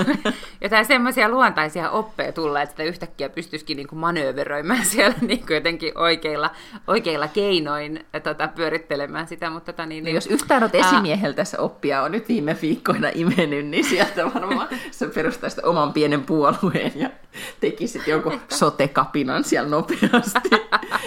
jotain 0.61 0.85
semmoisia 0.85 1.29
luontaisia 1.29 1.91
oppeja 1.91 2.33
tulla, 2.33 2.63
että 2.63 2.73
sitä 2.73 2.83
yhtäkkiä 2.83 3.29
pystyisikin 3.29 3.77
niin 3.77 3.89
kuin 3.89 3.99
manööveröimään 3.99 4.85
siellä 4.95 5.17
niin 5.21 5.47
kuin 5.47 5.55
jotenkin 5.55 5.99
oikeilla, 5.99 6.51
oikeilla 6.87 7.29
keinoin 7.29 8.07
tota, 8.23 8.49
pyörittelemään 8.49 9.29
sitä. 9.29 9.51
Mutta 9.51 9.73
tota, 9.73 9.87
niin, 9.87 10.05
no, 10.05 10.11
jos 10.11 10.27
yhtään 10.27 10.63
olet 10.63 10.75
esimieheltä 10.75 11.37
tässä 11.37 11.61
oppia 11.61 12.03
on 12.03 12.13
nyt 12.13 12.29
viime 12.29 12.57
viikkoina 12.63 13.09
imennyt, 13.15 13.67
niin 13.67 13.85
sieltä 13.85 14.35
varmaan 14.35 14.69
sä 14.91 15.07
perustaisit 15.15 15.65
oman 15.65 15.93
pienen 15.93 16.23
puolueen 16.23 16.93
ja 16.95 17.11
tekisit 17.61 18.07
jonkun 18.07 18.41
sotekapinan 18.49 19.45
siellä 19.45 19.71
nopeasti. 19.71 20.51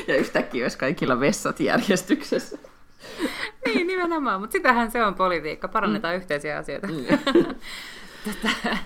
ja 0.08 0.16
yhtäkkiä 0.16 0.66
olisi 0.66 0.78
kaikilla 0.78 1.20
vessat 1.20 1.60
järjestyksessä. 1.60 2.69
niin, 3.66 3.88
nimenomaan. 3.88 4.42
Mutta 4.42 4.54
sitähän 4.54 4.92
se 4.92 5.06
on 5.06 5.16
politiikka. 5.16 5.68
Parannetaan 5.68 6.14
mm. 6.14 6.18
yhteisiä 6.18 6.58
asioita. 6.58 6.88
Mm. 6.88 7.06
Tätä, 8.26 8.78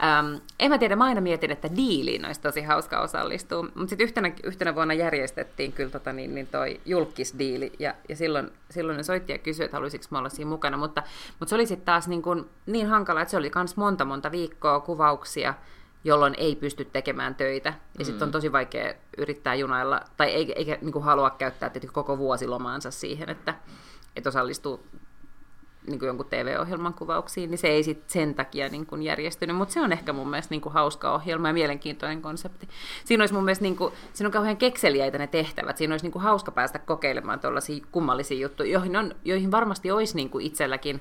Um, 0.00 0.40
en 0.58 0.70
mä 0.70 0.78
tiedä, 0.78 0.96
mä 0.96 1.04
aina 1.04 1.20
mietin, 1.20 1.50
että 1.50 1.76
diiliin 1.76 2.26
olisi 2.26 2.40
tosi 2.40 2.62
hauska 2.62 3.00
osallistua, 3.00 3.62
mutta 3.62 3.86
sitten 3.86 4.04
yhtenä, 4.04 4.32
yhtenä 4.44 4.74
vuonna 4.74 4.94
järjestettiin 4.94 5.72
kyllä 5.72 5.90
tota, 5.90 6.12
niin, 6.12 6.34
niin 6.34 6.46
toi 6.46 6.80
julkisdiili, 6.86 7.72
ja, 7.78 7.94
ja 8.08 8.16
silloin, 8.16 8.50
silloin 8.70 8.96
ne 8.96 9.02
soitti 9.02 9.32
ja 9.32 9.38
kysyi, 9.38 9.64
että 9.64 9.76
haluaisiko 9.76 10.04
mä 10.10 10.18
olla 10.18 10.28
siinä 10.28 10.50
mukana, 10.50 10.76
mutta, 10.76 11.02
mutta 11.38 11.50
se 11.50 11.54
oli 11.54 11.66
sitten 11.66 11.84
taas 11.84 12.08
niin, 12.08 12.22
kuin, 12.22 12.44
niin 12.66 12.86
hankala, 12.86 13.20
että 13.20 13.30
se 13.30 13.36
oli 13.36 13.50
myös 13.54 13.76
monta 13.76 14.04
monta 14.04 14.32
viikkoa 14.32 14.80
kuvauksia, 14.80 15.54
jolloin 16.04 16.34
ei 16.38 16.56
pysty 16.56 16.84
tekemään 16.84 17.34
töitä. 17.34 17.74
Ja 17.98 18.04
sitten 18.04 18.22
on 18.22 18.28
mm. 18.28 18.32
tosi 18.32 18.52
vaikea 18.52 18.94
yrittää 19.18 19.54
junailla, 19.54 20.00
tai 20.16 20.28
eikä, 20.28 20.52
eikä 20.56 20.78
niin 20.80 20.92
kuin 20.92 21.04
halua 21.04 21.30
käyttää 21.30 21.70
koko 21.92 22.18
vuosilomaansa 22.18 22.90
siihen, 22.90 23.28
että, 23.28 23.54
että 24.16 24.28
osallistuu 24.28 24.86
niin 25.86 25.98
kuin 25.98 26.06
jonkun 26.06 26.26
TV-ohjelman 26.26 26.94
kuvauksiin, 26.94 27.50
niin 27.50 27.58
se 27.58 27.68
ei 27.68 27.82
sit 27.82 28.10
sen 28.10 28.34
takia 28.34 28.68
niin 28.68 28.86
kuin 28.86 29.02
järjestynyt, 29.02 29.56
mutta 29.56 29.74
se 29.74 29.80
on 29.80 29.92
ehkä 29.92 30.12
mun 30.12 30.30
mielestä 30.30 30.52
niin 30.52 30.60
kuin 30.60 30.72
hauska 30.72 31.12
ohjelma 31.12 31.48
ja 31.48 31.54
mielenkiintoinen 31.54 32.22
konsepti. 32.22 32.68
Siinä 33.04 33.22
olisi 33.22 33.34
mun 33.34 33.44
mielestä, 33.44 33.62
niin 33.62 33.76
kuin, 33.76 33.94
siinä 34.12 34.28
on 34.28 34.32
kauhean 34.32 34.56
kekseliäitä 34.56 35.18
ne 35.18 35.26
tehtävät, 35.26 35.76
siinä 35.76 35.92
olisi 35.94 36.04
niin 36.04 36.12
kuin 36.12 36.22
hauska 36.22 36.50
päästä 36.50 36.78
kokeilemaan 36.78 37.40
tuollaisia 37.40 37.84
kummallisia 37.92 38.38
juttuja, 38.38 38.72
joihin, 38.72 38.96
on, 38.96 39.14
joihin 39.24 39.50
varmasti 39.50 39.90
olisi 39.90 40.16
niin 40.16 40.30
kuin 40.30 40.46
itselläkin 40.46 41.00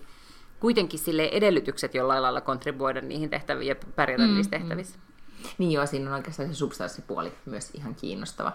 kuitenkin 0.59 0.99
sille 0.99 1.29
edellytykset 1.31 1.95
jollain 1.95 2.21
lailla 2.21 2.41
kontribuoida 2.41 3.01
niihin 3.01 3.29
tehtäviin 3.29 3.67
ja 3.67 3.75
pärjätä 3.95 4.27
mm, 4.27 4.33
niissä 4.33 4.57
mm. 4.57 4.61
tehtävissä. 4.61 4.97
Mm. 4.97 5.49
Niin 5.57 5.71
joo, 5.71 5.85
siinä 5.85 6.09
on 6.09 6.15
oikeastaan 6.15 6.49
se 6.49 6.55
substanssipuoli 6.55 7.33
myös 7.45 7.69
ihan 7.73 7.95
kiinnostava 7.95 8.51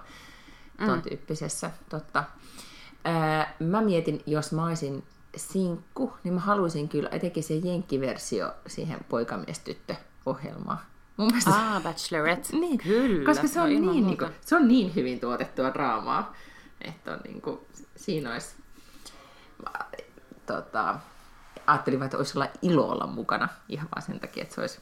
tuon 0.84 0.98
mm. 0.98 1.02
tyyppisessä. 1.02 1.70
Totta. 1.88 2.24
Ää, 3.04 3.54
mä 3.58 3.80
mietin, 3.80 4.22
jos 4.26 4.52
mä 4.52 4.64
olisin 4.64 5.04
sinkku, 5.36 6.12
niin 6.24 6.34
mä 6.34 6.40
haluaisin 6.40 6.88
kyllä 6.88 7.08
etenkin 7.12 7.42
se 7.42 7.54
jenkkiversio 7.54 8.52
siihen 8.66 8.98
poikamiestyttö-ohjelmaan. 9.08 10.78
Mun 11.16 11.26
mielestä... 11.26 11.50
Ah, 11.50 11.82
Bachelorette. 11.82 12.56
niin, 12.56 12.78
kyllä. 12.78 13.26
Koska 13.26 13.46
se 13.46 13.60
on, 13.60 13.84
no, 13.84 13.92
niin, 13.92 14.06
niin 14.06 14.18
kuin, 14.18 14.30
se 14.40 14.56
on 14.56 14.68
niin 14.68 14.94
hyvin 14.94 15.20
tuotettua 15.20 15.74
draamaa, 15.74 16.34
että 16.80 17.12
on 17.12 17.20
niin 17.24 17.40
kuin, 17.40 17.58
siinä 17.96 18.32
olisi... 18.32 18.56
Tota, 20.46 20.98
ajattelin, 21.66 22.02
että 22.02 22.16
olisi 22.16 22.38
olla 22.38 22.48
ilo 22.62 22.88
olla 22.88 23.06
mukana 23.06 23.48
ihan 23.68 23.88
vaan 23.94 24.02
sen 24.02 24.20
takia, 24.20 24.42
että 24.42 24.54
se 24.54 24.60
olisi... 24.60 24.80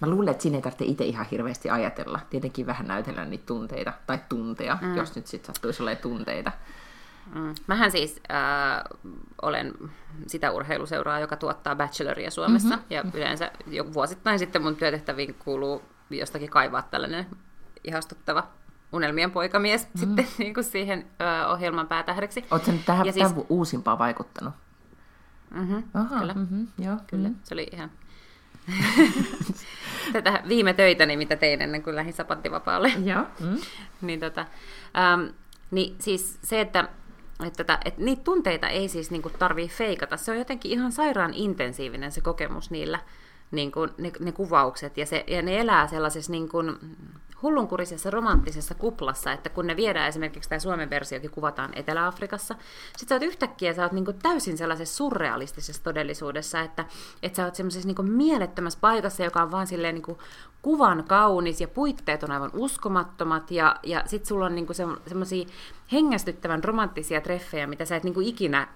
Mä 0.00 0.08
luulen, 0.08 0.28
että 0.28 0.42
siinä 0.42 0.56
ei 0.56 0.62
tarvitse 0.62 0.84
itse 0.84 1.04
ihan 1.04 1.26
hirveästi 1.30 1.70
ajatella. 1.70 2.20
Tietenkin 2.30 2.66
vähän 2.66 2.86
näytellä 2.86 3.24
niitä 3.24 3.46
tunteita, 3.46 3.92
tai 4.06 4.18
tunteja, 4.28 4.78
mm. 4.80 4.96
jos 4.96 5.16
nyt 5.16 5.26
sitten 5.26 5.54
sattuisi 5.54 5.82
olemaan 5.82 6.02
tunteita. 6.02 6.52
Mm. 7.34 7.54
Mähän 7.66 7.90
siis 7.90 8.20
äh, 8.30 8.84
olen 9.42 9.74
sitä 10.26 10.50
urheiluseuraa, 10.50 11.20
joka 11.20 11.36
tuottaa 11.36 11.76
bacheloria 11.76 12.30
Suomessa, 12.30 12.76
mm-hmm. 12.76 12.86
ja 12.90 13.04
yleensä 13.14 13.50
jo 13.66 13.92
vuosittain 13.92 14.38
sitten 14.38 14.62
mun 14.62 14.76
työtehtäviin 14.76 15.34
kuuluu 15.34 15.82
jostakin 16.10 16.50
kaivaa 16.50 16.82
tällainen 16.82 17.26
ihastuttava 17.84 18.46
unelmien 18.92 19.30
poikamies 19.30 19.88
mm. 19.94 19.98
sitten 19.98 20.26
niin 20.38 20.54
kuin 20.54 20.64
siihen 20.64 21.06
ö, 21.20 21.48
ohjelman 21.48 21.88
päätähdeksi. 21.88 22.44
Oletko 22.50 22.72
nyt 22.72 22.84
tähän, 22.84 23.06
ja 23.06 23.12
siis... 23.12 23.28
tähän 23.28 23.46
uusimpaa 23.48 23.98
vaikuttanut? 23.98 24.54
Mm-hmm, 25.50 25.82
Aha, 25.94 26.18
kyllä. 26.18 26.34
Mm-hmm, 26.34 26.68
joo. 26.78 26.96
kyllä. 27.06 27.28
Mm. 27.28 27.36
Se 27.44 27.54
oli 27.54 27.68
ihan 27.72 27.90
tätä 30.12 30.42
viime 30.48 30.72
töitäni, 30.74 31.16
mitä 31.16 31.36
tein 31.36 31.62
ennen 31.62 31.82
kuin 31.82 31.96
lähdin 31.96 32.12
sapattivapaalle. 32.12 32.92
Joo. 33.04 33.24
Mm. 33.40 33.56
niin, 34.00 34.20
tota, 34.20 34.46
ähm, 34.98 35.34
niin 35.70 35.96
siis 35.98 36.38
se, 36.42 36.60
että 36.60 36.88
että, 37.46 37.62
että, 37.62 37.78
että 37.84 38.02
niitä 38.02 38.24
tunteita 38.24 38.68
ei 38.68 38.88
siis 38.88 39.10
niin 39.10 39.22
tarvii 39.38 39.68
feikata. 39.68 40.16
Se 40.16 40.30
on 40.30 40.38
jotenkin 40.38 40.72
ihan 40.72 40.92
sairaan 40.92 41.34
intensiivinen 41.34 42.12
se 42.12 42.20
kokemus 42.20 42.70
niillä, 42.70 42.98
niin 43.50 43.72
kuin, 43.72 43.90
ne, 43.98 44.12
ne 44.20 44.32
kuvaukset, 44.32 44.96
ja, 44.96 45.06
se, 45.06 45.24
ja 45.26 45.42
ne 45.42 45.60
elää 45.60 45.86
sellaisessa 45.86 46.32
niin 46.32 46.48
kuin, 46.48 46.78
hullunkurisessa 47.42 48.10
romanttisessa 48.10 48.74
kuplassa, 48.74 49.32
että 49.32 49.50
kun 49.50 49.66
ne 49.66 49.76
viedään 49.76 50.08
esimerkiksi 50.08 50.48
tämä 50.48 50.58
Suomen 50.58 50.90
versiokin 50.90 51.30
kuvataan 51.30 51.70
Etelä-Afrikassa, 51.74 52.54
sit 52.96 53.08
sä 53.08 53.14
oot 53.14 53.22
yhtäkkiä 53.22 53.74
sä 53.74 53.82
oot 53.82 53.92
niinku 53.92 54.12
täysin 54.12 54.58
sellaisessa 54.58 54.96
surrealistisessa 54.96 55.82
todellisuudessa, 55.82 56.60
että, 56.60 56.84
että 57.22 57.36
sä 57.36 57.44
oot 57.44 57.54
semmoisessa 57.54 57.86
niinku 57.86 58.02
mielettömässä 58.02 58.78
paikassa, 58.80 59.24
joka 59.24 59.42
on 59.42 59.50
vaan 59.50 59.66
silleen 59.66 59.94
niinku 59.94 60.18
kuvan 60.62 61.04
kaunis 61.04 61.60
ja 61.60 61.68
puitteet 61.68 62.22
on 62.22 62.30
aivan 62.30 62.50
uskomattomat 62.54 63.50
ja, 63.50 63.76
ja 63.82 64.02
sit 64.06 64.26
sulla 64.26 64.46
on 64.46 64.54
niinku 64.54 64.74
se, 64.74 64.84
semmoisia 65.06 65.46
hengästyttävän 65.92 66.64
romanttisia 66.64 67.20
treffejä, 67.20 67.66
mitä 67.66 67.84
sä 67.84 67.96
et 67.96 68.04
niinku 68.04 68.20
ikinä 68.20 68.68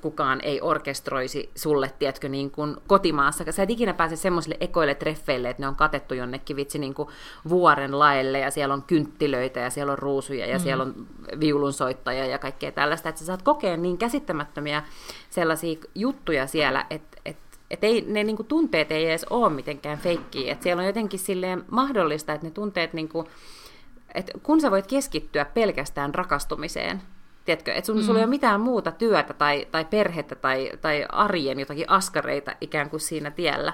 kukaan 0.00 0.40
ei 0.42 0.60
orkestroisi 0.60 1.50
sulle, 1.54 1.92
tiedätkö, 1.98 2.28
niin 2.28 2.50
kuin 2.50 2.76
kotimaassa. 2.86 3.52
Sä 3.52 3.62
et 3.62 3.70
ikinä 3.70 3.94
pääse 3.94 4.16
semmoisille 4.16 4.56
ekoille 4.60 4.94
treffeille, 4.94 5.50
että 5.50 5.62
ne 5.62 5.68
on 5.68 5.76
katettu 5.76 6.14
jonnekin 6.14 6.56
vitsi 6.56 6.78
niin 6.78 6.94
kuin 6.94 7.08
vuoren 7.48 7.98
laelle 7.98 8.38
ja 8.38 8.50
siellä 8.50 8.74
on 8.74 8.82
kynttilöitä 8.82 9.60
ja 9.60 9.70
siellä 9.70 9.92
on 9.92 9.98
ruusuja 9.98 10.46
ja 10.46 10.58
mm. 10.58 10.62
siellä 10.62 10.84
on 10.84 11.06
viulunsoittaja 11.40 12.26
ja 12.26 12.38
kaikkea 12.38 12.72
tällaista, 12.72 13.08
että 13.08 13.18
sä 13.18 13.24
saat 13.24 13.42
kokea 13.42 13.76
niin 13.76 13.98
käsittämättömiä 13.98 14.82
sellaisia 15.30 15.78
juttuja 15.94 16.46
siellä, 16.46 16.86
että, 16.90 17.18
että 17.24 17.50
että 17.70 17.86
ei, 17.86 18.04
ne 18.08 18.24
niinku 18.24 18.44
tunteet 18.44 18.92
ei 18.92 19.06
edes 19.06 19.26
ole 19.30 19.50
mitenkään 19.50 19.98
feikkiä. 19.98 20.52
Että 20.52 20.62
siellä 20.62 20.80
on 20.80 20.86
jotenkin 20.86 21.18
silleen 21.18 21.64
mahdollista, 21.70 22.32
että 22.32 22.46
ne 22.46 22.50
tunteet, 22.50 22.92
niinku, 22.92 23.24
että 24.14 24.32
kun 24.42 24.60
sä 24.60 24.70
voit 24.70 24.86
keskittyä 24.86 25.44
pelkästään 25.44 26.14
rakastumiseen, 26.14 27.02
tiedätkö, 27.44 27.72
että 27.72 27.86
sun, 27.86 27.96
mm. 27.96 28.02
sulla 28.02 28.18
ei 28.18 28.24
ole 28.24 28.30
mitään 28.30 28.60
muuta 28.60 28.90
työtä 28.92 29.34
tai, 29.34 29.66
tai 29.70 29.84
perhettä 29.84 30.34
tai, 30.34 30.70
tai 30.80 31.06
arjen 31.08 31.60
jotakin 31.60 31.90
askareita 31.90 32.52
ikään 32.60 32.90
kuin 32.90 33.00
siinä 33.00 33.30
tiellä, 33.30 33.72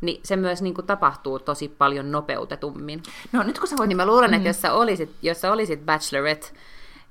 niin 0.00 0.20
se 0.24 0.36
myös 0.36 0.62
niin 0.62 0.74
kuin 0.74 0.86
tapahtuu 0.86 1.38
tosi 1.38 1.68
paljon 1.68 2.12
nopeutetummin. 2.12 3.02
No 3.32 3.42
nyt 3.42 3.58
kun 3.58 3.68
sä 3.68 3.76
voit... 3.76 3.88
Niin 3.88 3.96
mä 3.96 4.06
luulen, 4.06 4.30
mm. 4.30 4.36
että 4.36 4.48
jos 4.48 4.60
sä 4.60 4.72
olisit, 4.72 5.10
jos 5.22 5.40
sä 5.40 5.52
olisit 5.52 5.86
bachelorette, 5.86 6.48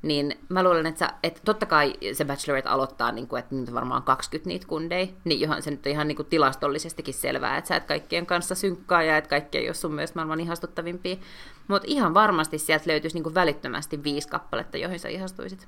niin 0.06 0.38
mä 0.50 0.64
luulen, 0.64 0.86
että, 0.86 1.00
sä, 1.00 1.14
että 1.24 1.42
totta 1.46 1.66
kai 1.66 1.94
se 2.14 2.26
Bachelorette 2.26 2.70
aloittaa, 2.70 3.12
niin 3.12 3.28
kuin, 3.28 3.40
että 3.40 3.56
nyt 3.56 3.74
varmaan 3.74 4.04
20 4.04 4.48
niitä 4.48 4.68
kundeja, 4.68 5.08
niin 5.24 5.40
johon 5.40 5.62
se 5.62 5.72
nyt 5.72 5.86
on 5.86 5.92
ihan 5.92 6.08
niin 6.08 6.16
kuin 6.16 6.26
tilastollisestikin 6.26 7.14
selvää, 7.14 7.58
että 7.58 7.68
sä 7.68 7.76
et 7.76 7.84
kaikkien 7.84 8.26
kanssa 8.26 8.56
synkkaa 8.56 9.04
ja 9.04 9.18
että 9.18 9.30
kaikki 9.30 9.58
ei 9.58 9.68
ole 9.68 9.74
sun 9.74 9.94
mielestä 9.94 10.16
maailman 10.20 10.40
ihastuttavimpia. 10.40 11.16
Mutta 11.68 11.88
ihan 11.88 12.14
varmasti 12.14 12.58
sieltä 12.58 12.90
löytyisi 12.90 13.16
niin 13.16 13.24
kuin 13.24 13.36
välittömästi 13.36 14.04
viisi 14.04 14.28
kappaletta, 14.28 14.78
joihin 14.78 15.00
sä 15.00 15.10
ihastuisit. 15.10 15.68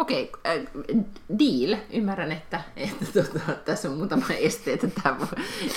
Okei, 0.00 0.32
okay, 0.34 0.56
äh, 0.56 1.04
deal. 1.38 1.80
Ymmärrän, 1.92 2.32
että, 2.32 2.62
että 2.76 3.04
tuota, 3.12 3.52
tässä 3.64 3.90
on 3.90 3.96
muutama 3.96 4.26
este, 4.38 4.72
että 4.72 4.88
tämä, 5.02 5.16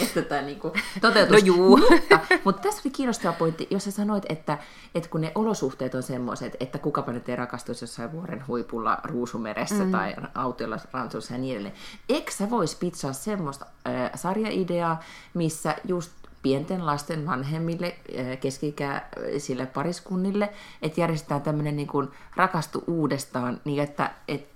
että 0.01 0.21
tämä 0.21 0.41
niin 0.41 0.59
kuin, 0.59 0.73
toteutus. 1.01 1.31
No 1.31 1.37
juu. 1.37 1.77
Mutta, 1.77 2.19
mutta 2.43 2.61
tässä 2.61 2.81
oli 2.85 2.91
kiinnostava 2.91 3.33
pointti, 3.33 3.67
jos 3.69 3.83
sä 3.83 3.91
sanoit, 3.91 4.25
että, 4.29 4.57
että 4.95 5.09
kun 5.09 5.21
ne 5.21 5.31
olosuhteet 5.35 5.95
on 5.95 6.03
semmoiset, 6.03 6.55
että 6.59 6.77
kukapa 6.77 7.11
nyt 7.11 7.29
ei 7.29 7.35
rakastuisi 7.35 7.83
jossain 7.83 8.11
vuoren 8.11 8.47
huipulla 8.47 8.97
ruusumeressä 9.03 9.83
mm. 9.83 9.91
tai 9.91 10.15
autiolla 10.35 10.79
rantussa 10.91 11.33
ja 11.33 11.39
niin 11.39 11.53
edelleen. 11.53 11.75
Eikö 12.09 12.31
sä 12.31 12.49
vois 12.49 12.75
pitsaa 12.75 13.13
semmoista 13.13 13.65
äh, 13.87 14.11
sarjaideaa, 14.15 14.99
missä 15.33 15.75
just 15.85 16.11
pienten 16.43 16.85
lasten 16.85 17.25
vanhemmille, 17.25 17.95
eh, 18.11 18.39
keski-ikäisille 18.39 19.65
pariskunnille, 19.65 20.49
että 20.81 21.01
järjestetään 21.01 21.41
tämmöinen 21.41 21.75
niin 21.75 21.87
kuin 21.87 22.07
rakastu 22.35 22.83
uudestaan, 22.87 23.61
niin 23.65 23.83
että 23.83 24.11
et, 24.27 24.47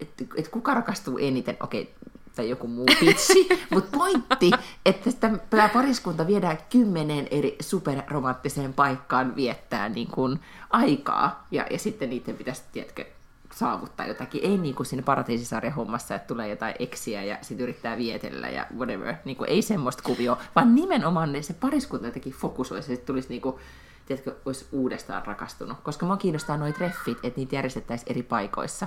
et, 0.00 0.10
et 0.36 0.48
kuka 0.48 0.74
rakastuu 0.74 1.18
eniten, 1.18 1.56
okei, 1.60 1.94
tai 2.36 2.50
joku 2.50 2.66
muu 2.66 2.86
pitsi, 3.00 3.48
mutta 3.74 3.98
pointti, 3.98 4.50
että 4.86 5.10
tämä 5.50 5.68
pariskunta 5.68 6.26
viedään 6.26 6.58
kymmeneen 6.70 7.28
eri 7.30 7.56
superromanttiseen 7.60 8.72
paikkaan 8.72 9.36
viettää 9.36 9.88
niin 9.88 10.08
kuin 10.08 10.40
aikaa, 10.70 11.46
ja, 11.50 11.66
ja 11.70 11.78
sitten 11.78 12.10
niiden 12.10 12.36
pitäisi, 12.36 12.62
tiedätkö, 12.72 13.04
saavuttaa 13.52 14.06
jotakin. 14.06 14.44
Ei 14.44 14.58
niin 14.58 14.74
kuin 14.74 14.86
siinä 14.86 15.02
paratiisisarjan 15.02 15.74
hommassa, 15.74 16.14
että 16.14 16.26
tulee 16.26 16.48
jotain 16.48 16.74
eksiä 16.78 17.22
ja 17.22 17.38
sitten 17.42 17.62
yrittää 17.62 17.96
vietellä 17.96 18.48
ja 18.48 18.66
whatever. 18.76 19.14
Niin 19.24 19.36
kuin, 19.36 19.50
ei 19.50 19.62
semmoista 19.62 20.02
kuvio, 20.02 20.38
vaan 20.56 20.74
nimenomaan 20.74 21.42
se 21.42 21.54
pariskunta 21.54 22.06
jotenkin 22.06 22.32
fokusoisi, 22.32 22.92
että 22.92 23.06
tulisi 23.06 23.28
niin 23.28 23.40
kuin, 23.40 23.56
tiedätkö, 24.06 24.36
olisi 24.44 24.66
uudestaan 24.72 25.26
rakastunut. 25.26 25.78
Koska 25.82 26.06
mua 26.06 26.16
kiinnostaa 26.16 26.56
nuo 26.56 26.72
treffit, 26.72 27.18
että 27.22 27.40
niitä 27.40 27.54
järjestettäisiin 27.54 28.12
eri 28.12 28.22
paikoissa. 28.22 28.86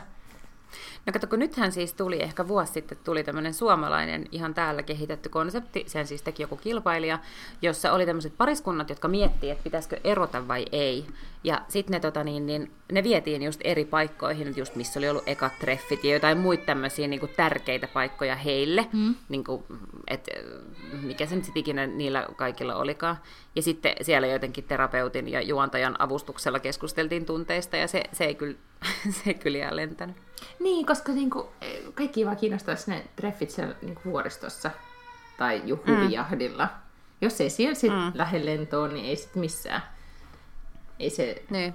No 1.06 1.14
kato, 1.14 1.28
kun 1.28 1.40
nythän 1.40 1.72
siis 1.72 1.94
tuli, 1.94 2.22
ehkä 2.22 2.48
vuosi 2.48 2.74
sitten 2.74 2.98
tuli 3.04 3.24
tämmöinen 3.24 3.54
suomalainen 3.54 4.26
ihan 4.32 4.54
täällä 4.54 4.84
kehitetty 4.84 5.30
konsepti, 5.30 5.84
sen 5.88 6.08
siis 6.08 6.22
teki 6.22 6.44
joku 6.44 6.56
kilpailija, 6.56 7.20
jossa 7.62 7.94
oli 7.94 8.06
tämmöiset 8.06 8.34
pariskunnat, 8.38 8.90
jotka 8.90 9.08
miettii, 9.08 9.50
että 9.50 9.64
pitäisikö 9.64 10.00
erota 10.04 10.48
vai 10.48 10.66
ei. 10.72 11.06
Ja 11.44 11.62
sitten 11.68 11.94
ne, 11.94 12.00
tota, 12.00 12.24
niin, 12.24 12.46
niin, 12.46 12.72
ne 12.92 13.04
vietiin 13.04 13.44
just 13.44 13.62
eri 13.64 13.86
paikkoihin, 13.86 14.54
just 14.58 14.76
missä 14.76 15.00
oli 15.00 15.10
ollut 15.10 15.28
ekat 15.28 15.60
treffit 15.60 16.04
ja 16.04 16.14
jotain 16.14 16.38
muita 16.38 16.66
tämmöisiä 16.66 17.08
niin 17.08 17.20
kuin 17.20 17.32
tärkeitä 17.38 17.88
paikkoja 17.88 18.36
heille, 18.36 18.88
mm. 18.94 19.16
niin 19.30 19.44
kuin, 19.44 19.64
et, 20.08 20.28
mikä 21.02 21.26
se 21.26 21.36
nyt 21.36 21.46
sitten 21.46 21.60
ikinä 21.60 21.88
niillä 21.88 22.28
kaikilla 22.36 22.76
olikaan. 22.76 23.18
Ja 23.56 23.62
sitten 23.62 23.96
siellä 24.02 24.28
jotenkin 24.28 24.64
terapeutin 24.64 25.30
ja 25.30 25.42
juontajan 25.42 25.96
avustuksella 26.00 26.60
keskusteltiin 26.60 27.26
tunteista 27.26 27.78
ja 27.78 27.88
se, 27.88 28.04
se 28.12 28.26
ei 28.26 28.36
kyllä, 28.36 28.58
se 29.24 29.34
kyllä 29.34 29.58
jää 29.58 29.76
lentänyt. 29.76 30.16
Niin, 30.60 30.86
koska 30.86 31.12
niinku, 31.12 31.50
kaikki 31.94 32.26
vaan 32.26 32.38
kiinnostaisi 32.38 32.92
ne 32.92 33.06
treffit 33.16 33.50
siellä 33.50 33.76
niinku 33.82 34.02
vuoristossa 34.06 34.72
tai 35.38 35.62
juhuvijahdilla. 35.66 36.66
Mm. 36.66 36.72
Jos 37.22 37.42
ei 37.42 37.50
siellä 37.50 37.76
sitten 37.76 38.00
mm. 38.00 38.12
lähde 38.14 38.46
lentoon, 38.46 38.94
niin 38.94 39.06
ei 39.06 39.16
sitten 39.16 39.40
missään. 39.40 39.82
Ei 41.00 41.10
se... 41.10 41.44
Niin. 41.50 41.74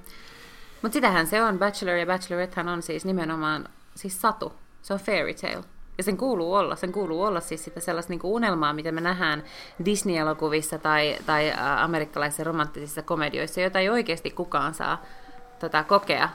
Mutta 0.82 0.94
sitähän 0.94 1.26
se 1.26 1.42
on. 1.42 1.58
Bachelor 1.58 1.96
ja 1.96 2.06
Bachelorettehan 2.06 2.68
on 2.68 2.82
siis 2.82 3.04
nimenomaan 3.04 3.68
siis 3.94 4.20
satu. 4.20 4.52
Se 4.82 4.92
on 4.92 5.00
fairy 5.00 5.34
tale. 5.34 5.64
Ja 5.98 6.04
sen 6.04 6.16
kuuluu 6.16 6.54
olla. 6.54 6.76
Sen 6.76 6.92
kuuluu 6.92 7.22
olla 7.22 7.40
siis 7.40 7.64
sitä 7.64 7.80
sellaista 7.80 8.12
niinku 8.12 8.34
unelmaa, 8.34 8.72
mitä 8.72 8.92
me 8.92 9.00
nähdään 9.00 9.44
Disney-elokuvissa 9.84 10.78
tai, 10.78 11.18
tai 11.26 11.52
amerikkalaisissa 11.78 12.44
romanttisissa 12.44 13.02
komedioissa, 13.02 13.60
jota 13.60 13.78
ei 13.78 13.88
oikeasti 13.88 14.30
kukaan 14.30 14.74
saa 14.74 15.02
tota, 15.60 15.84
kokea 15.84 16.28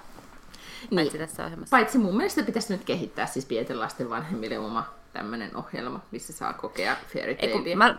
niin. 0.90 0.96
paitsi 0.96 1.18
tässä 1.18 1.46
ohjelmassa. 1.46 1.78
Paitsi 1.78 1.98
mun 1.98 2.18
mielestä 2.18 2.44
pitäisi 2.44 2.74
nyt 2.74 2.84
kehittää 2.84 3.26
siis 3.26 3.46
pienten 3.46 3.80
lasten 3.80 4.10
vanhemmille 4.10 4.60
oma 4.60 4.86
tämmöinen 5.14 5.56
ohjelma, 5.56 6.00
missä 6.12 6.34
saa 6.34 6.54
kokea 6.54 6.96
fairy 7.14 7.38
Mä, 7.76 7.96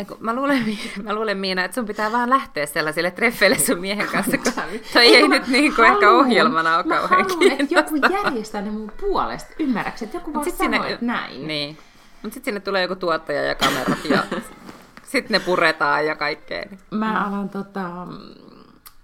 Eiku, 0.00 0.16
mä, 0.20 0.34
luulen, 0.34 0.78
mä 1.02 1.14
luulen 1.14 1.38
Miina, 1.38 1.64
että 1.64 1.74
sun 1.74 1.86
pitää 1.86 2.12
vaan 2.12 2.30
lähteä 2.30 2.66
sellaisille 2.66 3.10
treffeille 3.10 3.58
sun 3.58 3.78
miehen 3.78 4.08
kanssa, 4.08 4.38
kun 4.38 4.52
toi 4.92 5.06
ei 5.06 5.28
nyt 5.28 5.46
niin 5.46 5.74
kuin 5.74 5.92
ehkä 5.92 6.10
ohjelmana 6.10 6.76
ole 6.76 6.84
kauhean 6.84 7.24
haluan, 7.30 7.52
että 7.52 7.74
joku 7.74 7.96
järjestää 8.10 8.62
ne 8.62 8.70
mun 8.70 8.92
puolesta, 9.00 9.54
ymmärräksä, 9.58 10.04
että 10.04 10.16
joku 10.16 10.34
vaan 10.34 10.44
sanoo, 10.44 10.58
sinne, 10.58 10.92
että 10.92 11.06
näin. 11.06 11.46
Niin. 11.46 11.78
Mutta 12.22 12.34
sitten 12.34 12.44
sinne 12.44 12.60
tulee 12.60 12.82
joku 12.82 12.96
tuottaja 12.96 13.44
ja 13.44 13.54
kamerat 13.54 14.04
ja 14.04 14.24
sitten 15.10 15.32
ne 15.32 15.40
puretaan 15.40 16.06
ja 16.06 16.16
kaikkea. 16.16 16.64
Mä 16.90 17.24
alan 17.24 17.48
tota, 17.48 18.06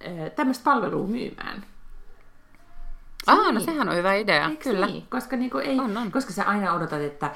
eh, 0.01 0.33
tämmöistä 0.33 0.65
palvelua 0.65 1.07
myymään. 1.07 1.65
Ah, 3.27 3.45
niin. 3.45 3.55
no 3.55 3.61
sehän 3.61 3.89
on 3.89 3.97
hyvä 3.97 4.15
idea, 4.15 4.49
Eikö 4.49 4.62
kyllä. 4.62 4.87
Niin? 4.87 5.07
Koska, 5.11 5.37
niin 5.37 5.51
kuin 5.51 5.67
ei, 5.67 5.81
on, 5.81 5.97
on. 5.97 6.12
koska 6.12 6.33
sä 6.33 6.45
aina 6.45 6.75
odotat, 6.75 7.01
että, 7.01 7.31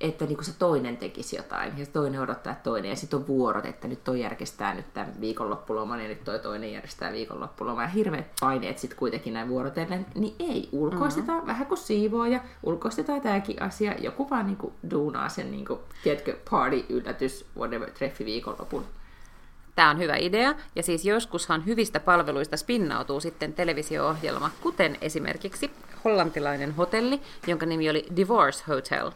että 0.00 0.24
niin 0.24 0.36
kuin 0.36 0.44
se 0.44 0.52
toinen 0.58 0.96
tekisi 0.96 1.36
jotain, 1.36 1.78
ja 1.78 1.84
se 1.84 1.90
toinen 1.90 2.20
odottaa 2.20 2.54
toinen, 2.54 2.90
ja 2.90 2.96
sitten 2.96 3.18
on 3.18 3.26
vuorot, 3.26 3.66
että 3.66 3.88
nyt 3.88 4.04
toi 4.04 4.20
järjestää 4.20 4.74
nyt 4.74 4.94
tämän 4.94 5.20
viikonloppuloman, 5.20 6.00
ja 6.00 6.08
nyt 6.08 6.24
toi 6.24 6.38
toinen 6.38 6.72
järjestää 6.72 7.12
viikonloppuloman, 7.12 7.84
ja 7.84 7.88
hirveät 7.88 8.26
paineet 8.40 8.78
sitten 8.78 8.98
kuitenkin 8.98 9.32
näin 9.32 9.48
vuorotellen, 9.48 10.06
niin 10.14 10.34
ei, 10.38 10.68
ulkoistetaan 10.72 11.38
mm-hmm. 11.38 11.48
vähän 11.48 11.66
kuin 11.66 11.78
siivoo, 11.78 12.24
ja 12.24 12.40
ulkoistetaan 12.62 13.20
tämäkin 13.20 13.62
asia, 13.62 13.94
joku 13.98 14.30
vaan 14.30 14.46
niin 14.46 14.56
kuin 14.56 14.72
duunaa 14.90 15.28
sen, 15.28 15.50
niin 15.50 15.64
kuin, 15.64 15.80
tiedätkö, 16.02 16.36
party, 16.50 16.84
yllätys, 16.88 17.46
whatever, 17.56 17.90
treffi 17.90 18.24
viikonlopun 18.24 18.84
Tämä 19.74 19.90
on 19.90 19.98
hyvä 19.98 20.16
idea, 20.16 20.54
ja 20.76 20.82
siis 20.82 21.04
joskushan 21.04 21.66
hyvistä 21.66 22.00
palveluista 22.00 22.56
spinnautuu 22.56 23.20
sitten 23.20 23.52
televisio-ohjelma, 23.52 24.50
kuten 24.60 24.98
esimerkiksi 25.00 25.70
hollantilainen 26.04 26.74
hotelli, 26.74 27.20
jonka 27.46 27.66
nimi 27.66 27.90
oli 27.90 28.06
Divorce 28.16 28.64
Hotel. 28.68 29.10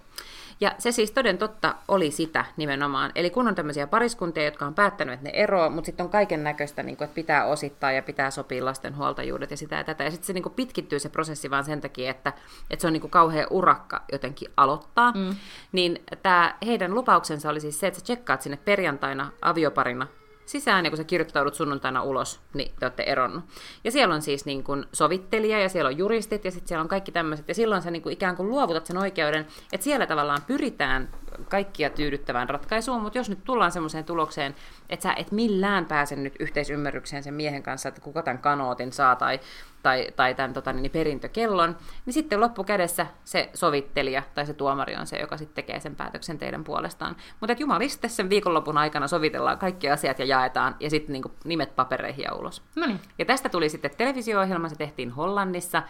Ja 0.61 0.75
se 0.79 0.93
siis 0.93 1.11
toden 1.11 1.39
totta 1.39 1.75
oli 1.89 2.11
sitä 2.11 2.45
nimenomaan. 2.57 3.13
Eli 3.15 3.31
kun 3.31 3.49
on 3.49 3.55
tämmöisiä 3.55 3.87
pariskuntia, 3.87 4.45
jotka 4.45 4.67
on 4.67 4.75
päättänyt, 4.75 5.15
että 5.15 5.25
ne 5.25 5.31
eroaa, 5.35 5.71
mutta 5.71 5.87
sitten 5.87 6.05
on 6.05 6.11
kaiken 6.11 6.45
näköistä, 6.45 6.83
niin 6.83 6.93
että 6.93 7.15
pitää 7.15 7.45
osittaa 7.45 7.93
ja 7.93 8.03
pitää 8.03 8.31
sopia 8.31 8.65
lasten 8.65 8.97
huoltajuudet 8.97 9.51
ja 9.51 9.57
sitä 9.57 9.77
ja 9.77 9.85
tätä. 9.85 10.05
Ja 10.05 10.11
sitten 10.11 10.27
se 10.27 10.33
niin 10.33 10.43
kuin 10.43 10.55
pitkittyy 10.55 10.99
se 10.99 11.09
prosessi 11.09 11.51
vaan 11.51 11.65
sen 11.65 11.81
takia, 11.81 12.11
että, 12.11 12.33
että 12.71 12.81
se 12.81 12.87
on 12.87 12.93
niin 12.93 13.01
kuin 13.01 13.11
kauhean 13.11 13.47
urakka 13.51 14.03
jotenkin 14.13 14.49
aloittaa. 14.57 15.13
Mm. 15.13 15.37
Niin 15.73 16.03
tämä 16.23 16.55
heidän 16.67 16.95
lupauksensa 16.95 17.51
oli 17.51 17.61
siis 17.61 17.81
se, 17.81 17.87
että 17.87 18.01
sä 18.01 18.05
tsekkaat 18.05 18.43
sinne 18.43 18.59
perjantaina 18.65 19.31
avioparina 19.43 20.07
sisään, 20.47 20.85
ja 20.85 20.91
kun 20.91 20.97
sä 20.97 21.05
kirjoittaudut 21.05 21.55
sunnuntaina 21.55 22.03
ulos, 22.03 22.41
niin 22.55 22.73
te 22.81 22.87
olette 22.87 23.03
eronnut. 23.03 23.45
Ja 23.85 23.91
siellä 23.91 24.15
on 24.15 24.23
siis 24.23 24.45
niin 24.45 24.65
kuin 24.65 24.85
sovittelija, 24.93 25.61
ja 25.61 25.69
siellä 25.69 25.89
on 25.89 25.99
juristit, 25.99 26.45
ja 26.45 26.51
sitten 26.51 26.69
siellä 26.69 26.83
on 26.83 26.89
kaikki 26.89 27.13
tämmöiset, 27.13 27.49
ja 27.49 27.55
silloin 27.55 27.83
sä 27.83 27.91
niin 27.91 28.03
kuin 28.03 28.13
ikään 28.13 28.37
kuin 28.37 28.49
luovutat 28.49 28.87
sen 28.87 28.99
oikeuden, 28.99 29.47
että 29.73 29.85
siellä 29.85 30.07
tavallaan 30.07 30.43
pyritään 30.47 31.09
kaikkia 31.49 31.91
tyydyttävään 31.91 32.49
ratkaisuun, 32.49 33.03
mutta 33.03 33.19
jos 33.19 33.29
nyt 33.29 33.45
tullaan 33.45 33.73
semmoiseen 33.73 34.05
tulokseen, 34.05 34.55
että 34.89 35.03
sä 35.03 35.13
et 35.13 35.33
millään 35.33 35.87
pääse 35.87 36.17
nyt 36.17 36.35
yhteisymmärrykseen 36.41 37.23
sen 37.23 37.35
miehen 37.35 37.63
kanssa, 37.63 37.89
että 37.89 38.01
kuka 38.01 38.23
tämän 38.23 38.39
kanootin 38.39 38.93
saa, 38.93 39.17
tai, 39.17 39.41
tai, 39.83 40.07
tai 40.17 40.35
tämän 40.35 40.53
tota, 40.53 40.73
niin 40.73 40.93
perintökellon, 40.93 41.77
niin 42.07 42.15
sitten 42.15 42.41
loppukädessä 42.41 43.07
se 43.25 43.51
sovittelija 43.55 44.23
tai 44.35 44.47
se 44.47 44.55
tuomari 44.55 44.97
on 44.97 45.07
se, 45.07 45.17
joka 45.17 45.37
sitten 45.37 45.55
tekee 45.55 45.81
sen 45.81 45.97
päätöksen 45.97 46.39
teidän 46.39 46.65
puolestaan. 46.65 47.17
Mutta 47.41 47.55
jumaliste 47.59 48.09
sen 48.09 48.31
viikonlopun 48.31 48.79
aikana 48.79 49.09
sovitellaan 49.09 49.59
kaikki 49.59 49.91
asiat 49.91 50.19
ja 50.19 50.25
jaetaan, 50.25 50.77
ja 50.81 50.91
sitten 50.91 51.13
niin 51.13 51.25
nimet 51.45 51.77
papereihin 51.77 52.25
ja 52.25 52.35
ulos. 52.35 52.63
Noniin. 52.77 53.01
Ja 53.19 53.25
tästä 53.25 53.49
tuli 53.49 53.69
sitten 53.69 53.91
televisio-ohjelma, 53.97 54.69
se 54.69 54.77
tehtiin 54.77 55.11
Hollannissa, 55.11 55.83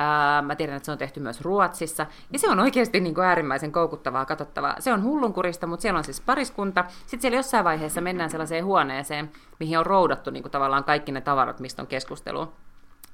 Ää, 0.00 0.42
mä 0.42 0.56
tiedän, 0.56 0.76
että 0.76 0.84
se 0.86 0.92
on 0.92 0.98
tehty 0.98 1.20
myös 1.20 1.40
Ruotsissa. 1.40 2.06
Ja 2.32 2.38
se 2.38 2.50
on 2.50 2.60
oikeasti 2.60 3.00
niin 3.00 3.14
kuin 3.14 3.24
äärimmäisen 3.24 3.72
koukuttavaa, 3.72 4.26
katsottavaa. 4.26 4.76
Se 4.78 4.92
on 4.92 5.02
hullunkurista, 5.02 5.66
mutta 5.66 5.82
siellä 5.82 5.98
on 5.98 6.04
siis 6.04 6.20
pariskunta. 6.20 6.84
Sitten 6.88 7.20
siellä 7.20 7.36
jossain 7.36 7.64
vaiheessa 7.64 8.00
mennään 8.00 8.30
sellaiseen 8.30 8.64
huoneeseen, 8.64 9.30
mihin 9.58 9.78
on 9.78 9.86
roudattu 9.86 10.30
niin 10.30 10.42
kuin 10.42 10.52
tavallaan 10.52 10.84
kaikki 10.84 11.12
ne 11.12 11.20
tavarat, 11.20 11.60
mistä 11.60 11.82
on 11.82 11.88
keskustelu. 11.88 12.52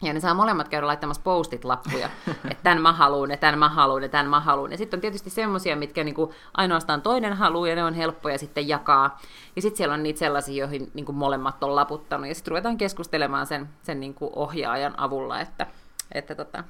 Ja 0.03 0.12
ne 0.12 0.20
saa 0.20 0.34
molemmat 0.34 0.68
käydä 0.68 0.87
laittamassa 0.87 1.22
postit-lappuja, 1.22 2.09
että 2.51 2.62
tämän 2.62 2.82
mä 2.82 2.93
haluun, 2.93 3.30
ja 3.30 3.37
tämän 3.37 3.59
mä 3.59 3.68
haluun, 3.68 4.03
ja 4.03 4.09
tämän 4.09 4.26
mä 4.26 4.41
haluun. 4.41 4.72
Ja 4.72 4.78
sitten 4.78 4.99
on 4.99 5.01
tietysti 5.01 5.30
semmoisia, 5.30 5.76
mitkä 5.76 6.05
niinku 6.05 6.32
ainoastaan 6.55 7.03
toinen 7.03 7.32
haluaa, 7.32 7.68
ja 7.68 7.74
ne 7.74 7.84
on 7.84 7.95
helppoja 7.95 8.39
sitten 8.39 8.68
jakaa. 8.68 9.18
Ja 9.57 9.62
sitten 9.62 9.76
siellä 9.76 9.95
on 9.95 10.03
niitä 10.03 10.18
sellaisia, 10.18 10.61
joihin 10.61 10.91
niinku 10.95 11.12
molemmat 11.12 11.64
on 11.64 11.76
laputtanut. 11.76 12.28
Ja 12.28 12.34
sitten 12.34 12.51
ruvetaan 12.51 12.78
keskustelemaan 12.78 13.47
sen, 13.47 13.68
sen 13.82 14.01
niinku 14.01 14.32
ohjaajan 14.37 14.95
avulla, 15.01 15.41
että 15.41 15.66
että 16.13 16.35
tota, 16.35 16.65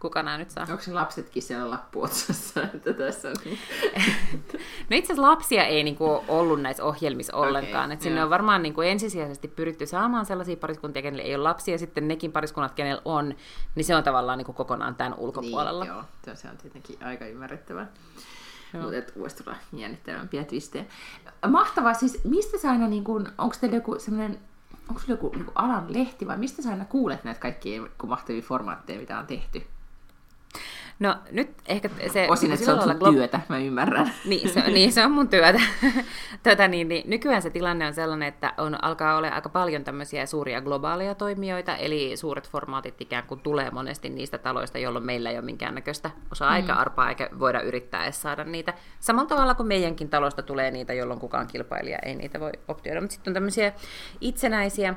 kuka 0.00 0.22
nämä 0.22 0.38
nyt 0.38 0.50
saa. 0.50 0.66
Onko 0.70 0.82
se 0.82 0.92
lapsetkin 0.92 1.42
siellä 1.42 1.70
lappuotsassa? 1.70 2.62
Että 2.74 2.92
tässä 2.92 3.28
on... 3.28 3.34
no 4.90 4.96
itse 4.96 5.12
asiassa 5.12 5.30
lapsia 5.30 5.64
ei 5.64 5.84
niinku 5.84 6.24
ollut 6.28 6.62
näissä 6.62 6.84
ohjelmissa 6.84 7.36
ollenkaan. 7.36 7.84
Okay, 7.84 7.94
Et 7.94 8.00
sinne 8.00 8.24
on 8.24 8.30
varmaan 8.30 8.62
niinku 8.62 8.80
ensisijaisesti 8.80 9.48
pyritty 9.48 9.86
saamaan 9.86 10.26
sellaisia 10.26 10.56
pariskuntia, 10.56 11.02
kenellä 11.02 11.22
ei 11.22 11.34
ole 11.34 11.42
lapsia, 11.42 11.74
ja 11.74 11.78
sitten 11.78 12.08
nekin 12.08 12.32
pariskunnat, 12.32 12.74
kenellä 12.74 13.02
on, 13.04 13.34
niin 13.74 13.84
se 13.84 13.96
on 13.96 14.04
tavallaan 14.04 14.38
niinku 14.38 14.52
kokonaan 14.52 14.94
tämän 14.94 15.14
ulkopuolella. 15.18 15.84
Niin, 15.84 15.94
joo, 16.26 16.36
se 16.36 16.48
on 16.48 16.56
tietenkin 16.56 17.04
aika 17.04 17.26
ymmärrettävää. 17.26 17.86
Mutta 18.72 19.12
voisi 19.20 19.36
tulla 19.36 19.56
jännittävämpiä 19.72 20.44
twistejä. 20.44 20.84
Mahtavaa, 21.48 21.94
siis 21.94 22.24
mistä 22.24 22.58
sä 22.58 22.70
aina, 22.70 22.88
niin 22.88 23.04
kun, 23.04 23.28
onko 23.38 23.56
teillä 23.60 23.76
joku 23.76 23.98
semmoinen 23.98 24.38
onko 24.90 25.00
sulla 25.00 25.14
joku 25.14 25.32
niin 25.36 25.46
alan 25.54 25.94
lehti 25.94 26.26
vai 26.26 26.36
mistä 26.38 26.62
sä 26.62 26.70
aina 26.70 26.84
kuulet 26.84 27.24
näitä 27.24 27.40
kaikkia 27.40 27.82
mahtavia 28.06 28.42
formaatteja, 28.42 29.00
mitä 29.00 29.18
on 29.18 29.26
tehty? 29.26 29.66
No 31.00 31.16
nyt 31.30 31.50
ehkä 31.66 31.90
se... 32.12 32.26
Osin, 32.30 32.52
että 32.52 32.64
se 32.64 32.72
on 32.72 32.82
sun 32.82 32.92
glo- 32.92 33.12
työtä, 33.12 33.40
mä 33.48 33.58
ymmärrän. 33.58 34.12
Niin, 34.24 34.48
se, 34.48 34.60
niin, 34.60 34.92
se 34.92 35.04
on 35.04 35.12
mun 35.12 35.28
työtä. 35.28 35.60
Tätä, 36.42 36.68
niin, 36.68 36.88
niin, 36.88 37.10
nykyään 37.10 37.42
se 37.42 37.50
tilanne 37.50 37.86
on 37.86 37.94
sellainen, 37.94 38.28
että 38.28 38.54
on, 38.58 38.84
alkaa 38.84 39.16
olla 39.16 39.28
aika 39.28 39.48
paljon 39.48 39.84
tämmöisiä 39.84 40.26
suuria 40.26 40.60
globaaleja 40.60 41.14
toimijoita, 41.14 41.76
eli 41.76 42.16
suuret 42.16 42.50
formaatit 42.50 43.00
ikään 43.00 43.24
kuin 43.24 43.40
tulee 43.40 43.70
monesti 43.70 44.08
niistä 44.08 44.38
taloista, 44.38 44.78
jolloin 44.78 45.04
meillä 45.04 45.30
ei 45.30 45.36
ole 45.36 45.44
minkäännäköistä 45.44 46.10
osa-aika-arpaa, 46.32 47.04
mm. 47.04 47.08
eikä 47.08 47.28
voida 47.38 47.60
yrittää 47.60 48.04
edes 48.04 48.22
saada 48.22 48.44
niitä. 48.44 48.74
Samalla 49.00 49.28
tavalla 49.28 49.54
kuin 49.54 49.66
meidänkin 49.66 50.08
talosta 50.08 50.42
tulee 50.42 50.70
niitä, 50.70 50.92
jolloin 50.92 51.20
kukaan 51.20 51.46
kilpailija 51.46 51.98
ei 51.98 52.14
niitä 52.14 52.40
voi 52.40 52.52
optioida. 52.68 53.00
Mutta 53.00 53.14
sitten 53.14 53.30
on 53.30 53.34
tämmöisiä 53.34 53.72
itsenäisiä 54.20 54.94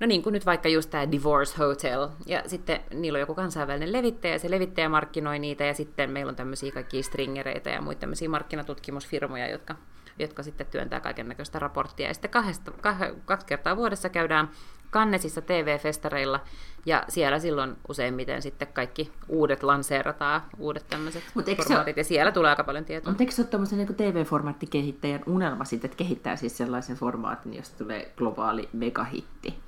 No 0.00 0.06
niin 0.06 0.22
kuin 0.22 0.32
nyt 0.32 0.46
vaikka 0.46 0.68
just 0.68 0.90
tämä 0.90 1.10
Divorce 1.10 1.58
Hotel, 1.58 2.08
ja 2.26 2.42
sitten 2.46 2.80
niillä 2.94 3.16
on 3.16 3.20
joku 3.20 3.34
kansainvälinen 3.34 3.92
levittäjä, 3.92 4.38
se 4.38 4.50
levittäjä 4.50 4.88
markkinoi 4.88 5.38
niitä, 5.38 5.64
ja 5.64 5.74
sitten 5.74 6.10
meillä 6.10 6.30
on 6.30 6.36
tämmöisiä 6.36 6.72
kaikkia 6.72 7.02
stringereitä 7.02 7.70
ja 7.70 7.82
muita 7.82 8.00
tämmöisiä 8.00 8.28
markkinatutkimusfirmoja, 8.28 9.48
jotka, 9.50 9.74
jotka 10.18 10.42
sitten 10.42 10.66
työntää 10.66 11.00
kaiken 11.00 11.28
näköistä 11.28 11.58
raporttia. 11.58 12.08
Ja 12.08 12.14
sitten 12.14 12.30
kahdesta, 12.30 12.70
kah, 12.70 12.98
kaksi 13.24 13.46
kertaa 13.46 13.76
vuodessa 13.76 14.08
käydään 14.08 14.50
Kannesissa 14.90 15.42
TV-festareilla, 15.42 16.40
ja 16.86 17.04
siellä 17.08 17.38
silloin 17.38 17.76
useimmiten 17.88 18.42
sitten 18.42 18.68
kaikki 18.68 19.12
uudet 19.28 19.62
lanseerataan, 19.62 20.42
uudet 20.58 20.86
tämmöiset 20.88 21.22
formaatit, 21.56 21.96
ja 21.96 22.04
siellä 22.04 22.32
tulee 22.32 22.50
aika 22.50 22.64
paljon 22.64 22.84
tietoa. 22.84 23.10
Mutta 23.10 23.22
eikö 23.22 23.32
se 23.32 23.42
ole 23.42 23.48
tämmöisen 23.48 23.78
niin 23.78 23.94
TV-formaattikehittäjän 23.94 25.22
unelma 25.26 25.64
sitten, 25.64 25.90
että 25.90 25.98
kehittää 25.98 26.36
siis 26.36 26.56
sellaisen 26.56 26.96
formaatin, 26.96 27.54
josta 27.54 27.78
tulee 27.78 28.12
globaali 28.16 28.68
megahitti? 28.72 29.67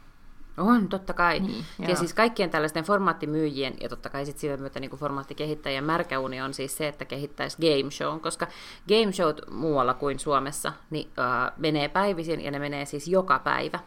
On, 0.56 0.88
totta 0.88 1.12
kai. 1.12 1.40
Niin, 1.40 1.64
ja 1.78 1.96
siis 1.96 2.14
kaikkien 2.14 2.50
tällaisten 2.50 2.84
formaattimyyjien 2.84 3.74
ja 3.80 3.88
totta 3.88 4.08
kai 4.08 4.26
sitten 4.26 4.40
sitä 4.40 4.56
myötä 4.56 4.80
niin 4.80 4.90
formaattikehittäjien 4.90 5.84
märkäuni 5.84 6.40
on 6.40 6.54
siis 6.54 6.76
se, 6.76 6.88
että 6.88 7.04
kehittäisi 7.04 7.56
game 7.60 7.90
show, 7.90 8.20
koska 8.20 8.46
game 8.88 9.12
showt 9.12 9.40
muualla 9.50 9.94
kuin 9.94 10.18
Suomessa 10.18 10.72
niin, 10.90 11.06
uh, 11.06 11.52
menee 11.56 11.88
päivisin 11.88 12.40
ja 12.40 12.50
ne 12.50 12.58
menee 12.58 12.84
siis 12.84 13.08
joka 13.08 13.38
päivä. 13.38 13.78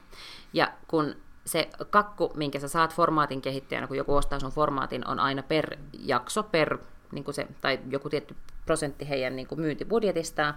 Ja 0.54 0.72
kun 0.88 1.16
se 1.46 1.70
kakku, 1.90 2.32
minkä 2.36 2.60
sä 2.60 2.68
saat 2.68 2.96
formaatin 2.96 3.42
kehittäjänä, 3.42 3.88
kun 3.88 3.98
joku 3.98 4.16
ostaa 4.16 4.40
sun 4.40 4.52
formaatin, 4.52 5.08
on 5.08 5.20
aina 5.20 5.44
per 5.44 5.78
jakso, 6.00 6.44
per, 6.44 6.78
niin 7.12 7.24
kuin 7.24 7.36
se, 7.36 7.48
tai 7.62 7.80
joku 7.90 8.10
tietty 8.10 8.36
prosentti 8.66 9.10
heidän 9.10 9.36
niin 9.36 9.48
kuin 9.48 9.62
myyntibudjetistaan, 9.62 10.54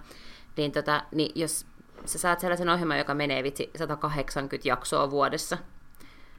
niin, 0.57 0.73
tota, 0.73 1.03
niin 1.13 1.33
jos 1.35 1.67
sä 2.05 2.19
saat 2.19 2.41
sellaisen 2.41 2.69
ohjelman, 2.69 2.99
joka 2.99 3.15
menee 3.15 3.43
vitsi 3.43 3.71
180 3.77 4.69
jaksoa 4.69 5.11
vuodessa, 5.11 5.59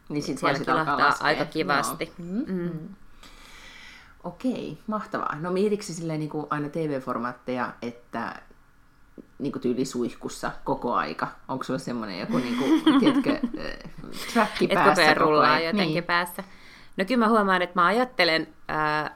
niin 0.10 0.24
sit 0.24 0.38
siellä 0.38 0.60
kilahtaa 0.60 1.16
aika 1.20 1.46
kivasti. 1.46 2.12
No. 2.18 2.26
Mm-hmm. 2.26 2.90
Okei, 4.24 4.78
mahtavaa. 4.88 5.36
No 5.40 5.52
mietitkö 5.52 5.86
silleen 5.86 6.20
niin 6.20 6.30
kuin 6.30 6.48
aina 6.50 6.70
TV-formaatteja, 6.70 7.74
että 7.82 8.42
niin 9.40 9.52
kuin 9.52 9.62
tyyli 9.62 9.86
suihkussa 9.86 10.52
koko 10.64 10.94
aika? 10.94 11.28
Onko 11.48 11.64
sulla 11.64 11.80
semmoinen 11.80 12.20
joku, 12.20 12.38
niin 12.38 12.58
kuin, 12.58 12.84
tiedätkö, 13.00 13.32
äh, 13.32 13.92
tracki 14.34 14.68
päässä 14.68 15.16
koko 15.16 15.40
ajan? 15.40 15.64
jotenkin 15.64 15.94
niin. 15.94 16.04
päässä. 16.04 16.44
No 16.98 17.06
kyllä 17.06 17.26
mä 17.26 17.30
huomaan, 17.30 17.62
että 17.62 17.82
mä 17.82 17.86
ajattelen 17.86 18.48
äh, 18.70 19.12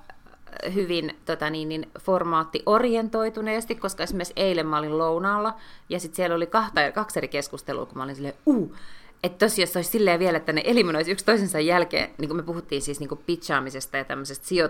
hyvin 0.74 1.16
tota 1.26 1.50
niin, 1.50 1.70
niin, 1.70 1.92
formaattiorientoituneesti, 2.00 3.76
koska 3.76 4.04
esimerkiksi 4.04 4.34
eilen 4.36 4.68
mä 4.68 4.78
olin 4.78 4.98
lounaalla, 4.98 5.54
ja 5.90 6.00
sitten 6.00 6.16
siellä 6.16 6.36
oli 6.36 6.48
kahta, 6.48 6.92
kaksi 6.92 7.20
eri 7.20 7.28
keskustelua, 7.28 7.86
kun 7.86 7.98
mä 7.98 8.04
olin 8.04 8.16
silleen, 8.16 8.36
uh, 8.46 8.76
että 9.24 9.46
tosiaan 9.46 9.70
olisi 9.76 9.90
silleen 9.90 10.20
vielä, 10.20 10.38
että 10.38 10.54
ne 10.54 10.62
eliminoisi 10.66 11.12
yksi 11.12 11.26
toisensa 11.26 11.60
jälkeen, 11.60 12.10
niin 12.18 12.30
kuin 12.30 12.38
me 12.38 12.44
puhuttiin 12.44 12.82
siis 12.82 13.00
niin 13.00 13.10
kuin 13.10 13.22
pitchaamisesta 13.26 13.98
ja 13.98 14.06
tämmöisestä 14.06 14.46
sijo- 14.46 14.70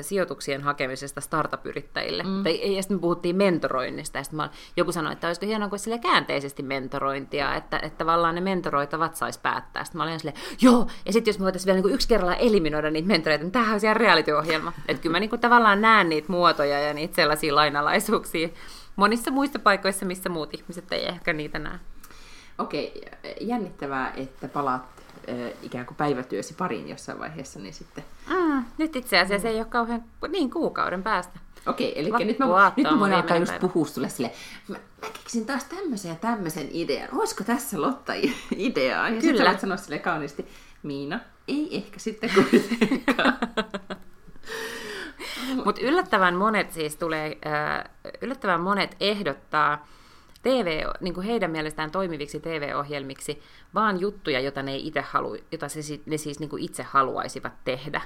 sijoituksien 0.00 0.62
hakemisesta 0.62 1.20
startup-yrittäjille. 1.20 2.22
Mm. 2.22 2.42
Tai, 2.42 2.76
ja 2.76 2.82
sitten 2.82 2.96
me 2.96 3.00
puhuttiin 3.00 3.36
mentoroinnista, 3.36 4.18
ja 4.18 4.24
sitten 4.24 4.36
mä, 4.36 4.50
joku 4.76 4.92
sanoi, 4.92 5.12
että 5.12 5.26
olisiko 5.26 5.46
hienoa, 5.46 5.68
kun 5.68 5.78
sille 5.78 5.98
käänteisesti 5.98 6.62
mentorointia, 6.62 7.54
että, 7.54 7.78
että 7.78 7.98
tavallaan 7.98 8.34
ne 8.34 8.40
mentoroitavat 8.40 9.16
saisi 9.16 9.40
päättää. 9.40 9.84
Sitten 9.84 9.98
mä 9.98 10.02
olin 10.02 10.20
silleen, 10.20 10.38
joo, 10.60 10.86
ja 11.06 11.12
sitten 11.12 11.32
jos 11.32 11.38
me 11.38 11.44
voitaisiin 11.44 11.74
vielä 11.74 11.86
niin 11.86 11.94
yksi 11.94 12.08
kerralla 12.08 12.36
eliminoida 12.36 12.90
niitä 12.90 13.08
mentoroita, 13.08 13.44
niin 13.44 13.52
tämähän 13.52 13.72
olisi 13.72 13.86
ihan 13.86 13.96
reality-ohjelma. 13.96 14.72
Että 14.88 15.02
kyllä 15.02 15.14
mä 15.14 15.20
niin 15.20 15.30
kuin 15.30 15.40
tavallaan 15.40 15.80
näen 15.80 16.08
niitä 16.08 16.32
muotoja 16.32 16.80
ja 16.80 16.94
niitä 16.94 17.16
sellaisia 17.16 17.54
lainalaisuuksia 17.54 18.48
monissa 18.96 19.30
muissa 19.30 19.58
paikoissa, 19.58 20.06
missä 20.06 20.28
muut 20.28 20.54
ihmiset 20.54 20.92
ei 20.92 21.06
ehkä 21.06 21.32
niitä 21.32 21.58
näe. 21.58 21.78
Okei, 22.58 23.02
jännittävää, 23.40 24.12
että 24.16 24.48
palaat 24.48 24.82
äh, 25.28 25.52
ikään 25.62 25.86
kuin 25.86 25.96
päivätyösi 25.96 26.54
pariin 26.54 26.88
jossain 26.88 27.18
vaiheessa, 27.18 27.58
niin 27.58 27.74
sitten... 27.74 28.04
Mm, 28.28 28.64
nyt 28.78 28.96
itse 28.96 29.18
asiassa 29.18 29.48
mm. 29.48 29.54
ei 29.54 29.60
ole 29.60 29.64
kauhean 29.64 30.04
niin 30.28 30.50
kuukauden 30.50 31.02
päästä. 31.02 31.38
Okei, 31.66 32.00
eli 32.00 32.10
nyt 32.10 32.38
mä, 32.38 32.72
nyt 32.76 32.90
mä 32.90 32.98
voin 32.98 33.12
alkaa 33.12 33.36
just 33.36 33.58
puhua 33.60 33.86
sulle 33.86 34.08
sille, 34.08 34.32
mä, 34.68 34.76
mä 35.02 35.08
keksin 35.12 35.46
taas 35.46 35.64
tämmöisen 35.64 36.08
ja 36.08 36.14
tämmöisen 36.14 36.68
idean. 36.72 37.08
Olisiko 37.12 37.44
tässä 37.44 37.80
Lotta 37.80 38.12
ideaa? 38.56 39.08
Ja 39.08 39.20
sitten 39.20 39.38
sä 39.38 39.44
voit 39.44 39.60
sanoa 39.60 39.76
sille 39.76 39.98
kauniisti, 39.98 40.48
Miina, 40.82 41.20
ei 41.48 41.76
ehkä 41.76 41.98
sitten 41.98 42.30
kuitenkaan. 42.34 43.38
Mutta 45.64 45.80
yllättävän 45.80 46.34
monet 46.34 46.72
siis 46.72 46.96
tulee, 46.96 47.38
äh, 47.46 47.84
yllättävän 48.22 48.60
monet 48.60 48.96
ehdottaa 49.00 49.86
TV, 50.44 50.84
niin 51.00 51.14
kuin 51.14 51.26
heidän 51.26 51.50
mielestään 51.50 51.90
toimiviksi 51.90 52.40
TV-ohjelmiksi, 52.40 53.42
vaan 53.74 54.00
juttuja, 54.00 54.40
joita 54.40 54.62
ne, 54.62 54.76
itse 54.76 55.00
halu, 55.00 55.36
jota 55.52 55.68
se, 55.68 55.80
ne 56.06 56.16
siis 56.16 56.40
niin 56.40 56.50
kuin 56.50 56.62
itse 56.62 56.82
haluaisivat 56.82 57.52
tehdä. 57.64 58.00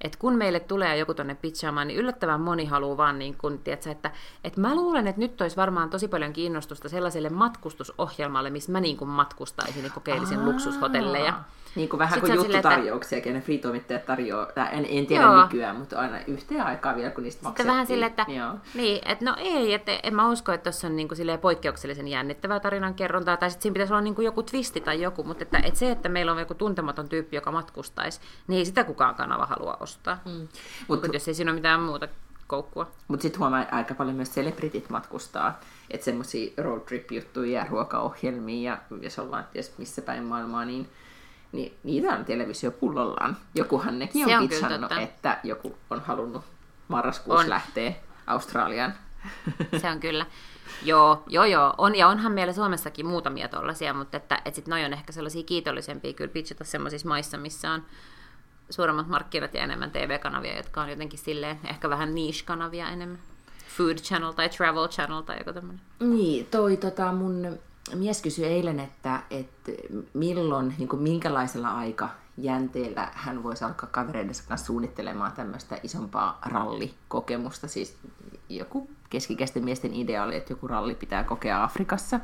Et 0.00 0.16
kun 0.16 0.34
meille 0.36 0.60
tulee 0.60 0.96
joku 0.96 1.14
tonne 1.14 1.34
pitchaamaan, 1.34 1.88
niin 1.88 2.00
yllättävän 2.00 2.40
moni 2.40 2.64
haluaa 2.64 2.96
vaan, 2.96 3.18
niin 3.18 3.36
kun, 3.38 3.58
tiedätkö, 3.58 3.90
että, 3.90 4.10
että 4.44 4.60
mä 4.60 4.74
luulen, 4.74 5.06
että 5.06 5.20
nyt 5.20 5.40
olisi 5.40 5.56
varmaan 5.56 5.90
tosi 5.90 6.08
paljon 6.08 6.32
kiinnostusta 6.32 6.88
sellaiselle 6.88 7.28
matkustusohjelmalle, 7.28 8.50
missä 8.50 8.72
mä 8.72 8.80
niin 8.80 8.96
kuin 8.96 9.08
matkustaisin 9.08 9.84
ja 9.84 9.90
kokeilisin 9.90 10.38
Aa. 10.38 10.46
luksushotelleja. 10.46 11.34
Niin 11.74 11.88
kuin 11.88 11.98
vähän 11.98 12.20
kuin 12.20 12.34
juttutarjouksia, 12.34 13.18
että... 13.18 13.24
kenen 13.24 13.42
free-toimittajat 13.42 14.06
tarjoaa, 14.06 14.48
en, 14.72 14.86
en 14.90 15.06
tiedä 15.06 15.24
joo. 15.24 15.42
nykyään, 15.42 15.76
mutta 15.76 15.98
aina 15.98 16.18
yhteen 16.26 16.62
aikaa 16.62 16.96
vielä, 16.96 17.10
kun 17.10 17.24
niistä 17.24 17.46
Sitten 17.46 17.66
vähän 17.66 17.86
sille, 17.86 18.06
että, 18.06 18.26
joo. 18.28 18.54
niin, 18.74 19.02
että 19.04 19.24
no 19.24 19.34
ei, 19.38 19.74
että 19.74 20.00
en 20.02 20.14
mä 20.14 20.28
usko, 20.28 20.52
että 20.52 20.70
tuossa 20.70 20.86
on 20.86 20.96
niin 20.96 21.08
kuin 21.08 21.38
poikkeuksellisen 21.40 22.08
jännittävää 22.08 22.60
tarinan 22.60 22.94
kerrontaa, 22.94 23.36
tai 23.36 23.50
sitten 23.50 23.62
siinä 23.62 23.72
pitäisi 23.72 23.92
olla 23.92 24.02
niin 24.02 24.14
kuin 24.14 24.24
joku 24.24 24.42
twisti 24.42 24.80
tai 24.80 25.02
joku, 25.02 25.24
mutta 25.24 25.42
että, 25.42 25.58
että 25.58 25.78
se, 25.78 25.90
että 25.90 26.08
meillä 26.08 26.32
on 26.32 26.38
joku 26.38 26.54
tuntematon 26.54 27.08
tyyppi, 27.08 27.36
joka 27.36 27.52
matkustaisi, 27.52 28.20
niin 28.48 28.58
ei 28.58 28.64
sitä 28.64 28.84
kukaan 28.84 29.14
kanava 29.14 29.46
halua 29.46 29.76
ostaa. 29.80 30.18
Mm. 30.24 30.48
Mutta 30.88 31.06
jos 31.12 31.28
ei 31.28 31.34
siinä 31.34 31.50
ole 31.50 31.56
mitään 31.56 31.80
muuta 31.80 32.08
koukkua. 32.46 32.90
Mutta 33.08 33.22
sitten 33.22 33.40
huomaa, 33.40 33.62
että 33.62 33.76
aika 33.76 33.94
paljon 33.94 34.16
myös 34.16 34.30
celebritit 34.30 34.90
matkustaa. 34.90 35.60
Että 35.90 36.04
semmoisia 36.04 36.52
road 36.58 36.80
trip-juttuja 36.80 37.60
ja 37.60 37.66
ruokaohjelmia, 37.70 38.72
ja 38.72 38.98
jos 39.00 39.18
ollaan 39.18 39.46
ties 39.52 39.78
missä 39.78 40.02
päin 40.02 40.24
maailmaa, 40.24 40.64
niin 40.64 40.88
niin 41.52 41.78
niitä 41.82 42.12
on 42.12 42.24
televisiopullollaan. 42.24 43.36
Jokuhan 43.54 43.98
nekin 43.98 44.28
Se 44.28 44.36
on 44.36 44.42
on 44.42 44.48
pitsannut, 44.48 44.92
että 44.92 45.38
joku 45.44 45.78
on 45.90 46.00
halunnut 46.00 46.44
marraskuussa 46.88 47.44
On. 47.44 47.50
lähteä 47.50 47.92
Australiaan. 48.26 48.94
Se 49.80 49.90
on 49.90 50.00
kyllä. 50.00 50.26
Joo, 50.82 51.22
joo, 51.26 51.44
joo. 51.44 51.74
On, 51.78 51.96
ja 51.96 52.08
onhan 52.08 52.32
meillä 52.32 52.52
Suomessakin 52.52 53.06
muutamia 53.06 53.48
tollaisia, 53.48 53.94
mutta 53.94 54.16
että, 54.16 54.36
että 54.44 54.56
sit 54.56 54.68
noi 54.68 54.84
on 54.84 54.92
ehkä 54.92 55.12
sellaisia 55.12 55.42
kiitollisempia 55.42 56.12
kyllä 56.12 56.32
pitchata 56.32 56.64
semmoisissa 56.64 57.08
maissa, 57.08 57.38
missä 57.38 57.70
on 57.70 57.82
suuremmat 58.70 59.08
markkinat 59.08 59.54
ja 59.54 59.62
enemmän 59.62 59.90
TV-kanavia, 59.90 60.56
jotka 60.56 60.82
on 60.82 60.90
jotenkin 60.90 61.18
silleen 61.18 61.60
ehkä 61.70 61.90
vähän 61.90 62.14
niche-kanavia 62.14 62.88
enemmän. 62.88 63.18
Food 63.76 63.96
Channel 63.96 64.32
tai 64.32 64.48
Travel 64.48 64.88
Channel 64.88 65.22
tai 65.22 65.38
joku 65.38 65.52
tämmöinen. 65.52 65.80
Niin, 66.00 66.46
toi 66.46 66.76
tota, 66.76 67.12
mun 67.12 67.58
mies 67.94 68.22
kysyi 68.22 68.44
eilen, 68.44 68.80
että, 68.80 69.20
että 69.30 69.72
milloin, 70.14 70.74
niin 70.78 70.88
kuin 70.88 71.02
minkälaisella 71.02 71.68
aikajänteellä 71.68 73.08
hän 73.12 73.42
voisi 73.42 73.64
alkaa 73.64 73.88
kavereidensa 73.92 74.44
kanssa 74.48 74.66
suunnittelemaan 74.66 75.32
tämmöistä 75.32 75.78
isompaa 75.82 76.38
rallikokemusta. 76.46 77.68
Siis 77.68 77.96
joku 78.48 78.90
keskikäisten 79.10 79.64
miesten 79.64 79.94
ideaali, 79.94 80.36
että 80.36 80.52
joku 80.52 80.68
ralli 80.68 80.94
pitää 80.94 81.24
kokea 81.24 81.64
Afrikassa. 81.64 82.20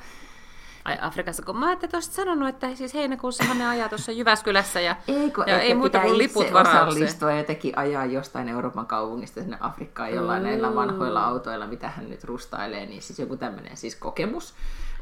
Ai 0.85 0.99
Afrikassa, 1.01 1.43
kun 1.43 1.57
mä 1.59 1.67
ajattelin, 1.67 1.97
olisit 1.97 2.13
sanonut, 2.13 2.49
että 2.49 2.75
siis 2.75 2.95
heinäkuussahan 2.95 3.59
ne 3.59 3.69
ajaa 3.69 3.89
tuossa 3.89 4.13
Jyväskylässä 4.13 4.81
ja, 4.81 4.97
Eikö, 5.09 5.45
ja 5.47 5.61
ei 5.61 5.75
muuta 5.75 6.01
kuin 6.01 6.19
liput 6.19 6.53
varaukseen. 6.53 6.89
osallistua 6.89 7.31
ja 7.31 7.39
jotenkin 7.39 7.79
ajaa 7.79 8.05
jostain 8.05 8.49
Euroopan 8.49 8.87
kaupungista 8.87 9.41
sinne 9.41 9.57
Afrikkaan 9.61 10.13
jollain 10.13 10.43
Mm. 10.43 10.49
näillä 10.49 10.75
vanhoilla 10.75 11.25
autoilla, 11.25 11.67
mitä 11.67 11.89
hän 11.89 12.11
nyt 12.11 12.25
rustailee, 12.25 12.87
niin 12.87 13.03
siis 13.03 13.19
joku 13.19 13.37
tämmöinen 13.37 13.77
siis 13.77 13.97
kokemus 13.97 14.55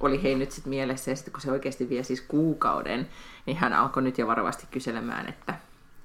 oli 0.07 0.23
hei 0.23 0.35
nyt 0.35 0.51
sitten 0.51 0.71
mielessä, 0.71 1.11
ja 1.11 1.17
sitten 1.17 1.33
kun 1.33 1.41
se 1.41 1.53
oikeasti 1.53 1.89
vie 1.89 2.03
siis 2.03 2.21
kuukauden, 2.21 3.09
niin 3.47 3.57
hän 3.57 3.73
alkoi 3.73 4.03
nyt 4.03 4.19
jo 4.19 4.27
varovasti 4.27 4.67
kyselemään, 4.71 5.29
että 5.29 5.55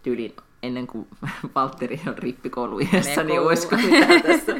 tyylin 0.03 0.35
ennen 0.63 0.87
kuin 0.87 1.07
Valtteri 1.55 2.01
on 2.07 2.17
rippikouluiässä, 2.17 3.23
niin 3.23 3.41
olisiko 3.41 3.75
mitään 3.75 4.21
tässä, 4.21 4.55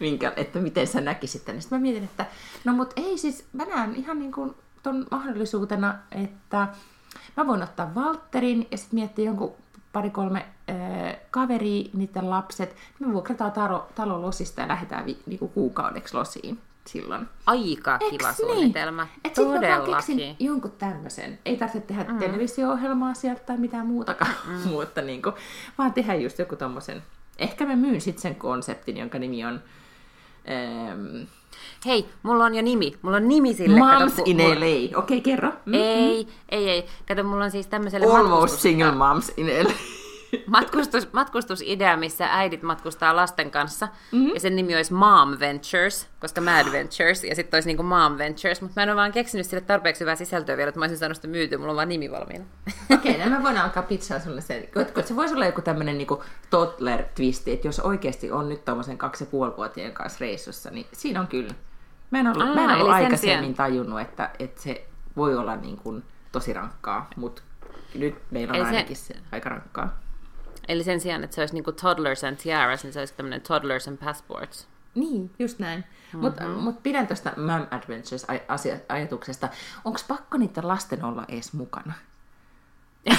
minkä, 0.00 0.32
että 0.36 0.58
miten 0.58 0.86
sä 0.86 1.00
näkisit 1.00 1.44
tänne. 1.44 1.60
Sitten 1.60 1.78
mä 1.78 1.82
mietin, 1.82 2.04
että 2.04 2.26
no 2.64 2.72
mut 2.72 2.92
ei 2.96 3.18
siis, 3.18 3.44
mä 3.52 3.64
näen 3.64 3.94
ihan 3.96 4.18
niin 4.18 4.32
kuin 4.32 4.54
ton 4.82 5.06
mahdollisuutena, 5.10 5.94
että 6.12 6.68
mä 7.36 7.46
voin 7.46 7.62
ottaa 7.62 7.94
Valtterin 7.94 8.66
ja 8.70 8.78
sitten 8.78 8.98
miettiä 8.98 9.24
jonkun 9.24 9.52
pari-kolme 9.92 10.46
äh, 10.70 11.16
kaveria, 11.30 11.90
niiden 11.92 12.30
lapset. 12.30 12.76
Me 12.98 13.12
vuokrataan 13.12 13.52
talo, 13.52 13.88
talo 13.94 14.22
losista 14.22 14.60
ja 14.60 14.68
lähdetään 14.68 15.06
vi, 15.06 15.18
niinku 15.26 15.48
kuukaudeksi 15.48 16.14
losiin 16.14 16.58
silloin. 16.86 17.28
Aika 17.46 17.98
kiva 17.98 18.28
Eiks 18.28 18.36
suunnitelma. 18.36 19.02
Niin? 19.04 19.20
Et 19.24 19.34
sit 19.34 19.48
mä 19.48 19.54
Todellakin. 19.54 20.36
jonkun 20.38 20.72
tämmöisen. 20.72 21.38
Ei 21.44 21.56
tarvitse 21.56 21.80
tehdä 21.80 22.04
mm. 22.04 22.18
televisio-ohjelmaa 22.18 23.14
sieltä 23.14 23.42
tai 23.46 23.56
mitään 23.56 23.86
muutakaan, 23.86 24.34
mm. 24.46 24.68
mutta 24.72 25.02
niinku, 25.02 25.32
vaan 25.78 25.92
tehdä 25.92 26.14
just 26.14 26.38
joku 26.38 26.56
tommosen. 26.56 27.02
Ehkä 27.38 27.66
mä 27.66 27.76
myyn 27.76 28.00
sitten 28.00 28.22
sen 28.22 28.34
konseptin, 28.34 28.96
jonka 28.96 29.18
nimi 29.18 29.44
on 29.44 29.60
ähm, 30.50 31.26
Hei, 31.86 32.06
mulla 32.22 32.44
on 32.44 32.54
jo 32.54 32.62
nimi. 32.62 32.94
Mulla 33.02 33.16
on 33.16 33.28
nimi 33.28 33.54
sille. 33.54 33.78
Moms 33.78 34.12
kato, 34.12 34.22
in 34.24 34.36
mulla- 34.36 34.60
LA. 34.60 34.98
Okei, 34.98 35.20
kerro. 35.20 35.52
Mm. 35.64 35.74
Ei, 35.74 36.28
ei, 36.48 36.70
ei. 36.70 36.86
Kato, 37.08 37.24
mulla 37.24 37.44
on 37.44 37.50
siis 37.50 37.66
tämmöiselle 37.66 38.06
Almost 38.06 38.60
single 38.60 38.92
moms 38.92 39.32
in 39.36 39.46
LA. 39.46 39.72
Matkustus, 40.46 41.12
matkustusidea, 41.12 41.96
missä 41.96 42.26
äidit 42.30 42.62
matkustaa 42.62 43.16
lasten 43.16 43.50
kanssa. 43.50 43.88
Mm-hmm. 44.12 44.34
Ja 44.34 44.40
sen 44.40 44.56
nimi 44.56 44.76
olisi 44.76 44.92
Mom 44.92 45.36
Ventures, 45.40 46.08
koska 46.20 46.40
Mad 46.40 46.72
Ventures, 46.72 47.24
ja 47.24 47.34
sitten 47.34 47.56
olisi 47.56 47.68
niinku 47.68 47.82
Mom 47.82 48.18
Ventures. 48.18 48.62
Mutta 48.62 48.80
mä 48.80 48.82
en 48.82 48.88
ole 48.88 48.96
vaan 48.96 49.12
keksinyt 49.12 49.46
sille 49.46 49.60
tarpeeksi 49.60 50.00
hyvää 50.00 50.16
sisältöä 50.16 50.56
vielä, 50.56 50.68
että 50.68 50.78
mä 50.78 50.84
olisin 50.84 50.98
saanut 50.98 51.16
sitä 51.16 51.28
myytyä. 51.28 51.58
Mulla 51.58 51.72
on 51.72 51.76
vaan 51.76 51.88
nimi 51.88 52.10
valmiina. 52.10 52.44
Okei, 52.94 53.12
okay, 53.12 53.24
no 53.24 53.36
mä 53.36 53.42
voin 53.42 53.58
alkaa 53.58 53.82
pizzaa 53.82 54.20
sulle 54.20 54.40
sen. 54.40 54.68
Se 55.04 55.16
voisi 55.16 55.34
olla 55.34 55.46
joku 55.46 55.62
tämmönen 55.62 55.98
niinku 55.98 56.22
toddler-twisti, 56.50 57.52
että 57.52 57.68
jos 57.68 57.80
oikeasti 57.80 58.30
on 58.30 58.48
nyt 58.48 58.64
tommosen 58.64 58.98
kaksi 58.98 59.28
ja 59.76 59.90
kanssa 59.90 60.18
reissussa, 60.20 60.70
niin 60.70 60.86
siinä 60.92 61.20
on 61.20 61.26
kyllä. 61.26 61.54
Mä 62.10 62.20
en 62.20 62.26
ollut, 62.26 62.48
Aa, 62.48 62.54
mä 62.54 62.64
en 62.64 62.80
ollut 62.80 62.92
aikaisemmin 62.92 63.54
tajunnut, 63.54 64.00
että, 64.00 64.30
että 64.38 64.62
se 64.62 64.86
voi 65.16 65.36
olla 65.36 65.56
niin 65.56 65.76
kuin 65.76 66.02
tosi 66.32 66.52
rankkaa, 66.52 67.10
mutta 67.16 67.42
nyt 67.94 68.14
meillä 68.30 68.50
on 68.50 68.56
Eli 68.56 68.64
se- 68.64 68.68
ainakin 68.68 68.96
se 68.96 69.14
aika 69.32 69.48
rankkaa. 69.48 70.03
Eli 70.68 70.84
sen 70.84 71.00
sijaan, 71.00 71.24
että 71.24 71.34
se 71.34 71.42
olisi 71.42 71.54
niinku 71.54 71.72
Toddlers 71.72 72.24
and 72.24 72.36
Tiaras, 72.36 72.84
niin 72.84 72.92
se 72.92 72.98
olisi 72.98 73.14
tämmöinen 73.14 73.40
Toddlers 73.40 73.88
and 73.88 73.98
Passports. 74.04 74.68
Niin, 74.94 75.30
just 75.38 75.58
näin. 75.58 75.78
Mm-hmm. 75.80 76.20
Mutta 76.20 76.48
mut 76.48 76.82
pidän 76.82 77.06
tuosta 77.06 77.32
Mam 77.36 77.66
Adventures 77.70 78.24
aj- 78.24 78.44
asia- 78.48 78.80
ajatuksesta. 78.88 79.48
Onko 79.84 79.98
pakko 80.08 80.38
niiden 80.38 80.68
lasten 80.68 81.04
olla 81.04 81.24
edes 81.28 81.52
mukana? 81.52 81.92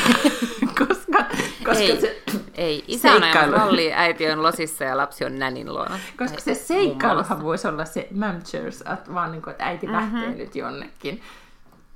koska 0.80 1.26
koska 1.66 1.84
ei, 1.84 2.02
se, 2.02 2.22
ei. 2.54 2.84
Isä 2.88 3.12
on 3.12 3.22
seikkailu- 3.22 3.38
ajanut 3.38 3.56
rallia, 3.60 3.98
äiti 3.98 4.30
on 4.32 4.43
losissa 4.43 4.84
ja 4.84 4.98
lapsi 4.98 5.26
on 5.26 5.39
nänin 5.39 5.74
luona. 5.74 6.00
Koska 6.18 6.39
se 6.41 6.54
seikkailuhan 6.54 7.43
voisi 7.43 7.68
olla 7.68 7.86
se 7.86 8.08
mamchers, 8.16 8.82
että 8.82 9.14
vaan 9.14 9.32
niin 9.32 9.41
kuin, 9.41 9.52
että 9.52 9.66
äiti 9.66 9.88
mm-hmm. 9.88 10.16
lähtee 10.16 10.36
nyt 10.36 10.56
jonnekin. 10.56 11.22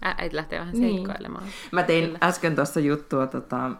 Ä, 0.05 0.15
äiti 0.17 0.35
lähtee 0.35 0.59
vähän 0.59 0.73
Niin. 0.73 0.95
seikkailemaan. 0.95 1.43
Mä 1.71 1.83
tein 1.83 2.05
Kyllä. 2.05 2.17
äsken 2.23 2.55
tuossa 2.55 2.79
juttua, 2.79 3.27
tota, 3.27 3.71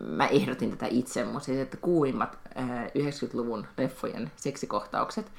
mä 0.00 0.26
ehdotin 0.26 0.70
tätä 0.70 0.86
itse, 0.90 1.24
mutta 1.24 1.40
siis, 1.40 1.58
että 1.58 1.76
kuuimmat 1.76 2.38
ää, 2.54 2.86
90-luvun 2.86 3.66
leffojen 3.78 4.30
seksikohtaukset, 4.36 5.32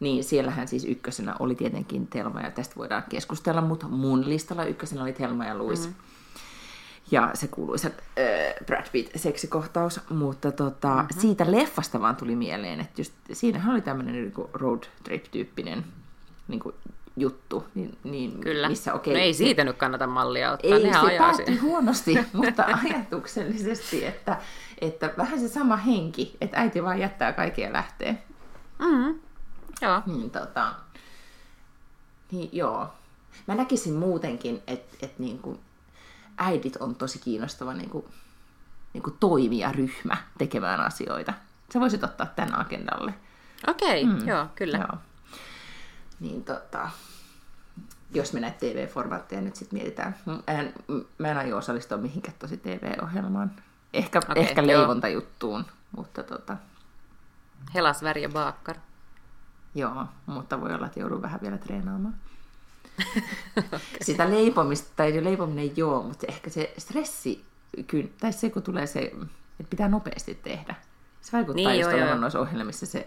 niin 0.00 0.24
siellähän 0.24 0.68
siis 0.68 0.84
ykkösenä 0.84 1.36
oli 1.38 1.54
tietenkin 1.54 2.06
Telma, 2.06 2.40
ja 2.40 2.50
tästä 2.50 2.76
voidaan 2.76 3.04
keskustella, 3.08 3.60
mutta 3.60 3.88
mun 3.88 4.28
listalla 4.28 4.64
ykkösenä 4.64 5.02
oli 5.02 5.12
Telma 5.12 5.44
ja 5.44 5.58
Louis. 5.58 5.86
Mm. 5.86 5.94
Ja 7.10 7.30
se 7.34 7.48
kuuluisa 7.48 7.88
äh, 7.88 8.66
Brad 8.66 8.86
Pitt-seksikohtaus, 8.92 10.00
mutta 10.10 10.52
tota, 10.52 10.94
mm-hmm. 10.94 11.20
siitä 11.20 11.52
leffasta 11.52 12.00
vaan 12.00 12.16
tuli 12.16 12.36
mieleen, 12.36 12.80
että 12.80 13.00
just 13.00 13.12
siinähän 13.32 13.72
oli 13.72 13.80
tämmöinen 13.80 14.14
niin 14.14 14.32
road 14.52 14.82
trip-tyyppinen 15.04 15.84
niin 16.48 16.60
kuin 16.60 16.74
juttu, 17.20 17.66
niin, 17.74 17.98
niin 18.04 18.40
Kyllä. 18.40 18.68
missä 18.68 18.94
okei, 18.94 19.14
no 19.14 19.20
ei 19.20 19.34
se- 19.34 19.38
siitä 19.38 19.64
nyt 19.64 19.76
kannata 19.76 20.06
mallia 20.06 20.52
ottaa, 20.52 20.70
ei 20.70 20.82
nehän 20.82 21.06
se 21.06 21.12
ajaa 21.12 21.34
siihen. 21.34 21.62
huonosti, 21.62 22.18
mutta 22.32 22.64
ajatuksellisesti, 22.84 24.06
että, 24.06 24.40
että 24.80 25.14
vähän 25.18 25.40
se 25.40 25.48
sama 25.48 25.76
henki, 25.76 26.36
että 26.40 26.60
äiti 26.60 26.82
vaan 26.82 26.98
jättää 26.98 27.32
kaikkea 27.32 27.72
lähtee. 27.72 28.22
Mm. 28.78 29.20
Joo. 29.82 30.02
Niin, 30.06 30.30
tota, 30.30 30.74
niin 32.32 32.48
joo. 32.52 32.88
Mä 33.46 33.54
näkisin 33.54 33.94
muutenkin, 33.94 34.62
että 34.66 34.96
et 35.02 35.18
niinku, 35.18 35.60
äidit 36.38 36.76
on 36.76 36.94
tosi 36.94 37.18
kiinnostava 37.18 37.74
niinku, 37.74 38.08
niinku 38.92 39.10
toimija 39.20 39.72
ryhmä 39.72 40.16
tekemään 40.38 40.80
asioita. 40.80 41.32
Sä 41.72 41.80
voisit 41.80 42.04
ottaa 42.04 42.26
tämän 42.26 42.60
agendalle. 42.60 43.14
Okei, 43.66 44.04
okay, 44.04 44.20
mm. 44.20 44.28
joo, 44.28 44.46
kyllä. 44.54 44.78
Joo. 44.78 44.98
Niin 46.20 46.44
tota, 46.44 46.90
jos 48.14 48.32
me 48.32 48.40
näitä 48.40 48.58
TV-formaatteja 48.58 49.40
nyt 49.40 49.56
sitten 49.56 49.78
mietitään. 49.78 50.16
Mä 50.26 50.38
en, 50.46 50.74
mä 51.18 51.28
en 51.28 51.38
aio 51.38 51.56
osallistua 51.56 51.98
mihinkään 51.98 52.36
tosi 52.38 52.56
TV-ohjelmaan. 52.56 53.50
Ehkä, 53.92 54.18
okay, 54.18 54.42
ehkä 54.42 54.66
leivontajuttuun, 54.66 55.64
mutta 55.96 56.22
tota, 56.22 56.56
Helas, 57.74 58.02
Värjä, 58.02 58.28
Baakkar. 58.28 58.76
Joo, 59.74 60.06
mutta 60.26 60.60
voi 60.60 60.74
olla, 60.74 60.86
että 60.86 61.00
joudun 61.00 61.22
vähän 61.22 61.40
vielä 61.40 61.58
treenaamaan. 61.58 62.14
Sitä 64.02 64.30
leipomista, 64.30 64.90
tai 64.96 65.24
leipominen 65.24 65.76
joo, 65.76 66.02
mutta 66.02 66.26
ehkä 66.28 66.50
se 66.50 66.74
stressi, 66.78 67.44
tai 68.20 68.32
se 68.32 68.50
kun 68.50 68.62
tulee 68.62 68.86
se, 68.86 69.00
että 69.60 69.70
pitää 69.70 69.88
nopeasti 69.88 70.34
tehdä. 70.34 70.74
Se 71.20 71.32
vaikuttaa 71.32 71.54
Niin, 71.54 71.80
just 71.80 71.90
joo, 71.90 71.98
olevan 71.98 72.08
joo. 72.08 72.20
noissa 72.20 72.40
ohjelmissa 72.40 72.86
se, 72.86 73.06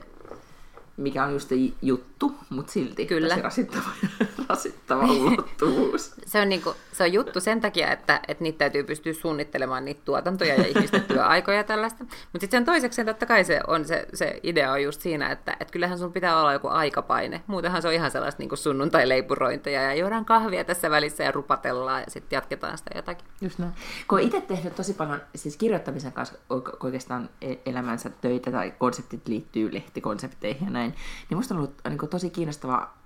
mikä 0.97 1.23
on 1.23 1.33
just 1.33 1.49
se 1.49 1.55
juttu, 1.81 2.33
mutta 2.49 2.71
silti 2.71 3.05
Kyllä. 3.05 3.29
tosi 3.29 3.41
rasittava, 3.41 3.89
rasittava 4.49 5.03
ulottuvuus. 5.11 6.13
Se 6.25 6.41
on, 6.41 6.49
niinku, 6.49 6.75
se 6.91 7.03
on 7.03 7.13
juttu 7.13 7.39
sen 7.39 7.61
takia, 7.61 7.91
että, 7.91 8.21
että 8.27 8.43
niitä 8.43 8.57
täytyy 8.57 8.83
pystyä 8.83 9.13
suunnittelemaan 9.13 9.85
niitä 9.85 10.01
tuotantoja 10.05 10.55
ja 10.55 10.67
ihmisten 10.67 11.03
työaikoja 11.13 11.57
ja 11.57 11.63
tällaista. 11.63 12.03
Mutta 12.03 12.39
sitten 12.39 12.49
sen 12.57 12.65
toiseksi 12.65 13.05
totta 13.05 13.25
kai 13.25 13.43
se, 13.43 13.61
on 13.67 13.85
se, 13.85 14.07
se 14.13 14.39
idea 14.43 14.71
on 14.71 14.83
just 14.83 15.01
siinä, 15.01 15.31
että, 15.31 15.57
että 15.59 15.71
kyllähän 15.71 15.97
sun 15.97 16.13
pitää 16.13 16.39
olla 16.39 16.53
joku 16.53 16.67
aikapaine. 16.67 17.41
Muutenhan 17.47 17.81
se 17.81 17.87
on 17.87 17.93
ihan 17.93 18.11
sellaista 18.11 18.41
niinku 18.41 18.55
sunnuntai-leipurointia 18.55 19.81
ja 19.81 19.95
juodaan 19.95 20.25
kahvia 20.25 20.63
tässä 20.63 20.89
välissä 20.89 21.23
ja 21.23 21.31
rupatellaan 21.31 22.01
ja 22.01 22.11
sitten 22.11 22.37
jatketaan 22.37 22.77
sitä 22.77 22.91
jotakin. 22.95 23.25
Just 23.41 23.59
näin. 23.59 23.73
Kun 24.07 24.19
itse 24.19 24.41
tehnyt 24.41 24.75
tosi 24.75 24.93
paljon 24.93 25.21
siis 25.35 25.57
kirjoittamisen 25.57 26.13
kanssa 26.13 26.35
oike- 26.49 26.77
oikeastaan 26.83 27.29
e- 27.41 27.55
elämänsä 27.65 28.09
töitä 28.09 28.51
tai 28.51 28.73
konseptit 28.77 29.27
liittyy 29.27 29.73
lehtikonsepteihin 29.73 30.65
ja 30.65 30.71
näin, 30.71 30.82
niin 30.89 31.37
musta 31.37 31.53
on 31.53 31.59
ollut 31.59 31.81
niin 31.89 32.09
tosi 32.09 32.29
kiinnostavaa 32.29 33.03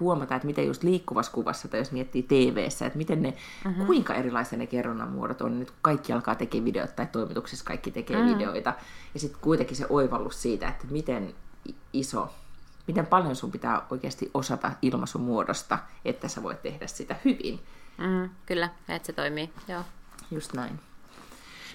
huomata, 0.00 0.34
että 0.34 0.46
miten 0.46 0.66
just 0.66 0.82
liikkuvassa 0.82 1.32
kuvassa 1.32 1.68
tai 1.68 1.80
jos 1.80 1.92
miettii 1.92 2.22
TV-ssä, 2.22 2.86
että 2.86 2.98
miten 2.98 3.22
ne, 3.22 3.34
mm-hmm. 3.64 3.86
kuinka 3.86 4.14
erilaisia 4.14 4.58
ne 4.58 4.66
kerronnan 4.66 5.08
muodot 5.08 5.40
on. 5.40 5.58
Nyt 5.58 5.70
kun 5.70 5.78
kaikki 5.82 6.12
alkaa 6.12 6.34
tekemään 6.34 6.64
videoita 6.64 6.92
tai 6.92 7.06
toimituksessa 7.06 7.64
kaikki 7.64 7.90
tekee 7.90 8.16
mm-hmm. 8.16 8.34
videoita. 8.34 8.74
Ja 9.14 9.20
sitten 9.20 9.40
kuitenkin 9.40 9.76
se 9.76 9.86
oivallus 9.88 10.42
siitä, 10.42 10.68
että 10.68 10.86
miten 10.90 11.34
iso, 11.92 12.32
miten 12.86 13.06
paljon 13.06 13.36
sun 13.36 13.50
pitää 13.50 13.86
oikeasti 13.90 14.30
osata 14.34 14.72
ilmaisumuodosta, 14.82 15.78
että 16.04 16.28
sä 16.28 16.42
voit 16.42 16.62
tehdä 16.62 16.86
sitä 16.86 17.16
hyvin. 17.24 17.60
Mm, 17.98 18.30
kyllä, 18.46 18.70
että 18.88 19.06
se 19.06 19.12
toimii, 19.12 19.50
joo. 19.68 19.82
Just 20.30 20.52
näin. 20.52 20.80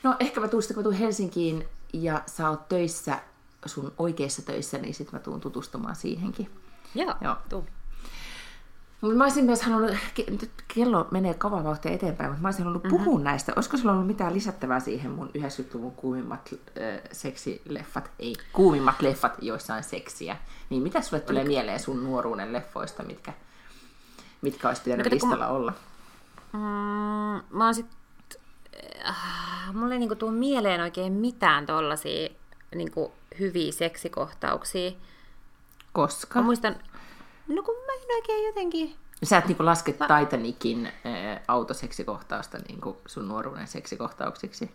No 0.03 0.15
ehkä 0.19 0.41
mä 0.41 0.47
tuun 0.47 0.63
kun 0.67 0.75
mä 0.75 0.83
tuun 0.83 0.95
Helsinkiin 0.95 1.65
ja 1.93 2.21
sä 2.25 2.49
oot 2.49 2.69
töissä, 2.69 3.19
sun 3.65 3.93
oikeissa 3.97 4.41
töissä, 4.41 4.77
niin 4.77 4.93
sitten 4.93 5.15
mä 5.19 5.23
tuun 5.23 5.41
tutustumaan 5.41 5.95
siihenkin. 5.95 6.49
Joo, 6.95 7.15
Joo. 7.21 7.35
tuu. 7.49 7.65
Mä 9.15 9.23
olisin 9.23 9.45
myös 9.45 9.61
halunnut, 9.61 9.91
nyt 10.29 10.51
kello 10.75 11.07
menee 11.11 11.33
kovaa 11.33 11.63
vauhtia 11.63 11.91
eteenpäin, 11.91 12.29
mutta 12.29 12.41
mä 12.41 12.47
olisin 12.47 12.63
halunnut 12.65 12.83
Mhm. 12.83 12.95
puhua 12.95 13.19
näistä. 13.19 13.53
Olisiko 13.55 13.77
sulla 13.77 13.91
ollut 13.93 14.07
mitään 14.07 14.33
lisättävää 14.33 14.79
siihen 14.79 15.11
mun 15.11 15.29
90-luvun 15.37 15.91
kuumimmat 15.91 16.49
äh, 16.53 17.01
seksileffat, 17.11 18.11
ei, 18.19 18.35
kuumimmat 18.53 19.01
leffat, 19.01 19.33
joissa 19.41 19.75
on 19.75 19.83
seksiä. 19.83 20.37
Niin 20.69 20.83
mitä 20.83 21.01
sulle 21.01 21.21
tulee 21.21 21.43
mieleen 21.43 21.79
sun 21.79 22.03
nuoruuden 22.03 22.53
leffoista, 22.53 23.03
mitkä, 23.03 23.33
mitkä 24.41 24.67
olisi 24.67 24.81
pitänyt 24.81 25.05
No 25.05 25.09
kato, 25.09 25.19
kun 25.19 25.29
listalla 25.29 25.53
olla? 25.53 25.73
Mm, 26.53 26.59
mä 27.57 27.65
oon 27.65 27.75
sit... 27.75 27.85
Äh, 29.07 29.15
mulle 29.73 29.93
ei 29.93 29.99
niinku 29.99 30.15
tuu 30.15 30.31
mieleen 30.31 30.81
oikein 30.81 31.13
mitään 31.13 31.65
tollasia 31.65 32.29
niinku 32.77 33.13
hyviä 33.39 33.71
seksikohtauksia. 33.71 34.91
Koska? 35.93 36.39
Mä 36.39 36.45
muistan... 36.45 36.75
No 37.47 37.63
kun 37.63 37.75
mä 37.75 37.93
en 37.93 38.15
oikein 38.15 38.45
jotenkin... 38.45 38.95
Sä 39.23 39.37
et 39.37 39.45
niinku 39.47 39.65
laske 39.65 39.91
Titanikin 39.91 40.85
äh, 40.85 41.41
autoseksikohtausta 41.47 42.57
niinku 42.67 42.97
sun 43.05 43.27
nuoruuden 43.27 43.67
seksikohtauksiksi. 43.67 44.71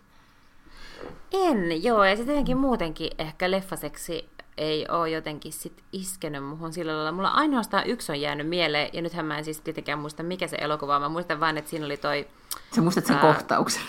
En, 1.32 1.84
joo, 1.84 2.04
ja 2.04 2.16
sitten 2.16 2.32
jotenkin 2.32 2.56
muutenkin 2.56 3.10
ehkä 3.18 3.50
leffaseksi 3.50 4.28
ei 4.56 4.86
ole 4.88 5.10
jotenkin 5.10 5.52
sit 5.52 5.82
iskenyt 5.92 6.44
muhun 6.44 6.72
sillä 6.72 6.92
lailla. 6.94 7.12
Mulla 7.12 7.28
ainoastaan 7.28 7.86
yksi 7.86 8.12
on 8.12 8.20
jäänyt 8.20 8.48
mieleen, 8.48 8.90
ja 8.92 9.02
nythän 9.02 9.26
mä 9.26 9.38
en 9.38 9.44
siis 9.44 9.60
tietenkään 9.60 9.98
muista, 9.98 10.22
mikä 10.22 10.48
se 10.48 10.56
elokuva 10.60 10.96
on. 10.96 11.02
Mä 11.02 11.08
muistan 11.08 11.40
vain, 11.40 11.56
että 11.58 11.70
siinä 11.70 11.86
oli 11.86 11.96
toi... 11.96 12.28
Sä 12.74 12.80
muistat 12.80 13.06
sen 13.06 13.16
Ää. 13.16 13.22
kohtauksen. 13.22 13.82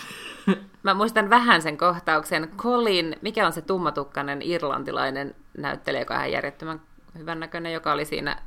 Mä 0.82 0.94
muistan 0.94 1.30
vähän 1.30 1.62
sen 1.62 1.78
kohtauksen. 1.78 2.48
Colin, 2.56 3.16
mikä 3.22 3.46
on 3.46 3.52
se 3.52 3.62
tummatukkainen 3.62 4.42
irlantilainen 4.42 5.34
näyttelijä, 5.58 6.00
joka 6.00 6.14
on 6.14 6.20
ihan 6.20 6.32
järjettömän 6.32 6.80
hyvän 7.18 7.40
näköinen, 7.40 7.72
joka 7.72 7.92
oli 7.92 8.04
siinä... 8.04 8.42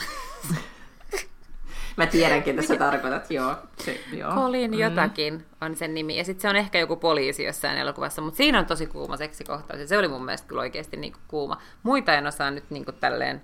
Mä 1.96 2.06
tiedän, 2.06 2.42
ketä 2.42 2.62
sä 2.62 2.76
tarkoitat, 2.76 3.30
joo. 3.30 3.56
Se, 3.78 4.00
joo. 4.12 4.34
Colin 4.34 4.78
jotakin 4.78 5.46
on 5.60 5.76
sen 5.76 5.94
nimi. 5.94 6.18
Ja 6.18 6.24
sitten 6.24 6.42
se 6.42 6.48
on 6.48 6.56
ehkä 6.56 6.78
joku 6.78 6.96
poliisi 6.96 7.44
jossain 7.44 7.78
elokuvassa, 7.78 8.22
mutta 8.22 8.36
siinä 8.36 8.58
on 8.58 8.66
tosi 8.66 8.86
kuuma 8.86 9.16
seksikohtaus. 9.16 9.80
Ja 9.80 9.86
se 9.86 9.98
oli 9.98 10.08
mun 10.08 10.24
mielestä 10.24 10.48
kyllä 10.48 10.60
oikeasti 10.60 10.96
niinku 10.96 11.18
kuuma. 11.28 11.58
Muita 11.82 12.14
en 12.14 12.26
osaa 12.26 12.50
nyt 12.50 12.64
niinku 12.70 12.92
tälleen 12.92 13.42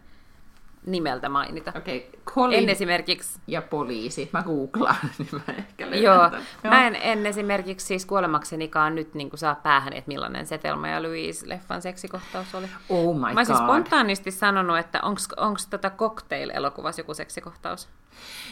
nimeltä 0.87 1.29
mainita. 1.29 1.73
Okei, 1.77 2.09
okay. 2.09 2.35
Colin 2.35 2.59
En 2.59 2.69
esimerkiksi, 2.69 3.41
ja 3.47 3.63
poliisi. 3.63 4.31
Mä 4.33 4.43
googlaan, 4.43 4.97
niin 5.19 5.29
mä 5.33 5.55
ehkä 5.59 5.85
löydän 5.85 6.03
joo, 6.03 6.31
tän. 6.31 6.43
mä 6.65 6.87
en, 6.87 6.97
en 7.01 7.27
esimerkiksi 7.27 7.87
siis 7.87 8.07
kuolemaksenikaan 8.07 8.95
nyt 8.95 9.15
niin 9.15 9.31
saa 9.35 9.55
päähän, 9.55 9.93
että 9.93 10.09
millainen 10.09 10.47
se 10.47 10.59
Thelma 10.59 10.89
ja 10.89 11.01
Louise-leffan 11.03 11.81
seksikohtaus 11.81 12.55
oli. 12.55 12.67
Oh 12.89 13.15
my 13.15 13.21
Mä 13.21 13.41
olisin 13.41 13.57
god. 13.57 13.65
spontaanisti 13.65 14.31
sanonut, 14.31 14.79
että 14.79 15.01
onko 15.37 15.61
tota 15.71 15.91
cocktail-elokuvassa 15.91 17.01
joku 17.01 17.15
seksikohtaus? 17.15 17.89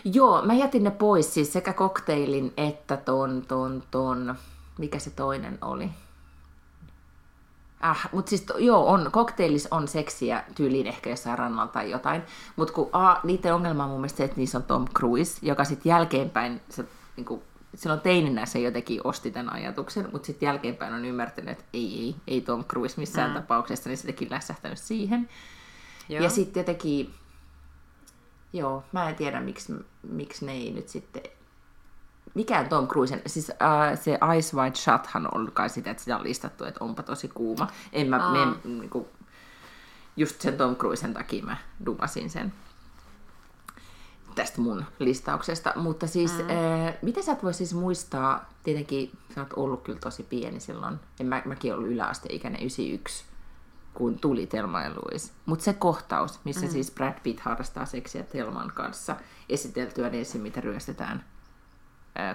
Joo, 0.05 0.43
mä 0.43 0.55
jätin 0.55 0.85
ne 0.85 0.91
pois, 0.91 1.35
siis 1.35 1.53
sekä 1.53 1.73
kokteilin 1.73 2.53
että 2.57 2.97
ton, 2.97 3.43
ton, 3.49 3.83
ton, 3.91 4.35
mikä 4.79 4.99
se 4.99 5.11
toinen 5.11 5.59
oli? 5.63 5.91
Äh, 7.91 8.09
mutta 8.13 8.31
siis 8.31 8.47
joo, 8.59 8.87
on, 8.89 9.09
kokteilis 9.13 9.69
on 9.71 9.89
seksiä 9.89 10.45
tyyliin 10.55 10.87
ehkä 10.87 11.11
jossain 11.11 11.39
rannalla 11.39 11.73
tai 11.73 11.91
jotain, 11.91 12.23
mutta 12.57 12.75
kun 12.75 12.89
a, 12.93 13.17
niiden 13.25 13.55
ongelma 13.55 13.85
on 13.85 13.91
mun 13.91 14.01
mielestä 14.01 14.17
se, 14.17 14.25
että 14.25 14.37
niissä 14.37 14.59
on 14.59 14.65
Tom 14.65 14.85
Cruise, 14.97 15.39
joka 15.43 15.65
sitten 15.65 15.91
jälkeenpäin, 15.91 16.61
se, 16.69 16.85
niinku, 17.17 17.43
silloin 17.75 18.01
teininä 18.01 18.47
se 18.47 18.59
jotenkin 18.59 19.01
osti 19.05 19.31
tämän 19.31 19.53
ajatuksen, 19.53 20.09
mutta 20.13 20.27
sitten 20.27 20.47
jälkeenpäin 20.47 20.95
on 20.95 21.05
ymmärtänyt, 21.05 21.51
että 21.51 21.65
ei, 21.73 22.01
ei, 22.01 22.17
ei 22.27 22.41
Tom 22.41 22.65
Cruise 22.65 23.01
missään 23.01 23.31
mm. 23.31 23.35
tapauksessa, 23.35 23.89
niin 23.89 23.99
se 23.99 24.07
teki 24.07 24.31
lässähtänyt 24.31 24.79
siihen. 24.79 25.29
Joo. 26.09 26.23
Ja 26.23 26.31
sitten 26.31 26.61
jotenkin, 26.61 27.15
joo, 28.53 28.85
mä 28.93 29.09
en 29.09 29.15
tiedä, 29.15 29.41
miksi, 29.41 29.73
miksi 30.03 30.47
ne 30.47 30.53
ei 30.53 30.73
nyt 30.73 30.89
sitten... 30.89 31.23
Mikään 32.37 32.69
Tom 32.69 32.89
Cruisen, 32.89 33.23
siis 33.27 33.51
äh, 33.51 34.01
se 34.01 34.19
Ice 34.39 34.57
White 34.57 34.79
Shuthan 34.79 35.29
on 35.35 35.53
kai 35.53 35.69
sitä, 35.69 35.91
että 35.91 36.03
sitä 36.03 36.17
on 36.17 36.25
listattu, 36.25 36.65
että 36.65 36.85
onpa 36.85 37.03
tosi 37.03 37.29
kuuma. 37.29 37.67
En 37.93 38.09
mä, 38.09 38.33
me, 38.33 38.69
niinku, 38.69 39.09
just 40.17 40.41
sen 40.41 40.57
Tom 40.57 40.77
Cruisen 40.77 41.15
takia 41.15 41.45
mä 41.45 41.57
dumasin 41.87 42.31
sen 42.31 42.53
tästä 44.35 44.61
mun 44.61 44.85
listauksesta. 44.99 45.73
Mutta 45.77 46.07
siis, 46.07 46.33
mm. 46.33 46.41
äh, 46.41 46.95
mitä 47.03 47.23
sä 47.23 47.33
et 47.33 47.43
voi 47.43 47.55
siis 47.55 47.75
muistaa, 47.75 48.51
tietenkin 48.63 49.11
sä 49.35 49.41
oot 49.41 49.53
ollut 49.57 49.83
kyllä 49.83 49.99
tosi 49.99 50.23
pieni 50.23 50.61
silloin, 50.61 51.01
en 51.21 51.27
mä, 51.27 51.43
mäkin 51.45 51.75
ollut 51.75 51.89
yläasteikäinen 51.89 52.61
91, 52.61 53.25
kun 53.95 54.19
tuli 54.19 54.47
Telma 54.47 54.83
ja 54.83 54.91
Louise. 54.91 55.33
Mutta 55.47 55.65
se 55.65 55.73
kohtaus, 55.73 56.41
missä 56.45 56.67
mm. 56.67 56.73
siis 56.73 56.91
Brad 56.91 57.21
Pitt 57.23 57.41
harrastaa 57.41 57.87
seksiä 57.87 58.23
Telman 58.23 58.73
kanssa, 58.75 59.17
esiteltyä 59.49 60.09
ensin, 60.09 60.41
mitä 60.41 60.61
ryöstetään 60.61 61.17
ää, 61.19 61.36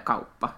kauppa. 0.04 0.48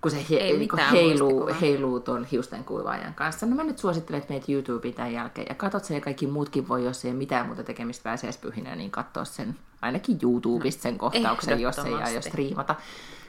Kun 0.00 0.10
se 0.10 0.26
he, 0.30 0.36
Ei 0.36 0.68
kun 0.68 0.78
heiluu, 0.78 1.50
heiluu 1.60 2.00
ton 2.00 2.24
hiusten 2.24 2.64
kuivaajan 2.64 3.14
kanssa. 3.14 3.46
No 3.46 3.56
mä 3.56 3.64
nyt 3.64 3.78
suosittelen, 3.78 4.20
että 4.20 4.32
meet 4.32 4.48
YouTubeen 4.48 4.94
tämän 4.94 5.12
jälkeen 5.12 5.46
ja 5.48 5.54
katsot 5.54 5.84
sen 5.84 5.94
ja 5.94 6.00
kaikki 6.00 6.26
muutkin 6.26 6.68
voi, 6.68 6.84
jos 6.84 7.04
ei 7.04 7.10
ole 7.10 7.18
mitään 7.18 7.46
muuta 7.46 7.64
tekemistä 7.64 8.02
pääsiäispyhinä, 8.04 8.76
niin 8.76 8.90
katsoa 8.90 9.24
sen 9.24 9.56
ainakin 9.82 10.18
YouTubesta 10.22 10.82
sen 10.82 10.98
kohtauksen, 10.98 11.60
jos 11.60 11.78
ei 11.78 11.94
aio 11.94 12.22
striimata. 12.22 12.74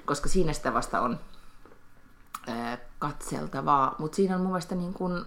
Koska 0.05 0.29
siinä 0.29 0.53
sitä 0.53 0.73
vasta 0.73 1.01
on 1.01 1.19
ää, 2.47 2.77
katseltavaa. 2.99 3.95
Mutta 3.99 4.15
siinä 4.15 4.35
on 4.35 4.41
mun 4.41 4.49
mielestä 4.49 4.75
niin 4.75 4.93
kun 4.93 5.25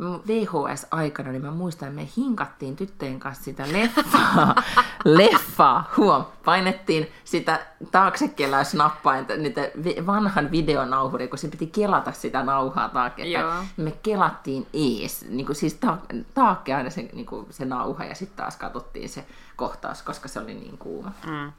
VHS-aikana, 0.00 1.32
niin 1.32 1.42
mä 1.42 1.50
muistan, 1.50 1.88
että 1.88 2.00
me 2.00 2.08
hinkattiin 2.16 2.76
tyttöjen 2.76 3.20
kanssa 3.20 3.44
sitä 3.44 3.64
leffaa, 3.72 4.54
leffaa, 5.04 5.92
huom, 5.96 6.24
painettiin 6.44 7.10
sitä 7.24 7.66
taaksekeläysnappain, 7.90 9.26
niitä 9.38 9.70
vi- 9.84 10.06
vanhan 10.06 10.50
videonauhurin, 10.50 11.28
kun 11.28 11.38
se 11.38 11.48
piti 11.48 11.66
kelata 11.66 12.12
sitä 12.12 12.42
nauhaa. 12.42 13.10
Joo. 13.16 13.52
Me 13.76 13.90
kelattiin 14.02 14.66
ees, 14.72 15.26
niin 15.28 15.46
kuin 15.46 15.56
siis 15.56 15.74
ta- 15.74 15.98
taakke 16.34 16.74
aina 16.74 16.90
se, 16.90 17.08
niin 17.12 17.26
kuin 17.26 17.46
se 17.50 17.64
nauha 17.64 18.04
ja 18.04 18.14
sitten 18.14 18.36
taas 18.36 18.56
katsottiin 18.56 19.08
se 19.08 19.24
kohtaus, 19.56 20.02
koska 20.02 20.28
se 20.28 20.40
oli 20.40 20.54
niin 20.54 20.78
kuuma. 20.78 21.12
Mm. 21.26 21.52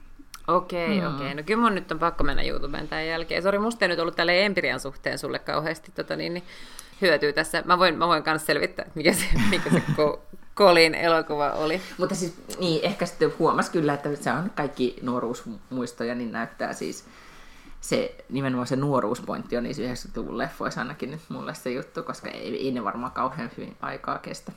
Okei, 0.48 0.98
okay, 0.98 1.16
okei. 1.16 1.26
Okay. 1.26 1.34
No 1.34 1.44
kyllä 1.44 1.62
mun 1.62 1.76
nyt 1.76 1.92
on 1.92 2.00
pakko 2.00 2.24
mennä 2.24 2.44
YouTubeen 2.44 2.88
tämän 2.88 3.08
jälkeen. 3.08 3.44
Sori, 3.44 3.60
musta 3.60 3.86
ei 3.86 3.90
nyt 3.90 4.00
ollut 4.00 4.16
tälle 4.16 4.46
empirian 4.46 4.80
suhteen 4.80 5.20
sulle 5.20 5.40
kauheasti 5.40 5.92
tota, 5.92 6.16
niin, 6.16 6.34
niin, 6.34 6.44
hyötyä 7.02 7.34
tässä. 7.34 7.64
Mä 7.66 7.80
voin, 7.80 7.98
mä 7.98 8.08
voin 8.08 8.24
myös 8.26 8.46
selvittää, 8.46 8.86
mikä 8.96 9.14
se, 9.14 9.26
mikä 9.50 9.70
se 9.70 9.84
ko, 9.96 10.22
Colin 10.56 10.96
elokuva 10.96 11.52
oli. 11.52 11.82
Mutta 11.98 12.16
siis 12.16 12.36
niin, 12.60 12.86
ehkä 12.86 13.06
sitten 13.06 13.34
huomasi 13.40 13.72
kyllä, 13.72 13.94
että 13.94 14.16
se 14.16 14.32
on 14.32 14.52
kaikki 14.56 14.96
nuoruusmuistoja, 15.02 16.16
niin 16.16 16.32
näyttää 16.32 16.74
siis 16.74 17.06
se 17.82 18.16
nimenomaan 18.30 18.68
se 18.68 18.76
nuoruuspointti 18.76 19.58
on 19.58 19.64
niissä 19.64 19.84
90-luvun 19.84 20.38
leffoissa 20.38 20.82
ainakin 20.82 21.12
nyt 21.12 21.22
mulle 21.30 21.54
se 21.54 21.72
juttu, 21.72 22.04
koska 22.04 22.30
ei, 22.30 22.66
ei 22.66 22.72
ne 22.72 22.84
varmaan 22.84 23.12
kauhean 23.12 23.52
hyvin 23.58 23.78
aikaa 23.82 24.20
kestä. 24.20 24.52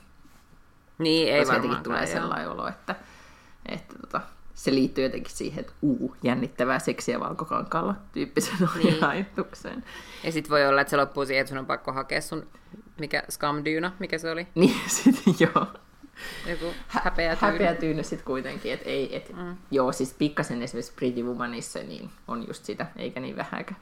Niin, 0.97 1.33
ei 1.33 1.39
koska 1.39 1.55
varmaan. 1.55 1.83
tulee 1.83 2.05
sellainen 2.05 2.49
olo, 2.49 2.67
että, 2.67 2.95
että 3.65 3.95
tota, 4.01 4.21
se 4.59 4.71
liittyy 4.71 5.03
jotenkin 5.03 5.35
siihen, 5.35 5.59
että 5.59 5.73
uu, 5.81 6.15
jännittävää 6.23 6.79
seksiä 6.79 7.19
valkokankaalla 7.19 7.95
tyyppisen 8.13 8.69
niin. 8.83 9.03
ajatukseen. 9.03 9.83
Ja 10.23 10.31
sit 10.31 10.49
voi 10.49 10.67
olla, 10.67 10.81
että 10.81 10.91
se 10.91 10.97
loppuu 10.97 11.25
siihen, 11.25 11.41
että 11.41 11.49
sun 11.49 11.57
on 11.57 11.65
pakko 11.65 11.91
hakea 11.93 12.21
sun, 12.21 12.47
mikä 12.99 13.23
Scamdyna, 13.29 13.91
mikä 13.99 14.17
se 14.17 14.31
oli? 14.31 14.47
Niin 14.55 14.75
sitten 15.03 15.33
joo. 15.39 15.67
Joku 16.47 16.73
häpeä 16.87 17.35
tyyli. 17.35 17.51
Häpeä 17.51 17.75
tyyny 17.75 18.03
sitten 18.03 18.25
kuitenkin, 18.25 18.73
että 18.73 18.89
ei, 18.89 19.15
et, 19.15 19.35
mm. 19.35 19.57
joo, 19.71 19.91
siis 19.91 20.13
pikkasen 20.13 20.63
esimerkiksi 20.63 20.93
Pretty 20.93 21.23
Womanissa 21.23 21.79
niin 21.79 22.09
on 22.27 22.47
just 22.47 22.65
sitä, 22.65 22.87
eikä 22.95 23.19
niin 23.19 23.37
vähäkään. 23.37 23.79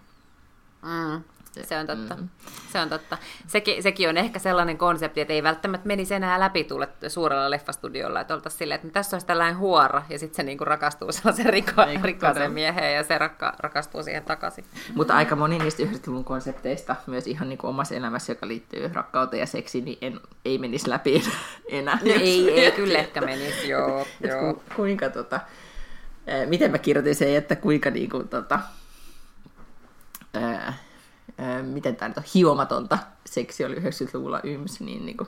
Mm, 0.82 1.24
se 1.64 1.78
on 1.78 1.88
totta. 1.88 2.16
Mm. 2.16 2.30
Se 2.72 2.80
on 2.80 2.90
totta. 2.90 3.18
Sekin, 3.48 3.84
sekin 3.84 4.10
on 4.10 4.18
ehkä 4.18 4.40
sellainen 4.40 4.78
konsepti, 4.78 5.22
että 5.22 5.34
ei 5.34 5.44
välttämättä 5.44 5.88
menisi 5.88 6.14
enää 6.14 6.40
läpi 6.40 6.64
tulle 6.64 6.90
suurella 7.08 7.50
leffastudiolla, 7.50 8.22
että 8.22 8.34
oltaisiin 8.34 8.60
silleen, 8.60 8.76
että 8.76 8.92
tässä 8.92 9.16
olisi 9.16 9.28
tällainen 9.28 9.58
huora, 9.58 10.04
ja 10.10 10.20
sitten 10.20 10.36
se 10.36 10.44
niinku 10.44 10.66
rakastuu 10.66 11.12
sellaisen 11.12 11.46
rikko, 11.46 11.82
Ei, 11.82 12.00
rikkaaseen 12.04 12.52
mieheen, 12.52 12.96
ja 12.96 13.04
se 13.04 13.18
rakka, 13.18 13.54
rakastuu 13.60 14.04
siihen 14.04 14.24
takaisin. 14.24 14.66
Mutta 14.96 15.16
aika 15.16 15.36
moni 15.36 15.60
niistä 15.60 15.84
90-luvun 15.84 16.26
konsepteista, 16.26 16.96
myös 17.08 17.28
ihan 17.28 17.50
niin 17.50 17.58
kuin 17.58 17.70
omassa 17.70 17.96
elämässä, 17.96 18.32
joka 18.32 18.48
liittyy 18.48 18.90
rakkauteen 18.94 19.40
ja 19.40 19.46
seksiin, 19.46 19.86
niin 19.86 19.98
en, 20.02 20.20
ei 20.46 20.58
menisi 20.58 20.90
läpi 20.90 21.24
enää. 21.70 21.96
No 21.96 22.12
ei, 22.14 22.60
ei 22.60 22.72
kyllä 22.72 23.00
ehkä 23.00 23.22
menisi, 23.22 23.70
joo. 23.70 24.08
Joo. 24.28 24.54
ku, 24.54 24.64
kuinka 24.76 25.10
tota, 25.10 25.40
miten 26.46 26.72
mä 26.72 26.78
kirjoitin 26.78 27.16
sen, 27.16 27.36
että 27.36 27.56
kuinka 27.56 27.90
niinku 27.90 28.24
tota, 28.24 28.60
ää, 30.34 30.74
ää, 31.38 31.64
miten 31.64 31.96
tämä 31.96 32.10
nyt 32.10 32.18
on, 32.18 32.24
hiomatonta 32.36 32.98
seksi 33.26 33.66
oli 33.66 33.76
90-luvulla 33.76 34.40
yms, 34.44 34.80
niin 34.80 35.06
niinku, 35.06 35.28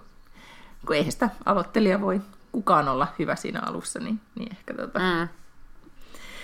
kun 0.87 0.95
eihän 0.95 1.11
sitä 1.11 1.29
aloittelija 1.45 2.01
voi 2.01 2.21
kukaan 2.51 2.87
olla 2.87 3.07
hyvä 3.19 3.35
siinä 3.35 3.59
alussa, 3.59 3.99
niin, 3.99 4.19
niin 4.35 4.51
ehkä 4.51 4.73
tota. 4.73 4.99
Mm. 4.99 5.27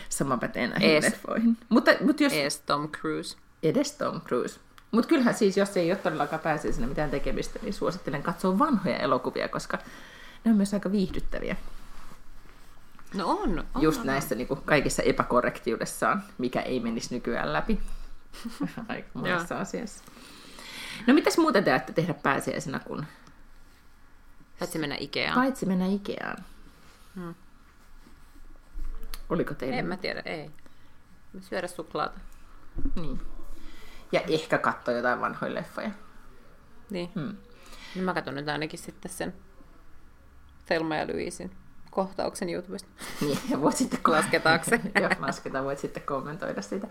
Sama 0.10 0.38
pätee 0.38 0.68
näihin 0.68 1.04
leffoihin. 1.04 1.58
Mutta, 1.70 1.92
mutta 2.02 2.24
jos 2.24 2.34
Ees 2.34 2.60
Tom 2.60 2.90
Cruise. 2.90 3.38
edes 3.64 3.92
Tom 3.92 4.22
Cruise. 4.22 4.60
Mutta 4.92 5.10
kyllähän 5.10 5.34
siis, 5.34 5.58
jos 5.58 5.78
ei 5.78 5.92
ole 5.92 6.00
todellakaan 6.00 6.42
pääse 6.42 6.72
sinne 6.72 6.88
mitään 6.88 7.10
tekemistä, 7.10 7.60
niin 7.62 7.74
suosittelen 7.74 8.24
katsoa 8.24 8.60
vanhoja 8.60 8.98
elokuvia, 8.98 9.50
koska 9.50 9.78
ne 10.44 10.52
on 10.52 10.58
myös 10.58 10.74
aika 10.74 10.92
viihdyttäviä. 10.92 11.56
No 13.14 13.30
on. 13.30 13.64
on 13.76 13.82
Just 13.82 14.00
on, 14.00 14.08
näissä 14.08 14.36
niin 14.36 14.48
kuin 14.48 14.62
kaikissa 14.66 15.04
epäkorrektiudessaan, 15.04 16.24
mikä 16.38 16.62
ei 16.62 16.80
menisi 16.80 17.16
nykyään 17.16 17.54
läpi. 17.54 17.80
Aika 18.88 19.10
monessa 19.14 19.60
asiassa. 19.60 20.04
No 21.08 21.14
mitäs 21.14 21.38
muuten 21.38 21.64
te 21.64 21.72
ajatte 21.72 21.94
tehdä 21.94 22.14
pääsiäisenä, 22.14 22.80
kun 22.80 23.06
Paitsi 24.60 24.80
mennä 24.80 24.96
Ikeaan. 25.00 25.36
paitsi 25.36 25.66
mennä 25.66 25.86
Ikeaan? 25.86 26.38
Hmm. 27.16 27.36
Oliko 29.30 29.54
teillä? 29.54 29.78
En 29.78 29.86
mä 29.86 29.98
tiedä, 29.98 30.22
ei. 30.26 30.52
Syödä 31.42 31.68
suklaata. 31.68 32.20
Niin. 32.96 33.22
Ja 34.12 34.22
ehkä 34.22 34.58
katsoa 34.58 34.94
jotain 34.94 35.22
vanhoja 35.22 35.54
leffoja. 35.54 35.92
Niin. 36.90 37.12
Hmm. 37.16 37.38
Niin 37.96 38.06
mä 38.06 38.14
katson 38.14 38.36
nyt 38.36 38.50
ainakin 38.50 38.80
sitten 38.80 39.12
sen 39.12 39.34
Thelma 40.66 40.96
ja 40.96 41.08
Louisin 41.08 41.52
kohtauksen 41.96 42.50
YouTubesta. 42.50 42.90
Niin, 43.22 43.40
ja 43.50 43.62
voit 43.62 43.78
sitten 43.78 44.00
Lasketaanko 44.08 44.66
se? 44.66 44.82
Joo, 45.02 45.10
lasketaan, 45.20 45.66
voit 45.66 45.80
sitten 45.80 46.04
kommentoida 46.04 46.62
sitä. 46.62 46.88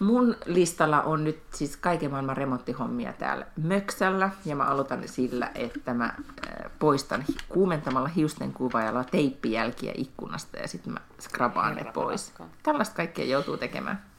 Mun 0.00 0.36
listalla 0.46 1.02
on 1.02 1.24
nyt 1.24 1.38
siis 1.54 1.76
kaiken 1.76 2.10
maailman 2.10 2.36
remonttihommia 2.36 3.12
täällä 3.12 3.46
Möksällä, 3.62 4.30
ja 4.44 4.56
mä 4.56 4.64
aloitan 4.64 5.08
sillä, 5.08 5.50
että 5.54 5.94
mä 5.94 6.04
äh, 6.04 6.70
poistan 6.78 7.24
kuumentamalla 7.48 8.08
hiusten 8.08 8.52
kuvaajalla 8.52 9.04
teippijälkiä 9.04 9.92
ikkunasta, 9.96 10.56
ja 10.58 10.68
sitten 10.68 10.92
mä 10.92 11.00
skrabaan 11.20 11.74
ne 11.74 11.84
pois. 11.84 12.32
Tällaista 12.62 12.96
kaikkea 12.96 13.24
joutuu 13.24 13.56
tekemään. 13.56 14.11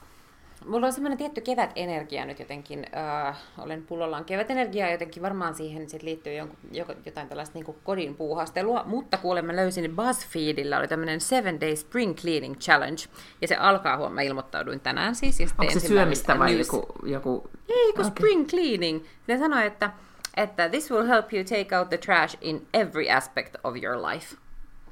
Mulla 0.66 0.88
on 0.88 0.94
semmoinen 0.94 1.18
tietty 1.18 1.42
kevätenergia 1.42 2.26
nyt 2.26 2.40
jotenkin. 2.40 2.86
Äh, 3.28 3.38
olen 3.58 3.84
pullollaan 3.84 4.26
kevätenergiaa 4.26 4.90
jotenkin 4.90 5.24
varmaan 5.24 5.56
siihen 5.56 5.90
sit 5.90 6.04
liittyy 6.04 6.34
jonkun, 6.34 6.58
jotain 7.06 7.28
tällaista 7.28 7.60
niin 7.60 7.76
kodin 7.84 8.16
puuhastelua. 8.16 8.84
Mutta 8.86 9.18
kuulemma 9.18 9.56
löysin 9.56 9.96
BuzzFeedillä 9.96 10.78
oli 10.78 10.88
tämmöinen 10.88 11.22
Seven 11.22 11.62
Day 11.62 11.76
Spring 11.76 12.16
Cleaning 12.16 12.56
Challenge. 12.56 13.02
Ja 13.42 13.48
se 13.48 13.56
alkaa 13.56 13.98
huomenna. 13.98 14.22
Ilmoittauduin 14.22 14.80
tänään 14.80 15.16
siis. 15.16 15.40
Ja 15.40 15.48
Onko 15.58 15.74
se 15.74 15.80
syömistä 15.80 16.40
vai 16.40 16.56
news- 16.56 16.74
joku... 16.74 16.86
joku... 17.04 17.50
Ei, 17.70 17.94
kun 17.94 18.06
Okei. 18.06 18.12
spring 18.12 18.48
cleaning. 18.48 19.04
Ne 19.28 19.38
sanoi, 19.38 19.66
että, 19.66 19.92
että 20.38 20.70
this 20.70 20.92
will 20.92 21.08
help 21.08 21.34
you 21.34 21.44
take 21.44 21.78
out 21.78 21.90
the 21.90 21.98
trash 21.98 22.38
in 22.42 22.68
every 22.74 23.10
aspect 23.10 23.56
of 23.64 23.76
your 23.84 23.98
life. 23.98 24.36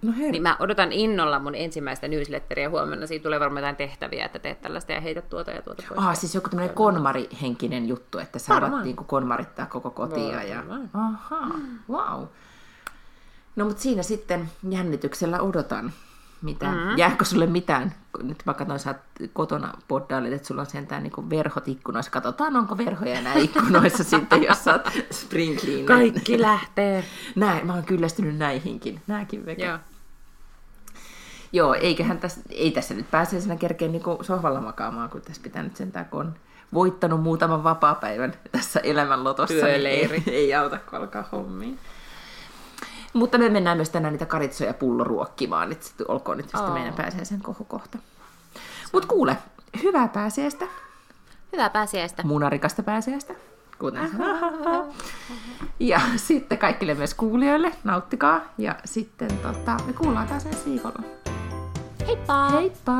No 0.01 0.11
herra. 0.17 0.31
Niin 0.31 0.43
mä 0.43 0.57
odotan 0.59 0.91
innolla 0.91 1.39
mun 1.39 1.55
ensimmäistä 1.55 2.07
newsletteria 2.07 2.69
huomenna. 2.69 3.07
Siitä 3.07 3.23
tulee 3.23 3.39
varmaan 3.39 3.61
jotain 3.61 3.75
tehtäviä, 3.75 4.25
että 4.25 4.39
teet 4.39 4.61
tällaista 4.61 4.91
ja 4.91 5.01
heität 5.01 5.29
tuota 5.29 5.51
ja 5.51 5.61
tuota 5.61 5.83
pois. 5.89 5.99
Ah, 5.99 6.17
siis 6.17 6.35
joku 6.35 6.49
tämmöinen 6.49 6.75
konmarihenkinen 6.75 7.87
juttu, 7.87 8.19
että 8.19 8.39
saadaan 8.39 8.61
Varmaan. 8.61 8.83
niin 8.83 8.95
konmarittaa 8.95 9.65
koko 9.65 9.89
kotia. 9.89 10.43
Ja... 10.43 10.57
Varmaan. 10.57 10.89
Aha, 10.93 11.47
wow. 11.89 12.25
No 13.55 13.65
mutta 13.65 13.81
siinä 13.81 14.03
sitten 14.03 14.49
jännityksellä 14.69 15.41
odotan. 15.41 15.93
Mitä? 16.41 16.65
Mm-hmm. 16.71 16.97
Jääkö 16.97 17.25
sulle 17.25 17.45
mitään? 17.45 17.95
Nyt 18.23 18.43
mä 18.45 18.53
katson, 18.53 18.79
sä 18.79 18.89
oot 18.89 19.29
kotona 19.33 19.73
poddailit, 19.87 20.33
että 20.33 20.47
sulla 20.47 20.61
on 20.61 20.65
sentään 20.67 21.03
niin 21.03 21.29
verhot 21.29 21.67
ikkunoissa. 21.67 22.11
Katsotaan, 22.11 22.55
onko 22.55 22.77
verhoja 22.77 23.13
enää 23.13 23.33
ikkunoissa 23.33 24.03
sitten, 24.13 24.43
jos 24.43 24.63
sä 24.63 24.71
oot 24.71 24.89
spring. 25.11 25.57
Kaikki 25.85 26.41
lähtee. 26.41 27.03
Näin, 27.35 27.67
mä 27.67 27.73
oon 27.73 27.83
kyllästynyt 27.83 28.37
näihinkin. 28.37 29.01
Nääkin 29.07 29.45
veke. 29.45 29.65
Joo. 29.65 29.77
Joo, 31.53 31.73
eiköhän 31.73 32.17
tässä, 32.17 32.41
ei 32.49 32.71
tässä 32.71 32.93
nyt 32.93 33.11
pääse 33.11 33.41
sinä 33.41 33.55
kerkeen 33.55 33.91
niin 33.91 34.03
sohvalla 34.21 34.61
makaamaan, 34.61 35.09
kun 35.09 35.21
tässä 35.21 35.41
pitää 35.43 35.63
nyt 35.63 35.75
sentään, 35.75 36.05
kun 36.05 36.19
on 36.19 36.33
voittanut 36.73 37.21
muutaman 37.21 37.63
vapaa-päivän 37.63 38.33
tässä 38.51 38.79
elämänlotossa, 38.79 39.53
Työleiri. 39.53 40.19
niin 40.19 40.29
ei, 40.29 40.35
ei 40.35 40.53
auta, 40.53 40.77
kun 40.77 40.99
alkaa 40.99 41.29
hommiin. 41.31 41.79
Mutta 43.13 43.37
me 43.37 43.49
mennään 43.49 43.77
myös 43.77 43.89
tänään 43.89 44.13
niitä 44.13 44.25
karitsoja 44.25 44.73
pulloruokkimaan, 44.73 45.71
että 45.71 45.85
sitten 45.87 46.11
olkoon 46.11 46.37
nyt 46.37 46.45
sitten 46.45 46.61
Aa. 46.61 46.73
meidän 46.73 46.93
pääsiäisen 46.93 47.41
kohokohta. 47.41 47.97
Mutta 48.93 49.07
kuule, 49.07 49.37
hyvää 49.83 50.07
pääsiäistä, 50.07 50.65
Hyvää 51.53 51.69
pääsiäistä. 51.69 52.23
munarikasta 52.23 52.83
pääsiäistä, 52.83 53.33
kuten. 53.79 54.09
Ja 55.79 56.01
sitten 56.15 56.57
kaikille 56.57 56.93
myös 56.93 57.13
kuulijoille, 57.13 57.71
nauttikaa. 57.83 58.41
Ja 58.57 58.75
sitten 58.85 59.37
tota, 59.37 59.77
me 59.85 59.93
kuullaan 59.93 60.27
taas 60.27 60.45
ensi 60.45 60.65
viikolla. 60.65 60.99
Heippa! 62.07 62.49
Heippa! 62.49 62.93